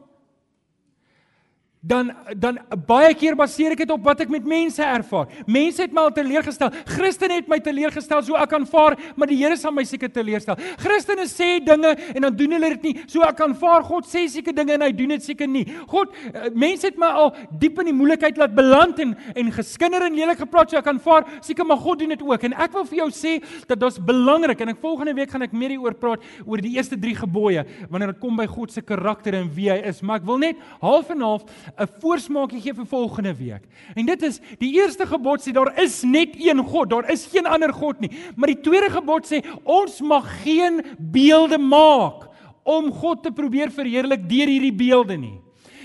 dan 1.82 2.12
dan 2.38 2.60
baie 2.86 3.14
keer 3.18 3.34
baseer 3.36 3.74
ek 3.74 3.82
dit 3.82 3.92
op 3.94 4.04
wat 4.06 4.20
ek 4.22 4.30
met 4.30 4.46
mense 4.46 4.84
ervaar. 4.86 5.32
Mense 5.50 5.82
het 5.82 5.94
my 5.94 6.04
al 6.06 6.14
teleurgestel. 6.14 6.70
Christene 6.86 7.40
het 7.40 7.48
my 7.50 7.58
teleurgestel 7.64 8.22
so 8.26 8.38
ek 8.38 8.54
aanvaar, 8.54 8.96
maar 9.18 9.30
die 9.32 9.40
Here 9.42 9.58
sal 9.58 9.74
my 9.74 9.82
seker 9.90 10.12
teleurstel. 10.14 10.60
Christene 10.78 11.26
sê 11.30 11.56
dinge 11.66 11.96
en 12.14 12.28
dan 12.28 12.36
doen 12.38 12.54
hulle 12.54 12.70
dit 12.76 12.86
nie. 12.86 12.94
So 13.10 13.26
ek 13.26 13.42
aanvaar 13.42 13.82
God 13.88 14.06
sê 14.10 14.28
seker 14.30 14.54
dinge 14.54 14.76
en 14.78 14.86
hy 14.86 14.92
doen 14.94 15.16
dit 15.16 15.26
seker 15.26 15.50
nie. 15.50 15.64
God 15.90 16.14
eh, 16.30 16.52
mense 16.54 16.86
het 16.86 17.00
my 17.02 17.10
al 17.24 17.32
diep 17.64 17.82
in 17.82 17.90
die 17.90 17.96
moeilikheid 17.98 18.38
laat 18.38 18.54
beland 18.58 19.02
en 19.02 19.16
en 19.42 19.52
geskinder 19.56 20.06
en 20.06 20.16
lelik 20.16 20.44
gepraat 20.44 20.70
so 20.70 20.78
ek 20.78 20.92
aanvaar 20.94 21.26
seker 21.42 21.66
maar 21.66 21.82
God 21.82 22.04
doen 22.04 22.14
dit 22.14 22.22
ook. 22.22 22.46
En 22.46 22.58
ek 22.62 22.78
wil 22.78 22.86
vir 22.92 23.02
jou 23.02 23.10
sê 23.24 23.34
dat 23.66 23.80
dit 23.80 23.88
is 23.90 24.00
belangrik 24.12 24.62
en 24.62 24.76
ek 24.76 24.84
volgende 24.86 25.18
week 25.18 25.34
gaan 25.34 25.48
ek 25.48 25.58
meer 25.58 25.74
hieroor 25.74 25.98
praat 25.98 26.30
oor 26.46 26.62
die 26.62 26.76
eerste 26.78 27.00
3 27.02 27.18
gebooie 27.24 27.66
wanneer 27.90 28.14
dit 28.14 28.22
kom 28.22 28.38
by 28.38 28.46
God 28.46 28.70
se 28.70 28.86
karakter 28.86 29.42
en 29.42 29.50
wie 29.58 29.72
hy 29.74 29.82
is. 29.90 30.06
Maar 30.06 30.22
ek 30.22 30.30
wil 30.30 30.42
net 30.46 30.62
half 30.86 31.10
en 31.10 31.26
half 31.26 31.50
'n 31.78 31.88
voorsmaakie 32.00 32.62
gee 32.62 32.74
vir 32.74 32.86
volgende 32.86 33.36
week. 33.36 33.64
En 33.96 34.06
dit 34.06 34.22
is 34.22 34.40
die 34.60 34.74
eerste 34.80 35.06
gebod 35.06 35.42
sê 35.42 35.52
daar 35.52 35.80
is 35.82 36.04
net 36.04 36.36
een 36.38 36.64
God, 36.64 36.90
daar 36.90 37.10
is 37.12 37.26
geen 37.26 37.46
ander 37.46 37.74
God 37.74 38.00
nie. 38.00 38.12
Maar 38.36 38.48
die 38.48 38.62
tweede 38.62 38.90
gebod 38.90 39.26
sê 39.26 39.44
ons 39.64 40.02
mag 40.02 40.44
geen 40.44 40.82
beelde 40.98 41.58
maak 41.58 42.30
om 42.64 42.92
God 42.92 43.24
te 43.24 43.32
probeer 43.32 43.72
verheerlik 43.72 44.30
deur 44.30 44.48
hierdie 44.48 44.74
beelde 44.74 45.18
nie. 45.18 45.40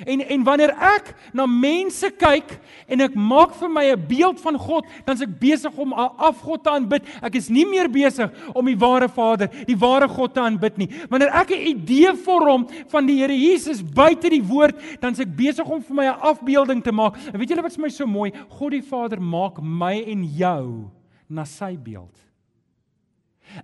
En 0.04 0.20
en 0.20 0.44
wanneer 0.44 0.74
ek 0.76 1.14
na 1.32 1.46
mense 1.46 2.10
kyk 2.18 2.56
en 2.88 3.00
ek 3.00 3.14
maak 3.14 3.54
vir 3.54 3.68
my 3.68 3.84
'n 3.92 4.06
beeld 4.08 4.40
van 4.40 4.58
God, 4.58 4.84
dan 5.04 5.14
is 5.14 5.22
ek 5.22 5.38
besig 5.40 5.72
om 5.78 5.92
'n 5.92 6.10
afgod 6.18 6.62
te 6.62 6.70
aanbid. 6.70 7.02
Ek 7.22 7.34
is 7.34 7.48
nie 7.48 7.64
meer 7.64 7.88
besig 7.88 8.30
om 8.54 8.66
die 8.66 8.76
ware 8.76 9.08
Vader, 9.08 9.48
die 9.66 9.76
ware 9.76 10.08
God 10.08 10.34
te 10.34 10.40
aanbid 10.40 10.78
nie. 10.78 10.88
Wanneer 11.08 11.30
ek 11.32 11.50
'n 11.50 11.66
idee 11.66 12.12
vorm 12.14 12.66
van 12.88 13.06
die 13.06 13.16
Here 13.16 13.32
Jesus 13.32 13.82
buite 13.82 14.28
die 14.28 14.42
woord, 14.42 15.00
dan 15.00 15.12
is 15.12 15.20
ek 15.20 15.36
besig 15.36 15.66
om 15.66 15.82
vir 15.82 15.94
my 15.94 16.04
'n 16.04 16.20
afbeelding 16.20 16.82
te 16.82 16.92
maak. 16.92 17.16
En 17.32 17.38
weet 17.38 17.48
julle 17.48 17.62
wat 17.62 17.74
vir 17.74 17.82
my 17.82 17.88
so 17.88 18.06
mooi? 18.06 18.32
God 18.48 18.70
die 18.72 18.82
Vader 18.82 19.20
maak 19.20 19.62
my 19.62 20.02
en 20.06 20.24
jou 20.24 20.90
na 21.28 21.44
sy 21.44 21.76
beeld. 21.76 22.18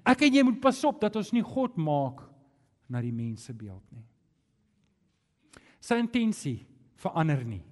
Ek 0.06 0.22
en 0.22 0.34
jy 0.34 0.42
moet 0.42 0.60
pas 0.60 0.84
op 0.84 1.00
dat 1.00 1.16
ons 1.16 1.32
nie 1.32 1.42
God 1.42 1.76
maak 1.76 2.22
na 2.88 3.00
die 3.00 3.12
mense 3.12 3.52
beeld 3.52 3.84
nie. 3.92 4.04
Sy 5.82 5.98
intensie 5.98 6.60
verander 7.02 7.42
nie. 7.42 7.62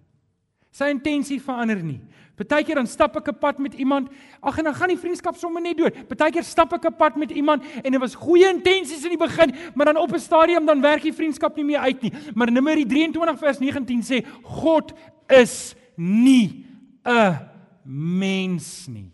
Sy 0.74 0.90
intensie 0.90 1.38
verander 1.42 1.78
nie. 1.82 2.00
Partykeer 2.38 2.78
dan 2.80 2.88
stap 2.88 3.16
ek 3.16 3.28
'n 3.28 3.38
pad 3.38 3.58
met 3.58 3.74
iemand, 3.74 4.08
ag 4.42 4.58
en 4.58 4.64
dan 4.64 4.74
gaan 4.74 4.88
die 4.88 4.98
vriendskap 4.98 5.36
sommer 5.36 5.60
net 5.62 5.76
dood. 5.76 6.08
Partykeer 6.08 6.42
stap 6.42 6.72
ek 6.72 6.86
'n 6.86 6.96
pad 6.96 7.16
met 7.16 7.30
iemand 7.30 7.62
en 7.84 7.92
dit 7.92 8.00
was 8.00 8.14
goeie 8.14 8.48
intensies 8.48 9.04
in 9.04 9.10
die 9.10 9.26
begin, 9.26 9.52
maar 9.74 9.86
dan 9.86 9.96
op 9.96 10.12
'n 10.12 10.18
stadium 10.18 10.66
dan 10.66 10.80
werk 10.80 11.02
die 11.02 11.12
vriendskap 11.12 11.56
nie 11.56 11.64
meer 11.64 11.80
uit 11.80 12.02
nie. 12.02 12.12
Maar 12.34 12.50
Numeri 12.50 12.86
23 12.86 13.38
vers 13.38 13.58
19 13.58 14.02
sê 14.02 14.26
God 14.42 14.92
is 15.28 15.74
nie 15.96 16.66
'n 17.04 17.38
mens 17.84 18.88
nie. 18.88 19.12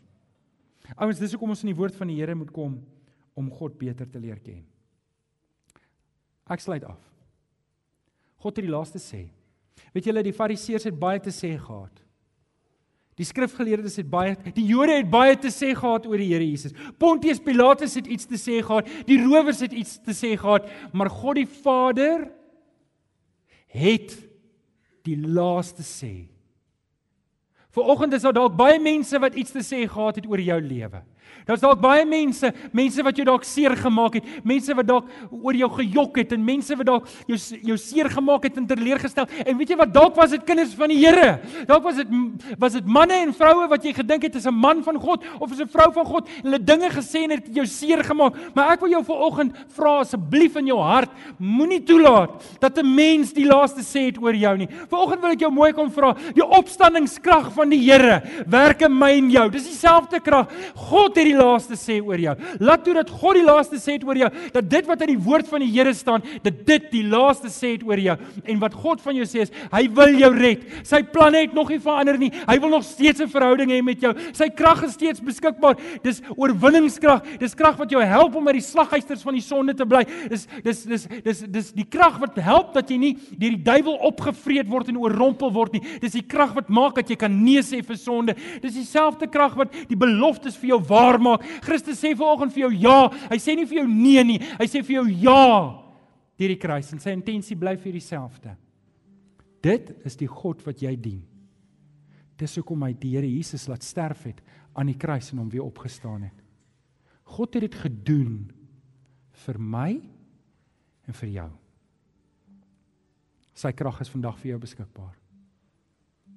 Ouens, 0.97 1.19
dis 1.19 1.33
hoekom 1.33 1.51
ons 1.51 1.63
in 1.63 1.73
die 1.73 1.77
woord 1.77 1.97
van 1.97 2.07
die 2.07 2.17
Here 2.17 2.35
moet 2.35 2.51
kom 2.51 2.81
om 3.35 3.51
God 3.51 3.79
beter 3.79 4.09
te 4.09 4.19
leer 4.19 4.39
ken. 4.41 4.65
Ek 6.49 6.61
sluit 6.61 6.85
af. 6.85 7.16
God 8.43 8.57
het 8.57 8.67
die 8.67 8.73
laaste 8.73 9.01
sê. 9.03 9.27
Weet 9.95 10.09
julle 10.09 10.25
die 10.25 10.35
fariseërs 10.37 10.89
het 10.89 10.99
baie 10.99 11.21
te 11.23 11.33
sê 11.35 11.55
gehad. 11.57 12.03
Die 13.17 13.25
skrifgeleerdes 13.25 13.97
het 13.97 14.09
baie 14.13 14.35
die 14.53 14.67
Jode 14.69 14.99
het 14.99 15.09
baie 15.09 15.37
te 15.41 15.49
sê 15.53 15.71
gehad 15.77 16.05
oor 16.09 16.21
die 16.21 16.29
Here 16.35 16.45
Jesus. 16.45 16.75
Pontius 17.01 17.41
Pilatus 17.41 17.97
het 17.97 18.09
iets 18.13 18.29
te 18.29 18.37
sê 18.41 18.61
gehad, 18.61 18.89
die 19.09 19.19
rowers 19.23 19.63
het 19.65 19.73
iets 19.73 19.97
te 20.05 20.13
sê 20.17 20.35
gehad, 20.37 20.69
maar 20.93 21.09
God 21.13 21.41
die 21.41 21.49
Vader 21.49 22.27
het 23.73 24.13
die 25.07 25.17
laaste 25.17 25.85
sê. 25.87 26.27
Vanoggend 27.77 28.17
is 28.17 28.25
daar 28.25 28.37
dalk 28.37 28.57
baie 28.57 28.79
mense 28.81 29.19
wat 29.21 29.37
iets 29.37 29.53
te 29.53 29.65
sê 29.65 29.83
gehad 29.89 30.21
het 30.21 30.29
oor 30.29 30.41
jou 30.41 30.61
lewe. 30.61 31.03
Daar's 31.47 31.61
dalk 31.63 31.79
baie 31.79 32.03
mense, 32.05 32.49
mense 32.75 33.03
wat 33.07 33.17
jou 33.17 33.25
dalk 33.29 33.45
seer 33.47 33.77
gemaak 33.79 34.17
het, 34.19 34.31
mense 34.43 34.75
wat 34.75 34.87
dalk 34.89 35.11
oor 35.31 35.55
jou 35.55 35.69
gejok 35.77 36.17
het 36.19 36.33
en 36.35 36.43
mense 36.43 36.75
wat 36.75 36.89
dalk 36.89 37.11
jou 37.31 37.39
jou 37.63 37.77
seer 37.79 38.09
gemaak 38.11 38.49
het 38.49 38.57
en 38.59 38.67
teleurgestel. 38.67 39.29
En 39.47 39.55
weet 39.59 39.71
jy 39.71 39.77
wat 39.79 39.93
dalk 39.95 40.17
was 40.19 40.35
dit 40.35 40.43
kinders 40.47 40.75
van 40.75 40.91
die 40.91 40.99
Here. 41.07 41.37
Dalk 41.69 41.85
was 41.87 42.01
dit 42.01 42.11
was 42.59 42.75
dit 42.75 42.89
manne 42.91 43.21
en 43.23 43.35
vroue 43.37 43.69
wat 43.71 43.85
jy 43.87 43.93
gedink 43.95 44.27
het 44.27 44.35
is 44.35 44.47
'n 44.47 44.55
man 44.55 44.83
van 44.83 44.99
God 44.99 45.23
of 45.39 45.53
is 45.53 45.61
'n 45.61 45.69
vrou 45.69 45.93
van 45.93 46.05
God 46.05 46.29
en 46.29 46.51
hulle 46.51 46.65
dinge 46.65 46.91
gesê 46.91 47.23
en 47.23 47.31
het 47.31 47.47
jou 47.55 47.67
seer 47.67 48.03
gemaak. 48.03 48.35
Maar 48.55 48.73
ek 48.73 48.81
wil 48.81 48.91
jou 48.91 49.05
vanoggend 49.05 49.53
vra 49.69 49.99
asseblief 50.01 50.57
in 50.57 50.67
jou 50.67 50.81
hart, 50.81 51.11
moenie 51.39 51.83
toelaat 51.83 52.31
dat 52.61 52.79
'n 52.79 52.95
mens 52.95 53.33
die 53.33 53.47
laaste 53.47 53.83
sê 53.83 54.07
het 54.07 54.19
oor 54.19 54.35
jou 54.35 54.57
nie. 54.57 54.69
Vanoggend 54.89 55.21
wil 55.21 55.31
ek 55.31 55.41
jou 55.41 55.53
mooi 55.53 55.73
kom 55.73 55.91
vra, 55.91 56.17
die 56.35 56.47
opstandingskrag 56.47 57.53
van 57.53 57.71
die 57.71 57.87
Here 57.87 58.23
werk 58.47 58.83
in 58.83 58.99
my 58.99 59.13
en 59.13 59.31
jou. 59.31 59.51
Dis 59.51 59.69
dieselfde 59.69 60.21
krag. 60.21 60.49
God 60.75 61.16
het 61.17 61.29
die 61.29 61.37
laaste 61.37 61.77
sê 61.79 61.99
oor 62.05 62.21
jou. 62.21 62.35
Laat 62.61 62.85
toe 62.85 62.95
dat 62.95 63.11
God 63.11 63.39
die 63.39 63.45
laaste 63.47 63.81
sê 63.83 63.97
oor 64.05 64.19
jou, 64.21 64.31
dat 64.53 64.69
dit 64.71 64.87
wat 64.89 65.03
in 65.07 65.15
die 65.15 65.25
woord 65.27 65.49
van 65.49 65.65
die 65.65 65.71
Here 65.77 65.93
staan, 65.95 66.25
dat 66.45 66.63
dit 66.67 66.91
die 66.93 67.05
laaste 67.07 67.51
sê 67.53 67.75
oor 67.85 68.01
jou. 68.01 68.17
En 68.45 68.61
wat 68.63 68.75
God 68.75 69.03
van 69.05 69.17
jou 69.19 69.27
sê 69.29 69.45
is, 69.45 69.53
hy 69.73 69.87
wil 69.97 70.15
jou 70.17 70.33
red. 70.37 70.65
Sy 70.87 71.03
planne 71.13 71.43
het 71.45 71.55
nog 71.57 71.71
nie 71.73 71.81
verander 71.83 72.19
nie. 72.21 72.31
Hy 72.47 72.59
wil 72.63 72.71
nog 72.77 72.85
steeds 72.85 73.21
'n 73.21 73.29
verhouding 73.29 73.71
hê 73.71 73.83
met 73.83 74.01
jou. 74.01 74.15
Sy 74.33 74.49
krag 74.49 74.85
is 74.85 74.93
steeds 74.93 75.21
beskikbaar. 75.21 75.77
Dis 76.03 76.23
oorwinningskrag. 76.37 77.39
Dis 77.39 77.55
krag 77.55 77.77
wat 77.77 77.91
jou 77.91 78.03
help 78.03 78.35
om 78.35 78.47
uit 78.49 78.61
die 78.61 78.63
slaghuisters 78.63 79.23
van 79.23 79.35
die 79.35 79.43
sonde 79.43 79.75
te 79.75 79.87
bly. 79.87 80.05
Dis 80.29 80.47
dis 80.63 80.85
dis 80.85 81.07
dis 81.25 81.41
dis 81.41 81.73
die 81.73 81.87
krag 81.89 82.19
wat 82.19 82.37
help 82.37 82.75
dat 82.75 82.89
jy 82.91 82.97
nie 82.97 83.17
deur 83.39 83.51
die 83.51 83.63
duiwel 83.63 83.97
opgevreet 83.97 84.69
word 84.69 84.89
en 84.89 84.99
oorrompel 84.99 85.53
word 85.53 85.73
nie. 85.73 85.83
Dis 86.01 86.13
die 86.13 86.27
krag 86.27 86.55
wat 86.55 86.69
maak 86.69 86.95
dat 86.95 87.09
jy 87.09 87.17
kan 87.17 87.45
nee 87.45 87.63
sê 87.63 87.83
vir 87.85 87.97
sonde. 87.97 88.35
Dis 88.63 88.75
dieselfde 88.75 89.27
krag 89.27 89.55
wat 89.57 89.73
die 89.89 89.97
beloftes 89.97 90.57
vir 90.57 90.69
jou 90.69 90.81
waar 90.89 91.06
maak. 91.23 91.45
Christus 91.65 92.01
sê 92.03 92.15
vanoggend 92.17 92.55
vir 92.55 92.67
jou 92.67 92.73
ja. 92.87 93.01
Hy 93.31 93.39
sê 93.43 93.55
nie 93.57 93.67
vir 93.69 93.83
jou 93.83 93.89
nee 93.91 94.25
nie. 94.25 94.39
Hy 94.59 94.67
sê 94.71 94.83
vir 94.83 94.99
jou 95.01 95.07
ja 95.27 95.47
deur 96.37 96.53
die 96.53 96.61
kruis 96.61 96.91
en 96.93 97.01
sy 97.01 97.15
intensie 97.17 97.57
bly 97.57 97.77
vir 97.81 97.97
dieselfde. 97.97 98.53
Dit 99.65 99.95
is 100.07 100.19
die 100.21 100.29
God 100.29 100.61
wat 100.67 100.83
jy 100.85 100.93
dien. 101.01 101.23
Dis 102.37 102.59
hoekom 102.59 102.85
hy 102.85 102.93
die 103.01 103.15
Here 103.15 103.29
Jesus 103.29 103.65
laat 103.71 103.87
sterf 103.87 104.27
het 104.29 104.43
aan 104.77 104.91
die 104.91 104.99
kruis 105.01 105.31
en 105.33 105.41
hom 105.41 105.49
weer 105.53 105.65
opgestaan 105.65 106.27
het. 106.29 106.43
God 107.27 107.57
het 107.57 107.65
dit 107.65 107.79
gedoen 107.81 108.35
vir 109.47 109.59
my 109.59 109.89
en 111.09 111.17
vir 111.23 111.33
jou. 111.39 111.49
Sy 113.57 113.73
krag 113.73 114.03
is 114.05 114.13
vandag 114.13 114.37
vir 114.43 114.53
jou 114.53 114.61
beskikbaar. 114.67 115.15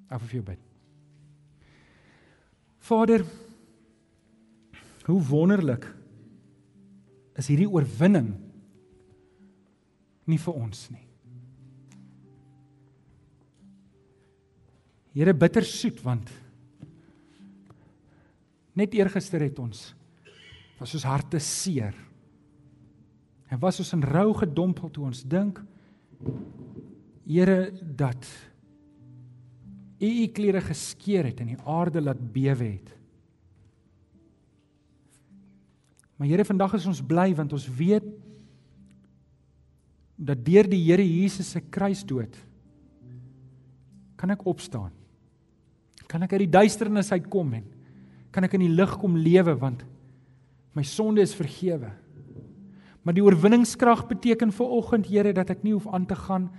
Ek 0.10 0.22
wil 0.22 0.30
vir 0.32 0.40
jou 0.40 0.48
bid. 0.48 0.66
Vader, 2.90 3.26
Hoe 5.10 5.22
wonderlik 5.26 5.88
is 7.40 7.48
hierdie 7.50 7.70
oorwinning 7.70 8.34
nie 10.30 10.38
vir 10.38 10.60
ons 10.60 10.84
nie. 10.94 11.06
Here 15.18 15.34
bitter 15.34 15.66
soet 15.66 16.04
want 16.06 16.30
net 18.78 18.94
eergister 18.96 19.42
het 19.44 19.58
ons 19.60 19.90
was 20.80 20.94
ons 20.96 21.08
harte 21.10 21.42
seer. 21.44 21.98
En 23.50 23.60
was 23.60 23.82
ons 23.82 23.96
in 23.98 24.06
rou 24.06 24.30
gedompel 24.38 24.94
toe 24.94 25.10
ons 25.10 25.26
dink 25.28 25.60
Here 27.30 27.70
dat 27.82 28.26
U 30.00 30.08
u 30.08 30.28
klere 30.34 30.62
geskeur 30.64 31.28
het 31.28 31.42
en 31.44 31.52
die 31.52 31.60
aarde 31.68 32.02
laat 32.02 32.22
bewe 32.34 32.64
het. 32.64 32.99
Maar 36.20 36.28
Here, 36.28 36.44
vandag 36.44 36.74
is 36.76 36.86
ons 36.90 37.00
bly 37.00 37.32
want 37.36 37.54
ons 37.56 37.66
weet 37.72 38.04
dat 40.20 40.42
deur 40.44 40.68
die 40.68 40.82
Here 40.84 41.06
Jesus 41.06 41.54
se 41.56 41.62
kruisdood 41.64 42.36
kan 44.20 44.34
ek 44.36 44.44
opstaan. 44.52 44.92
Kan 46.12 46.26
ek 46.26 46.34
uit 46.36 46.44
die 46.44 46.56
duisternis 46.58 47.14
uitkom 47.16 47.54
en 47.62 47.70
kan 48.36 48.44
ek 48.44 48.58
in 48.58 48.66
die 48.66 48.74
lig 48.74 48.98
kom 49.00 49.16
lewe 49.16 49.56
want 49.62 49.86
my 50.76 50.84
sonde 50.84 51.24
is 51.24 51.38
vergewe. 51.38 51.94
Maar 53.00 53.16
die 53.16 53.24
oorwinningskrag 53.24 54.04
beteken 54.10 54.52
vir 54.52 54.76
oggend 54.76 55.08
Here 55.08 55.32
dat 55.34 55.56
ek 55.56 55.64
nie 55.64 55.72
hoef 55.78 55.88
aan 55.88 56.04
te 56.06 56.20
gaan 56.20 56.50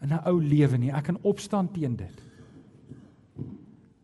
in 0.00 0.16
'n 0.16 0.24
ou 0.24 0.40
lewe 0.40 0.78
nie. 0.78 0.90
Ek 0.90 1.04
kan 1.12 1.20
opstaan 1.20 1.68
teen 1.68 1.96
dit. 1.96 2.29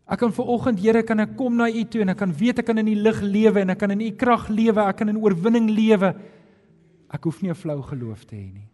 Ek 0.07 0.21
kan 0.21 0.31
vanoggend 0.31 0.79
Here 0.79 1.03
kan 1.03 1.19
ek 1.19 1.35
kom 1.35 1.57
na 1.59 1.67
U 1.67 1.83
toe 1.83 2.01
en 2.01 2.13
ek 2.13 2.21
kan 2.21 2.31
weet 2.31 2.61
ek 2.61 2.69
kan 2.69 2.79
in 2.79 2.87
die 2.87 2.95
lig 2.95 3.19
lewe 3.21 3.59
en 3.61 3.73
ek 3.73 3.81
kan 3.81 3.91
in 3.91 4.05
U 4.05 4.11
krag 4.15 4.47
lewe, 4.47 4.79
ek 4.87 5.01
kan 5.01 5.11
in 5.11 5.19
oorwinning 5.19 5.67
lewe. 5.67 6.13
Ek 7.11 7.23
hoef 7.27 7.41
nie 7.41 7.51
'n 7.51 7.55
flou 7.55 7.81
geloof 7.81 8.23
te 8.25 8.35
hê 8.35 8.53
nie. 8.53 8.67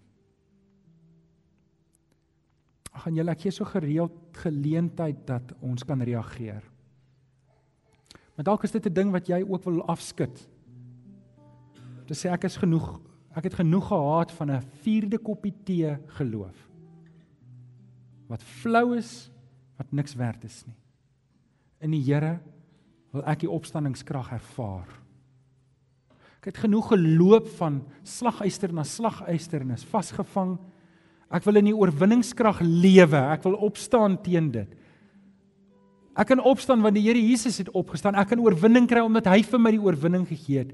Ag 2.94 3.04
gaan 3.04 3.16
julle 3.16 3.32
ek 3.32 3.42
gee 3.42 3.52
so 3.52 3.66
gereeld 3.66 4.14
geleentheid 4.34 5.26
dat 5.26 5.54
ons 5.62 5.84
kan 5.84 6.02
reageer. 6.02 6.62
Maar 8.36 8.46
dalk 8.46 8.64
is 8.64 8.72
dit 8.72 8.86
'n 8.86 8.94
ding 8.94 9.12
wat 9.12 9.28
jy 9.28 9.42
ook 9.42 9.64
wil 9.64 9.82
afskud. 9.88 10.48
Te 12.06 12.14
sê 12.14 12.30
ek 12.32 12.44
is 12.44 12.58
genoeg, 12.58 13.00
ek 13.36 13.44
het 13.44 13.54
genoeg 13.54 13.88
gehad 13.88 14.32
van 14.32 14.52
'n 14.52 14.62
vierde 14.84 15.18
koppie 15.18 15.54
tee 15.64 15.98
geloof. 16.08 16.70
Wat 18.28 18.44
flou 18.44 18.96
is, 18.98 19.32
wat 19.78 19.92
niks 19.92 20.14
werd 20.16 20.44
is 20.44 20.66
nie. 20.66 20.83
In 21.84 21.94
die 21.96 22.04
Here 22.06 22.38
wil 23.14 23.26
ek 23.30 23.44
die 23.44 23.52
opstandingskrag 23.52 24.32
ervaar. 24.34 24.88
Ek 26.40 26.50
het 26.52 26.62
genoeg 26.64 26.90
geloop 26.92 27.50
van 27.60 27.82
slaguister 28.08 28.74
na 28.76 28.86
slaguister 28.88 29.64
en 29.64 29.76
is 29.76 29.86
vasgevang. 29.88 30.56
Ek 31.34 31.46
wil 31.48 31.62
in 31.62 31.70
die 31.70 31.76
oorwinningskrag 31.76 32.64
lewe. 32.66 33.22
Ek 33.36 33.46
wil 33.46 33.60
opstaan 33.68 34.18
teen 34.26 34.50
dit. 34.56 34.80
Ek 36.14 36.30
kan 36.30 36.42
opstaan 36.42 36.84
want 36.84 36.98
die 36.98 37.06
Here 37.06 37.22
Jesus 37.22 37.62
het 37.62 37.72
opgestaan. 37.74 38.18
Ek 38.20 38.34
kan 38.34 38.42
oorwinning 38.44 38.90
kry 38.90 39.06
omdat 39.06 39.30
hy 39.32 39.42
vir 39.46 39.62
my 39.62 39.72
die 39.76 39.84
oorwinning 39.84 40.28
gegee 40.30 40.66
het. 40.66 40.74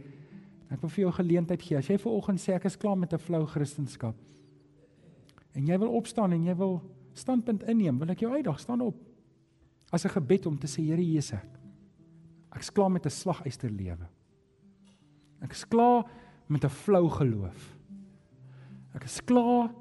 Ek 0.69 0.81
wil 0.83 0.91
vir 0.93 1.07
jou 1.07 1.13
geleentheid 1.19 1.61
gee. 1.63 1.77
As 1.79 1.89
jy 1.89 1.97
ver 1.97 2.13
oggend 2.13 2.41
sê 2.41 2.55
ek 2.57 2.67
is 2.69 2.77
klaar 2.77 2.97
met 2.97 3.13
'n 3.13 3.21
flou 3.21 3.45
kristendom 3.45 4.13
en 5.59 5.67
jy 5.67 5.77
wil 5.81 5.95
opstaan 5.99 6.33
en 6.35 6.45
jy 6.47 6.55
wil 6.59 6.79
standpunt 7.17 7.65
inneem, 7.69 7.99
wil 7.99 8.13
ek 8.13 8.23
jou 8.23 8.31
uitdaag, 8.31 8.59
staan 8.61 8.83
op. 8.85 8.97
As 9.91 10.05
'n 10.05 10.09
gebed 10.09 10.45
om 10.45 10.57
te 10.57 10.67
sê 10.67 10.81
Here 10.83 11.01
Jesus, 11.01 11.39
ek 12.51 12.61
is 12.61 12.69
klaar 12.69 12.91
met 12.91 13.05
'n 13.05 13.09
slaguister 13.09 13.69
lewe. 13.69 14.07
Ek 15.41 15.51
is 15.51 15.65
klaar 15.65 16.05
met 16.47 16.63
'n 16.63 16.69
flou 16.69 17.09
geloof. 17.09 17.77
Ek 18.95 19.03
is 19.03 19.21
klaar 19.21 19.73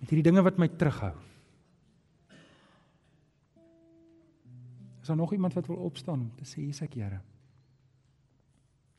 met 0.00 0.10
hierdie 0.10 0.30
dinge 0.30 0.42
wat 0.42 0.58
my 0.58 0.68
terughou. 0.68 1.16
Is 5.00 5.06
daar 5.06 5.16
nog 5.16 5.32
iemand 5.32 5.54
wat 5.54 5.66
wil 5.66 5.76
opstaan 5.76 6.20
om 6.20 6.32
te 6.36 6.44
sê 6.44 6.60
hier's 6.60 6.82
ek 6.82 6.94
Here? 6.94 7.20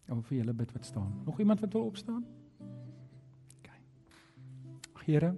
Of 0.09 0.25
vir 0.27 0.37
julle 0.37 0.53
bid 0.53 0.71
wat 0.71 0.85
staan. 0.85 1.21
Nog 1.25 1.39
iemand 1.39 1.59
wat 1.59 1.73
wil 1.73 1.85
opstaan? 1.85 2.25
OK. 3.59 3.69
Here, 5.05 5.35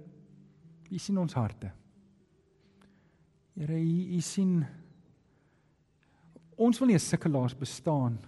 U 0.90 0.98
sien 0.98 1.18
ons 1.18 1.34
harte. 1.34 1.72
Here, 3.54 3.78
U 3.78 4.20
sien 4.20 4.64
ons 6.56 6.78
wil 6.78 6.88
nie 6.88 6.94
'n 6.94 7.02
sukkelaars 7.02 7.54
bestaan 7.54 8.18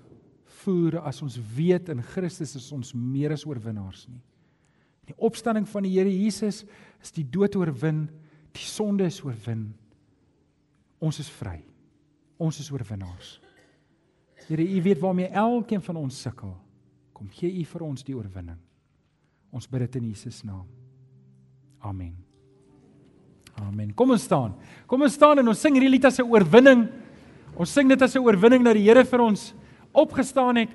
voer 0.44 0.98
as 0.98 1.22
ons 1.22 1.38
weet 1.56 1.88
in 1.88 2.02
Christus 2.02 2.56
is 2.56 2.72
ons 2.72 2.94
meer 2.94 3.32
as 3.32 3.46
oorwinnaars 3.46 4.08
nie. 4.08 4.22
Die 5.06 5.14
opstanding 5.18 5.66
van 5.68 5.82
die 5.82 5.94
Here 5.94 6.10
Jesus 6.10 6.64
is 7.02 7.12
die 7.14 7.24
dood 7.24 7.54
oorwin, 7.56 8.08
die 8.52 8.66
sonde 8.66 9.06
is 9.06 9.22
oorwin. 9.22 9.74
Ons 11.00 11.20
is 11.22 11.30
vry. 11.30 11.62
Ons 12.38 12.60
is 12.60 12.70
oorwinnaars. 12.70 13.40
Here, 14.48 14.62
U 14.62 14.82
weet 14.82 15.00
waarmee 15.00 15.28
elkeen 15.28 15.82
van 15.82 15.96
ons 15.96 16.20
sukkel. 16.22 16.56
Kom 17.12 17.28
gee 17.32 17.50
U 17.60 17.64
vir 17.64 17.82
ons 17.82 18.04
die 18.04 18.16
oorwinning. 18.16 18.58
Ons 19.52 19.68
bid 19.70 19.86
dit 19.86 20.02
in 20.02 20.10
Jesus 20.10 20.42
naam. 20.44 20.66
Amen. 21.80 22.25
Amen. 23.64 23.94
Kom 23.94 24.10
ons 24.10 24.22
staan. 24.22 24.54
Kom 24.86 25.02
ons 25.02 25.12
staan 25.12 25.38
en 25.38 25.48
ons 25.48 25.60
sing 25.60 25.76
hierdie 25.76 25.90
lied 25.90 26.04
as 26.04 26.18
'n 26.18 26.28
oorwinning. 26.28 26.88
Ons 27.56 27.72
sing 27.72 27.88
dit 27.88 28.02
as 28.02 28.14
'n 28.14 28.20
oorwinning 28.20 28.64
dat 28.64 28.74
die 28.74 28.84
Here 28.84 29.04
vir 29.04 29.20
ons 29.20 29.54
opgestaan 29.92 30.56
het 30.56 30.70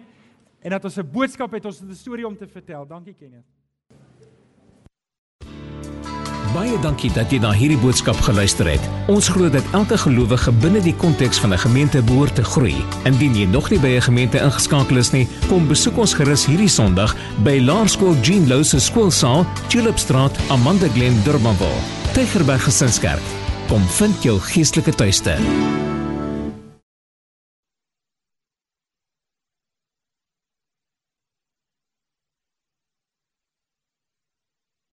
en 0.62 0.72
dat 0.72 0.84
ons 0.86 0.98
'n 0.98 1.12
boodskap 1.12 1.52
het, 1.52 1.66
ons 1.66 1.80
het 1.80 1.90
'n 1.90 1.96
storie 1.96 2.28
om 2.28 2.38
te 2.38 2.48
vertel. 2.48 2.86
Dankie 2.88 3.14
Kenneth. 3.14 3.46
Baie 6.52 6.76
dankie 6.84 7.08
dat 7.16 7.32
jy 7.32 7.38
na 7.40 7.54
hierdie 7.56 7.80
boodskap 7.80 8.18
geluister 8.26 8.68
het. 8.68 8.88
Ons 9.08 9.30
glo 9.32 9.48
dat 9.48 9.64
elke 9.72 9.96
gelowige 9.98 10.52
binne 10.52 10.82
die 10.84 10.96
konteks 10.96 11.40
van 11.40 11.54
'n 11.54 11.58
gemeente 11.58 12.02
behoort 12.04 12.36
te 12.36 12.44
groei. 12.44 12.76
Indien 13.06 13.36
jy 13.36 13.46
nog 13.46 13.70
nie 13.70 13.80
by 13.80 13.88
'n 13.96 14.02
gemeente 14.02 14.38
ingeskakel 14.38 14.98
is 14.98 15.12
nie, 15.12 15.28
kom 15.48 15.68
besoek 15.68 15.98
ons 15.98 16.14
gerus 16.14 16.46
hierdie 16.46 16.68
Sondag 16.68 17.16
by 17.44 17.60
Laerskool 17.60 18.16
Jean 18.22 18.48
Louw 18.48 18.64
se 18.64 18.80
skoolsaal, 18.80 19.46
Tulipstraat, 19.70 20.38
Amanda 20.50 20.88
Glen, 20.88 21.24
Durbanville. 21.24 22.01
Tygerberg 22.12 22.62
Gesinskerk. 22.62 23.24
Kom 23.70 23.84
vind 23.96 24.24
jou 24.26 24.36
geestelike 24.44 24.92
tuiste. 25.00 25.38